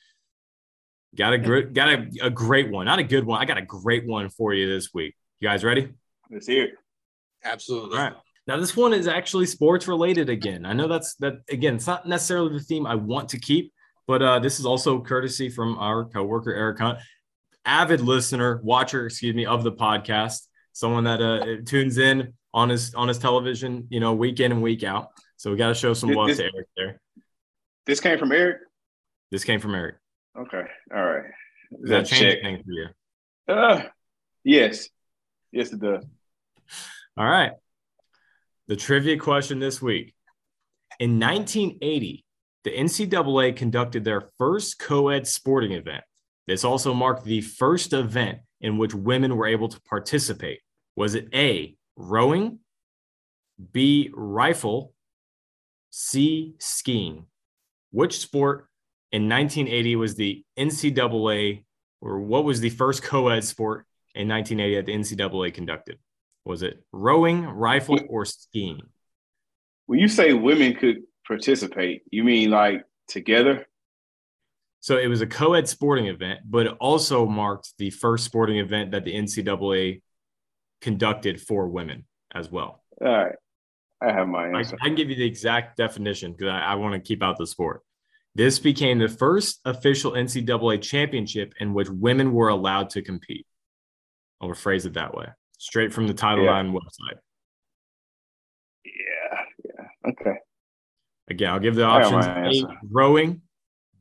Got 1.15 1.33
a 1.33 1.37
great, 1.37 1.73
got 1.73 1.89
a, 1.89 2.07
a 2.23 2.29
great 2.29 2.69
one, 2.71 2.85
not 2.85 2.99
a 2.99 3.03
good 3.03 3.25
one. 3.25 3.41
I 3.41 3.45
got 3.45 3.57
a 3.57 3.65
great 3.65 4.05
one 4.05 4.29
for 4.29 4.53
you 4.53 4.67
this 4.67 4.93
week. 4.93 5.15
You 5.39 5.47
guys 5.47 5.63
ready? 5.63 5.89
Let's 6.29 6.47
hear 6.47 6.65
it. 6.65 6.71
Absolutely. 7.43 7.97
All 7.97 8.03
right. 8.03 8.13
Now 8.47 8.57
this 8.57 8.75
one 8.75 8.93
is 8.93 9.07
actually 9.07 9.45
sports 9.45 9.87
related 9.87 10.29
again. 10.29 10.65
I 10.65 10.73
know 10.73 10.87
that's 10.87 11.15
that 11.15 11.35
again. 11.49 11.75
It's 11.75 11.87
not 11.87 12.07
necessarily 12.07 12.53
the 12.53 12.63
theme 12.63 12.87
I 12.87 12.95
want 12.95 13.29
to 13.29 13.39
keep, 13.39 13.73
but 14.07 14.21
uh, 14.21 14.39
this 14.39 14.59
is 14.59 14.65
also 14.65 15.01
courtesy 15.01 15.49
from 15.49 15.77
our 15.77 16.05
coworker 16.05 16.53
Eric 16.53 16.79
Hunt, 16.79 16.99
avid 17.65 17.99
listener, 17.99 18.61
watcher, 18.63 19.05
excuse 19.05 19.35
me, 19.35 19.45
of 19.45 19.63
the 19.63 19.73
podcast. 19.73 20.47
Someone 20.71 21.03
that 21.03 21.21
uh, 21.21 21.65
tunes 21.65 21.97
in 21.97 22.33
on 22.53 22.69
his 22.69 22.93
on 22.93 23.07
his 23.07 23.17
television, 23.17 23.87
you 23.89 23.99
know, 23.99 24.13
week 24.13 24.39
in 24.39 24.51
and 24.51 24.61
week 24.61 24.83
out. 24.83 25.09
So 25.35 25.51
we 25.51 25.57
got 25.57 25.67
to 25.67 25.75
show 25.75 25.93
some 25.93 26.11
love 26.11 26.27
this, 26.27 26.37
to 26.37 26.43
Eric 26.43 26.67
there. 26.77 27.01
This 27.85 27.99
came 27.99 28.17
from 28.17 28.31
Eric. 28.31 28.59
This 29.29 29.43
came 29.43 29.59
from 29.59 29.75
Eric. 29.75 29.95
Okay. 30.39 30.63
All 30.95 31.05
right. 31.05 31.25
Does 31.71 31.89
that, 31.89 32.05
that 32.05 32.05
change 32.07 32.23
anything 32.23 32.63
for 32.63 32.71
you? 32.71 32.87
Uh, 33.47 33.83
yes. 34.43 34.89
Yes, 35.51 35.73
it 35.73 35.79
does. 35.79 36.05
All 37.17 37.25
right. 37.25 37.53
The 38.67 38.75
trivia 38.75 39.17
question 39.17 39.59
this 39.59 39.81
week. 39.81 40.13
In 40.99 41.19
1980, 41.19 42.23
the 42.63 42.71
NCAA 42.71 43.55
conducted 43.55 44.03
their 44.03 44.29
first 44.37 44.77
co 44.77 45.09
ed 45.09 45.25
sporting 45.25 45.71
event. 45.71 46.03
This 46.45 46.63
also 46.63 46.93
marked 46.93 47.23
the 47.23 47.41
first 47.41 47.93
event 47.93 48.39
in 48.61 48.77
which 48.77 48.93
women 48.93 49.35
were 49.35 49.47
able 49.47 49.67
to 49.67 49.81
participate. 49.81 50.59
Was 50.95 51.15
it 51.15 51.29
A, 51.33 51.75
rowing, 51.95 52.59
B, 53.71 54.11
rifle, 54.13 54.93
C, 55.89 56.55
skiing? 56.59 57.25
Which 57.91 58.19
sport 58.19 58.67
in 59.11 59.27
1980 59.27 59.95
was 59.95 60.15
the 60.15 60.43
NCAA, 60.57 61.63
or 61.99 62.19
what 62.19 62.43
was 62.43 62.59
the 62.59 62.69
first 62.69 63.01
co 63.01 63.29
ed 63.29 63.43
sport 63.43 63.85
in 64.13 64.27
1980 64.27 64.75
that 64.75 64.85
the 64.85 64.93
NCAA 64.93 65.53
conducted? 65.53 65.97
Was 66.47 66.63
it 66.63 66.81
rowing, 66.93 67.43
rifle, 67.43 67.99
or 68.07 68.23
skiing? 68.25 68.81
When 69.85 69.99
you 69.99 70.07
say 70.07 70.33
women 70.33 70.75
could 70.75 71.03
participate, 71.25 72.03
you 72.09 72.23
mean 72.23 72.49
like 72.49 72.85
together? 73.07 73.65
So 74.79 74.97
it 74.97 75.07
was 75.07 75.21
a 75.21 75.27
co 75.27 75.53
ed 75.53 75.67
sporting 75.67 76.07
event, 76.07 76.39
but 76.45 76.67
it 76.67 76.73
also 76.79 77.25
marked 77.25 77.73
the 77.77 77.89
first 77.89 78.23
sporting 78.23 78.59
event 78.59 78.91
that 78.91 79.03
the 79.03 79.13
NCAA 79.13 80.01
conducted 80.81 81.41
for 81.41 81.67
women 81.67 82.05
as 82.33 82.49
well. 82.49 82.83
All 83.01 83.07
right. 83.11 83.35
I 84.01 84.13
have 84.13 84.27
my 84.27 84.47
answer. 84.47 84.77
I, 84.81 84.85
I 84.85 84.87
can 84.87 84.95
give 84.95 85.09
you 85.09 85.15
the 85.15 85.25
exact 85.25 85.75
definition 85.75 86.31
because 86.31 86.49
I, 86.49 86.59
I 86.59 86.75
want 86.75 86.93
to 86.93 86.99
keep 86.99 87.21
out 87.21 87.37
the 87.37 87.47
sport. 87.47 87.81
This 88.35 88.59
became 88.59 88.99
the 88.99 89.09
first 89.09 89.59
official 89.65 90.11
NCAA 90.11 90.81
championship 90.81 91.55
in 91.59 91.73
which 91.73 91.89
women 91.89 92.31
were 92.31 92.49
allowed 92.49 92.91
to 92.91 93.01
compete. 93.01 93.47
I'll 94.39 94.49
rephrase 94.49 94.85
it 94.85 94.93
that 94.93 95.15
way, 95.15 95.25
straight 95.57 95.93
from 95.93 96.07
the 96.07 96.13
Title 96.13 96.45
yeah. 96.45 96.59
IX 96.59 96.69
website. 96.69 97.19
Yeah, 98.85 99.39
yeah, 99.65 100.11
okay. 100.11 100.37
Again, 101.29 101.49
I'll 101.49 101.59
give 101.59 101.75
the 101.75 101.83
options: 101.83 102.25
A, 102.25 102.67
rowing, 102.89 103.41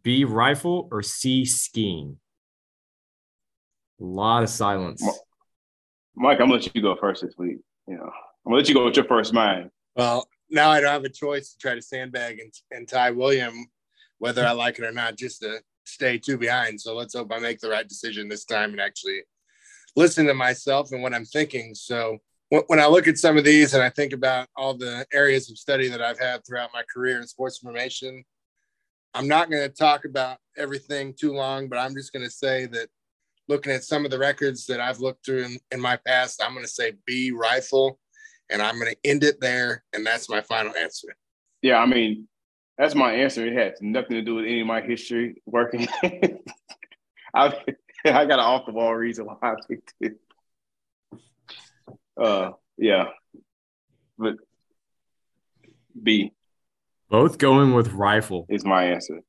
B, 0.03 0.25
rifle, 0.25 0.89
or 0.91 1.03
C, 1.03 1.45
skiing. 1.45 2.19
A 4.01 4.05
lot 4.05 4.43
of 4.43 4.51
silence. 4.51 5.03
Mike, 6.15 6.41
I'm 6.41 6.49
gonna 6.49 6.55
let 6.55 6.75
you 6.75 6.83
go 6.83 6.97
first 6.97 7.23
this 7.23 7.35
week. 7.37 7.59
You 7.89 7.97
know, 7.97 8.05
I'm 8.05 8.51
gonna 8.51 8.57
let 8.57 8.69
you 8.69 8.75
go 8.75 8.85
with 8.85 8.97
your 8.97 9.07
first 9.07 9.33
mind. 9.33 9.71
Well, 9.97 10.29
now 10.51 10.71
I 10.71 10.81
don't 10.81 10.91
have 10.91 11.05
a 11.05 11.09
choice 11.09 11.53
to 11.53 11.59
try 11.59 11.75
to 11.75 11.83
sandbag 11.83 12.39
and, 12.39 12.53
and 12.71 12.89
tie 12.89 13.11
William 13.11 13.67
whether 14.19 14.45
I 14.45 14.53
like 14.53 14.79
it 14.79 14.85
or 14.85 14.93
not, 14.93 15.17
just 15.17 15.41
to 15.41 15.61
stay 15.85 16.19
two 16.19 16.39
behind. 16.39 16.81
So 16.81 16.95
let's 16.95 17.15
hope 17.15 17.33
I 17.33 17.39
make 17.39 17.61
the 17.61 17.69
right 17.69 17.87
decision 17.87 18.29
this 18.29 18.45
time 18.45 18.71
and 18.71 18.81
actually 18.81 19.21
listen 19.97 20.26
to 20.26 20.34
myself 20.34 20.92
and 20.92 21.03
what 21.03 21.14
I'm 21.14 21.24
thinking. 21.24 21.74
So 21.74 22.18
when 22.51 22.78
I 22.78 22.86
look 22.86 23.09
at 23.09 23.18
some 23.18 23.36
of 23.36 23.44
these 23.44 23.74
and 23.74 23.82
I 23.82 23.90
think 23.90 24.12
about 24.12 24.47
all 24.57 24.74
the 24.74 25.05
areas 25.12 25.51
of 25.51 25.59
study 25.59 25.88
that 25.88 26.01
I've 26.01 26.20
had 26.20 26.47
throughout 26.47 26.70
my 26.72 26.82
career 26.92 27.20
in 27.20 27.26
sports 27.26 27.61
information, 27.62 28.22
I'm 29.14 29.26
not 29.26 29.51
going 29.51 29.62
to 29.62 29.74
talk 29.74 30.05
about 30.05 30.38
everything 30.57 31.14
too 31.18 31.32
long, 31.32 31.68
but 31.68 31.78
I'm 31.78 31.94
just 31.94 32.12
going 32.12 32.24
to 32.24 32.30
say 32.30 32.66
that 32.66 32.88
looking 33.49 33.72
at 33.72 33.82
some 33.82 34.05
of 34.05 34.11
the 34.11 34.18
records 34.18 34.66
that 34.66 34.80
I've 34.80 35.01
looked 35.01 35.24
through 35.24 35.44
in, 35.44 35.59
in 35.72 35.80
my 35.80 35.99
past, 36.07 36.42
I'm 36.42 36.53
going 36.53 36.64
to 36.64 36.70
say 36.70 36.92
B 37.07 37.30
rifle, 37.30 37.99
and 38.51 38.61
I'm 38.62 38.78
going 38.78 38.92
to 38.92 39.11
end 39.11 39.24
it 39.24 39.40
there. 39.40 39.84
And 39.92 40.05
that's 40.05 40.28
my 40.28 40.40
final 40.40 40.74
answer. 40.76 41.09
Yeah, 41.62 41.78
I 41.78 41.86
mean, 41.86 42.28
that's 42.78 42.94
my 42.94 43.12
answer. 43.12 43.47
It 43.47 43.55
has 43.55 43.80
nothing 43.80 44.16
to 44.16 44.22
do 44.22 44.34
with 44.34 44.44
any 44.44 44.61
of 44.61 44.66
my 44.66 44.82
history 44.82 45.42
working. 45.47 45.88
I 47.34 47.55
I 48.05 48.24
got 48.24 48.38
an 48.38 48.40
off 48.40 48.66
the 48.66 48.72
wall 48.72 48.94
reason 48.94 49.26
why 49.26 49.36
I 49.42 49.55
picked 49.68 49.94
it. 50.01 50.20
Uh, 52.20 52.53
yeah, 52.78 53.07
but 54.18 54.36
B. 56.01 56.32
Both 57.09 57.38
going 57.38 57.74
with 57.74 57.92
rifle 57.92 58.47
is 58.49 58.64
my 58.64 58.84
answer. 58.84 59.20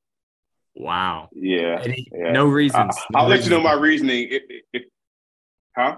Wow. 0.75 1.29
Yeah. 1.33 1.79
Any, 1.83 2.07
yeah. 2.11 2.31
No 2.31 2.45
reasons. 2.45 2.95
I, 3.13 3.21
will 3.21 3.29
no 3.29 3.35
let 3.35 3.43
you 3.43 3.49
know 3.51 3.61
my 3.61 3.73
reasoning. 3.73 4.27
If, 4.31 4.43
if, 4.73 4.83
huh? 5.75 5.97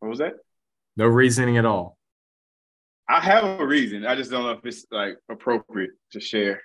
What 0.00 0.08
was 0.08 0.18
that? 0.18 0.34
No 0.96 1.06
reasoning 1.06 1.58
at 1.58 1.64
all. 1.64 1.96
I 3.08 3.20
have 3.20 3.60
a 3.60 3.64
reason. 3.64 4.04
I 4.04 4.16
just 4.16 4.30
don't 4.30 4.42
know 4.42 4.50
if 4.50 4.64
it's 4.64 4.84
like 4.90 5.16
appropriate 5.30 5.90
to 6.12 6.20
share. 6.20 6.60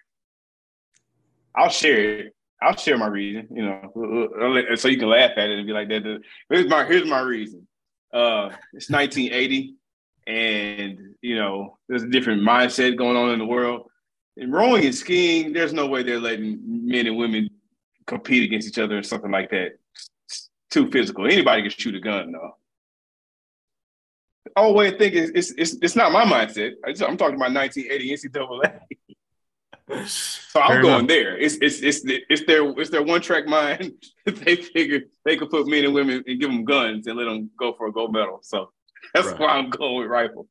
I'll 1.56 1.70
share 1.70 2.20
it. 2.20 2.36
I'll 2.62 2.76
share 2.76 2.98
my 2.98 3.08
reason. 3.08 3.48
You 3.52 3.66
know, 3.66 3.92
uh, 3.96 4.46
uh, 4.46 4.74
uh, 4.74 4.76
so 4.76 4.88
you 4.88 4.98
can 4.98 5.10
laugh 5.10 5.32
at 5.36 5.50
it 5.50 5.58
and 5.58 5.68
be 5.68 5.74
like, 5.74 5.90
"That." 5.90 6.22
Here's 6.50 6.68
my 6.68 6.86
here's 6.86 7.08
my 7.08 7.22
reason. 7.22 7.68
Uh, 8.14 8.50
it's 8.74 8.90
1980, 8.90 9.76
and 10.28 11.16
you 11.22 11.36
know, 11.36 11.78
there's 11.88 12.04
a 12.04 12.10
different 12.10 12.44
mindset 12.44 12.98
going 12.98 13.18
on 13.18 13.32
in 13.32 13.40
the 13.40 13.46
world. 13.46 13.90
In 14.38 14.52
rowing 14.52 14.86
and 14.86 14.96
skiing, 14.96 15.54
there's 15.54 15.74
no 15.74 15.88
way 15.88 16.04
they're 16.04 16.20
letting 16.20 16.60
men 16.64 17.08
and 17.08 17.18
women 17.18 17.50
compete 18.06 18.44
against 18.44 18.68
each 18.68 18.80
other 18.80 18.98
or 18.98 19.04
something 19.04 19.32
like 19.32 19.50
that. 19.50 19.78
It's 20.26 20.50
too 20.70 20.90
physical. 20.90 21.26
Anybody 21.26 21.64
can 21.64 21.72
shoot 21.72 21.96
a 21.96 22.00
gun, 22.00 22.32
though. 22.32 22.56
Oh, 24.56 24.74
way 24.74 24.88
I 24.88 24.98
think 24.98 25.14
is 25.14 25.32
it's, 25.34 25.52
it's 25.52 25.76
it's 25.82 25.96
not 25.96 26.12
my 26.12 26.26
mindset. 26.26 26.74
I'm 26.86 27.18
talking 27.18 27.36
about 27.36 27.54
1980 27.54 28.30
NCAA. 28.30 28.80
So 30.06 30.60
I'm 30.60 30.68
Fair 30.70 30.82
going 30.82 30.96
enough. 30.96 31.08
there. 31.08 31.38
It's 31.38 31.56
it's 31.56 31.82
it's 31.82 32.02
it's 32.06 32.46
their 32.46 32.70
it's 32.80 32.90
their 32.90 33.04
one 33.04 33.22
track 33.22 33.46
mind. 33.46 33.94
they 34.26 34.56
figure 34.56 35.02
they 35.26 35.38
could 35.38 35.50
put 35.50 35.68
men 35.68 35.86
and 35.86 35.94
women 35.94 36.24
and 36.26 36.40
give 36.40 36.50
them 36.50 36.64
guns 36.64 37.08
and 37.08 37.18
let 37.18 37.26
them 37.26 37.50
go 37.58 37.74
for 37.74 37.88
a 37.88 37.92
gold 37.92 38.14
medal. 38.14 38.40
So 38.42 38.72
that's 39.14 39.28
right. 39.28 39.40
why 39.40 39.48
I'm 39.48 39.70
going 39.70 40.00
with 40.00 40.08
rifle. 40.08 40.48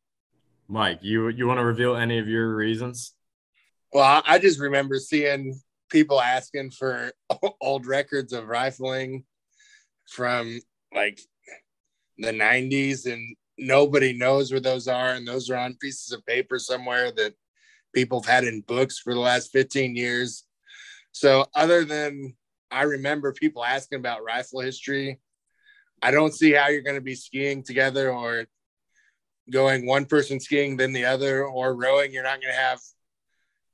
Mike, 0.68 1.00
you 1.02 1.28
you 1.28 1.46
want 1.46 1.58
to 1.58 1.64
reveal 1.64 1.96
any 1.96 2.18
of 2.18 2.28
your 2.28 2.54
reasons? 2.54 3.14
Well, 3.92 4.22
I 4.26 4.38
just 4.38 4.60
remember 4.60 4.98
seeing 4.98 5.60
people 5.90 6.20
asking 6.20 6.70
for 6.70 7.12
old 7.60 7.86
records 7.86 8.32
of 8.32 8.46
rifling 8.46 9.24
from 10.06 10.60
like 10.94 11.20
the 12.18 12.32
90s 12.32 13.10
and 13.10 13.36
nobody 13.58 14.12
knows 14.12 14.50
where 14.50 14.60
those 14.60 14.88
are 14.88 15.10
and 15.10 15.26
those 15.26 15.50
are 15.50 15.56
on 15.56 15.76
pieces 15.80 16.12
of 16.12 16.24
paper 16.26 16.58
somewhere 16.58 17.10
that 17.12 17.34
people 17.94 18.22
have 18.22 18.30
had 18.30 18.44
in 18.44 18.60
books 18.62 18.98
for 18.98 19.14
the 19.14 19.20
last 19.20 19.52
15 19.52 19.96
years. 19.96 20.44
So 21.12 21.46
other 21.54 21.84
than 21.84 22.34
i 22.72 22.82
remember 22.82 23.32
people 23.32 23.64
asking 23.64 23.98
about 23.98 24.22
rifle 24.22 24.60
history 24.60 25.18
i 26.02 26.12
don't 26.12 26.32
see 26.32 26.52
how 26.52 26.68
you're 26.68 26.82
going 26.82 26.94
to 26.94 27.00
be 27.00 27.16
skiing 27.16 27.64
together 27.64 28.12
or 28.12 28.46
going 29.50 29.86
one 29.86 30.06
person 30.06 30.40
skiing 30.40 30.76
then 30.76 30.92
the 30.92 31.04
other 31.04 31.44
or 31.44 31.74
rowing. 31.74 32.12
You're 32.12 32.22
not 32.22 32.40
going 32.40 32.54
to 32.54 32.60
have 32.60 32.78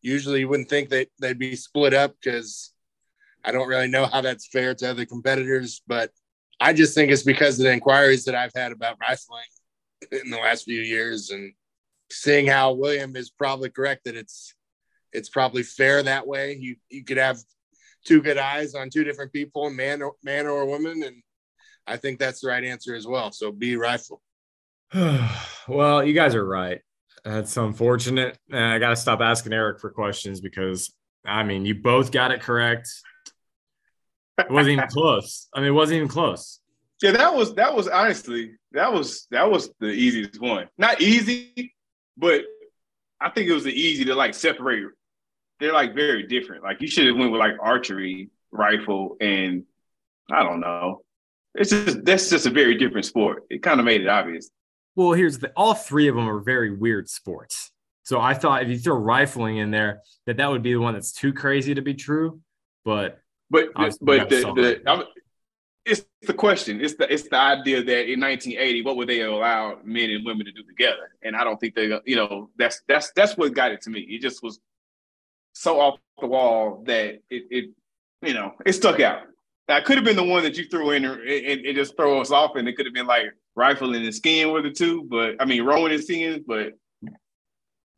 usually 0.03 0.41
you 0.41 0.49
wouldn't 0.49 0.69
think 0.69 0.89
that 0.91 1.09
they'd 1.21 1.39
be 1.39 1.57
split 1.57 1.93
up 1.93 2.15
because 2.23 2.73
i 3.45 3.51
don't 3.51 3.69
really 3.69 3.89
know 3.89 4.07
how 4.07 4.21
that's 4.21 4.47
fair 4.47 4.75
to 4.75 4.91
other 4.91 5.05
competitors 5.05 5.83
but 5.87 6.11
i 6.61 6.73
just 6.73 6.95
think 6.95 7.11
it's 7.11 7.25
because 7.25 7.59
of 7.59 7.65
the 7.65 7.73
inquiries 7.73 8.25
that 8.25 8.35
i've 8.35 8.53
had 8.55 8.73
about 8.73 8.99
rifling 9.01 9.43
in 10.13 10.31
the 10.31 10.39
last 10.39 10.65
few 10.65 10.81
years 10.81 11.31
and 11.31 11.53
seeing 12.11 12.47
how 12.47 12.73
William 12.73 13.17
is 13.17 13.31
probably 13.31 13.71
correct 13.71 14.05
that 14.05 14.17
it's 14.17 14.55
it's 15.13 15.29
probably 15.29 15.63
fair 15.63 16.03
that 16.03 16.27
way. 16.27 16.57
You 16.59 16.77
you 16.89 17.05
could 17.05 17.17
have 17.17 17.39
two 18.05 18.23
good 18.23 18.39
eyes 18.39 18.75
on 18.75 18.91
two 18.91 19.05
different 19.05 19.33
people, 19.33 19.71
man 19.71 20.03
or 20.03 20.15
man 20.23 20.47
or 20.47 20.67
woman, 20.67 21.03
and 21.03 21.23
I 21.87 21.97
think 21.97 22.19
that's 22.19 22.41
the 22.41 22.49
right 22.49 22.65
answer 22.65 22.95
as 22.95 23.07
well. 23.07 23.33
So 23.33 23.53
be 23.53 23.77
rifle. 23.77 24.23
well, 25.69 26.05
you 26.05 26.13
guys 26.13 26.35
are 26.35 26.47
right. 26.47 26.81
That's 27.25 27.57
unfortunate. 27.57 28.39
And 28.51 28.65
I 28.65 28.79
got 28.79 28.91
to 28.91 28.97
stop 28.97 29.21
asking 29.21 29.53
Eric 29.53 29.81
for 29.81 29.91
questions 29.91 30.41
because 30.41 30.93
I 31.25 31.43
mean, 31.43 31.67
you 31.67 31.75
both 31.75 32.13
got 32.13 32.31
it 32.31 32.41
correct. 32.41 32.89
It 34.39 34.51
wasn't 34.51 34.75
even 34.75 34.89
close. 34.91 35.49
I 35.55 35.61
mean, 35.61 35.69
it 35.69 35.73
wasn't 35.73 35.97
even 35.97 36.09
close. 36.09 36.61
Yeah, 37.03 37.11
that 37.13 37.35
was 37.35 37.55
that 37.57 37.75
was 37.75 37.89
honestly 37.89 38.53
that 38.73 38.93
was 38.93 39.27
that 39.31 39.51
was 39.51 39.71
the 39.81 39.89
easiest 39.89 40.41
one. 40.41 40.69
Not 40.79 41.01
easy, 41.03 41.75
but 42.17 42.45
I 43.21 43.31
think 43.31 43.49
it 43.49 43.53
was 43.53 43.67
easy 43.67 44.05
to 44.07 44.15
like 44.15 44.35
separate. 44.35 44.93
They're 45.61 45.73
like 45.73 45.95
very 45.95 46.27
different. 46.27 46.63
Like 46.63 46.81
you 46.81 46.89
should 46.89 47.07
have 47.07 47.17
went 47.17 47.33
with 47.33 47.39
like 47.39 47.55
archery, 47.61 48.31
rifle, 48.51 49.17
and 49.21 49.65
I 50.31 50.43
don't 50.43 50.61
know. 50.61 51.03
It's 51.55 51.71
just 51.71 52.05
that's 52.05 52.29
just 52.29 52.47
a 52.47 52.51
very 52.51 52.77
different 52.77 53.07
sport. 53.07 53.45
It 53.49 53.63
kind 53.63 53.81
of 53.81 53.87
made 53.87 54.03
it 54.03 54.09
obvious. 54.09 54.51
Well, 54.95 55.13
here's 55.13 55.39
the 55.39 55.53
all 55.57 55.75
three 55.75 56.09
of 56.09 56.15
them 56.15 56.29
are 56.29 56.41
very 56.41 56.75
weird 56.75 57.09
sports. 57.09 57.71
So 58.03 58.21
I 58.21 58.35
thought 58.35 58.63
if 58.63 58.69
you 58.69 58.79
throw 58.79 58.97
rifling 58.97 59.57
in 59.57 59.71
there, 59.71 60.03
that 60.27 60.37
that 60.37 60.51
would 60.51 60.63
be 60.63 60.73
the 60.73 60.81
one 60.81 60.95
that's 60.95 61.13
too 61.13 61.33
crazy 61.33 61.75
to 61.75 61.83
be 61.83 61.95
true. 61.95 62.41
But 62.85 63.21
but 63.51 63.71
but 63.75 64.29
the, 64.29 64.53
the 64.55 65.07
it's 65.87 66.05
the 66.23 66.35
question. 66.35 66.81
It's 66.81 66.95
the 66.97 67.11
it's 67.13 67.29
the 67.29 67.37
idea 67.37 67.83
that 67.83 68.13
in 68.13 68.21
1980, 68.21 68.83
what 68.83 68.97
would 68.97 69.09
they 69.09 69.23
allow 69.23 69.79
men 69.85 70.11
and 70.11 70.27
women 70.27 70.45
to 70.47 70.53
do 70.53 70.65
together? 70.65 71.13
And 71.23 71.37
I 71.37 71.45
don't 71.45 71.59
think 71.59 71.77
they, 71.77 71.99
you 72.05 72.17
know, 72.17 72.51
that's 72.59 72.83
that's 72.89 73.13
that's 73.15 73.37
what 73.37 73.55
got 73.55 73.71
it 73.71 73.83
to 73.83 73.91
me. 73.91 74.01
It 74.01 74.21
just 74.21 74.43
was 74.43 74.59
so 75.53 75.81
off 75.81 76.01
the 76.21 76.27
wall 76.27 76.83
that 76.87 77.15
it, 77.31 77.45
it 77.51 77.71
you 78.21 78.35
know, 78.35 78.53
it 78.67 78.73
stuck 78.73 78.99
out. 78.99 79.23
That 79.69 79.85
could 79.85 79.97
have 79.97 80.05
been 80.05 80.17
the 80.17 80.25
one 80.25 80.43
that 80.43 80.57
you 80.57 80.65
threw 80.65 80.91
in 80.91 81.05
and, 81.05 81.21
and, 81.21 81.67
and, 81.67 81.77
just 81.77 81.97
throw 81.97 82.21
us 82.21 82.31
off, 82.31 82.55
and 82.55 82.69
it 82.69 82.77
could 82.77 82.87
have 82.87 82.95
been 82.95 83.07
like 83.07 83.27
rifling 83.55 84.05
and 84.05 84.15
skiing 84.15 84.53
with 84.53 84.65
the 84.65 84.71
two, 84.71 85.05
but 85.05 85.37
I 85.41 85.45
mean 85.45 85.63
rowing 85.65 85.93
and 85.93 86.03
skiing, 86.03 86.45
but 86.47 86.73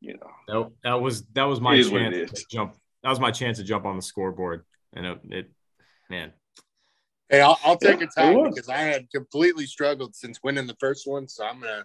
you 0.00 0.14
know, 0.14 0.30
that, 0.46 0.70
that 0.84 1.00
was 1.00 1.24
that 1.32 1.44
was 1.44 1.60
my 1.60 1.82
chance 1.82 2.32
to 2.32 2.44
jump. 2.50 2.74
That 3.02 3.10
was 3.10 3.20
my 3.20 3.30
chance 3.30 3.58
to 3.58 3.64
jump 3.64 3.86
on 3.86 3.96
the 3.96 4.02
scoreboard, 4.02 4.64
and 4.92 5.06
it, 5.06 5.18
it 5.30 5.50
man, 6.10 6.32
Hey, 7.30 7.42
I'll, 7.42 7.58
I'll 7.62 7.76
take 7.76 8.00
yeah, 8.00 8.06
a 8.06 8.20
time 8.20 8.44
because 8.44 8.68
I 8.70 8.78
had 8.78 9.10
completely 9.10 9.66
struggled 9.66 10.16
since 10.16 10.40
winning 10.42 10.66
the 10.66 10.76
first 10.80 11.06
one. 11.06 11.28
So 11.28 11.44
I'm 11.44 11.60
gonna 11.60 11.84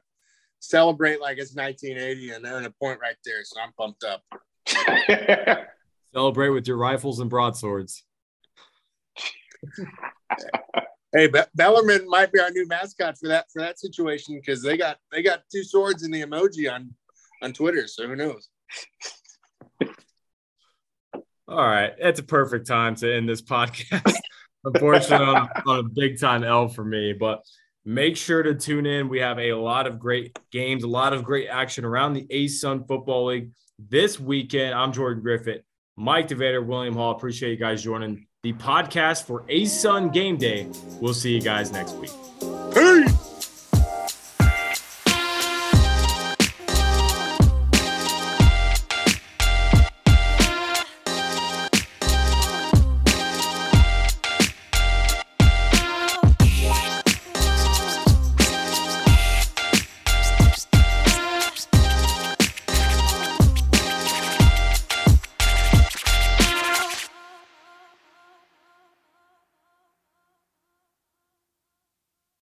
celebrate 0.59 1.19
like 1.19 1.37
it's 1.37 1.53
1980 1.53 2.31
and 2.31 2.45
earn 2.45 2.65
a 2.65 2.69
point 2.69 2.99
right 3.01 3.17
there. 3.25 3.43
So 3.43 3.59
I'm 3.59 3.73
pumped 3.73 4.05
up. 4.05 4.23
Celebrate 6.13 6.49
with 6.49 6.67
your 6.67 6.77
rifles 6.77 7.19
and 7.19 7.29
broadswords. 7.29 8.03
hey, 11.13 11.27
Be- 11.27 11.41
Bellarmine 11.55 12.07
might 12.07 12.31
be 12.31 12.39
our 12.39 12.51
new 12.51 12.65
mascot 12.67 13.17
for 13.17 13.27
that 13.27 13.47
for 13.51 13.61
that 13.61 13.79
situation 13.79 14.35
because 14.35 14.61
they 14.61 14.77
got 14.77 14.97
they 15.11 15.21
got 15.21 15.41
two 15.51 15.63
swords 15.63 16.03
in 16.03 16.11
the 16.11 16.21
emoji 16.21 16.71
on 16.71 16.93
on 17.41 17.51
Twitter. 17.51 17.87
So 17.87 18.07
who 18.07 18.15
knows? 18.15 18.47
All 21.45 21.67
right, 21.67 21.93
it's 21.97 22.21
a 22.21 22.23
perfect 22.23 22.65
time 22.65 22.95
to 22.95 23.13
end 23.13 23.27
this 23.27 23.41
podcast. 23.41 24.15
Unfortunately, 24.65 25.25
on, 25.25 25.49
on 25.65 25.79
a 25.79 25.83
big 25.83 26.19
time 26.19 26.43
L 26.43 26.67
for 26.67 26.83
me, 26.83 27.13
but 27.13 27.43
make 27.85 28.15
sure 28.17 28.43
to 28.43 28.55
tune 28.55 28.85
in. 28.85 29.09
We 29.09 29.19
have 29.19 29.39
a 29.39 29.53
lot 29.53 29.87
of 29.87 29.99
great 29.99 30.37
games, 30.51 30.83
a 30.83 30.87
lot 30.87 31.13
of 31.13 31.23
great 31.23 31.47
action 31.47 31.85
around 31.85 32.13
the 32.13 32.25
ASUN 32.27 32.87
Football 32.87 33.25
League 33.25 33.51
this 33.89 34.19
weekend. 34.19 34.73
I'm 34.73 34.93
Jordan 34.93 35.23
Griffitt, 35.23 35.61
Mike 35.97 36.27
DeVader, 36.27 36.65
William 36.65 36.95
Hall. 36.95 37.11
Appreciate 37.11 37.51
you 37.51 37.57
guys 37.57 37.83
joining 37.83 38.25
the 38.43 38.53
podcast 38.53 39.25
for 39.25 39.41
ASUN 39.43 40.13
Game 40.13 40.37
Day. 40.37 40.67
We'll 40.99 41.13
see 41.13 41.33
you 41.33 41.41
guys 41.41 41.71
next 41.71 41.95
week. 41.95 42.11